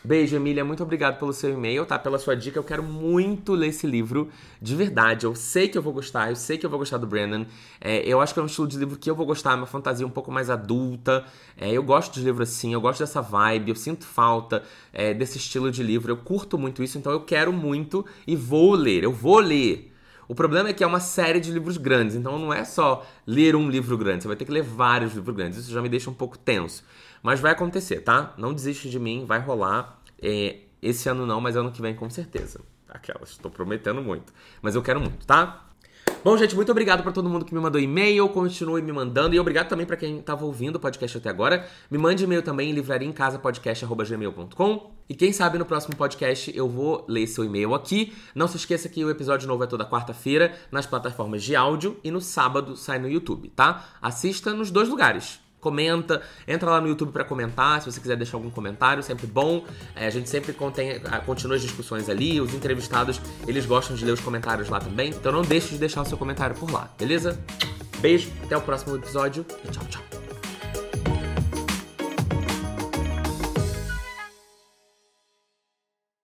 [0.03, 0.65] Beijo, Emília.
[0.65, 1.97] Muito obrigado pelo seu e-mail, tá?
[1.97, 2.59] Pela sua dica.
[2.59, 4.29] Eu quero muito ler esse livro,
[4.61, 5.25] de verdade.
[5.25, 7.45] Eu sei que eu vou gostar, eu sei que eu vou gostar do Brandon.
[7.79, 10.05] É, eu acho que é um estilo de livro que eu vou gostar, uma fantasia
[10.05, 11.25] um pouco mais adulta.
[11.57, 15.37] É, eu gosto de livro assim, eu gosto dessa vibe, eu sinto falta é, desse
[15.37, 16.11] estilo de livro.
[16.11, 19.03] Eu curto muito isso, então eu quero muito e vou ler.
[19.03, 19.94] Eu vou ler.
[20.27, 23.55] O problema é que é uma série de livros grandes, então não é só ler
[23.55, 25.59] um livro grande, você vai ter que ler vários livros grandes.
[25.59, 26.83] Isso já me deixa um pouco tenso.
[27.21, 28.33] Mas vai acontecer, tá?
[28.37, 29.99] Não desiste de mim, vai rolar.
[30.21, 32.61] É, esse ano não, mas ano que vem com certeza.
[32.87, 34.31] Aquelas, estou prometendo muito.
[34.61, 35.64] Mas eu quero muito, tá?
[36.25, 39.39] Bom, gente, muito obrigado para todo mundo que me mandou e-mail, continue me mandando e
[39.39, 41.67] obrigado também para quem estava ouvindo o podcast até agora.
[41.87, 44.91] Me mande e-mail também em livrariaemcasapodcast@gmail.com.
[45.07, 48.11] E quem sabe no próximo podcast eu vou ler seu e-mail aqui.
[48.33, 52.09] Não se esqueça que o episódio novo é toda quarta-feira nas plataformas de áudio e
[52.09, 53.85] no sábado sai no YouTube, tá?
[54.01, 58.37] Assista nos dois lugares comenta, entra lá no YouTube para comentar, se você quiser deixar
[58.37, 59.65] algum comentário, sempre bom.
[59.95, 64.11] É, a gente sempre contém, continua as discussões ali, os entrevistados, eles gostam de ler
[64.11, 67.39] os comentários lá também, então não deixe de deixar o seu comentário por lá, beleza?
[67.97, 70.24] Beijo, até o próximo episódio e tchau, tchau.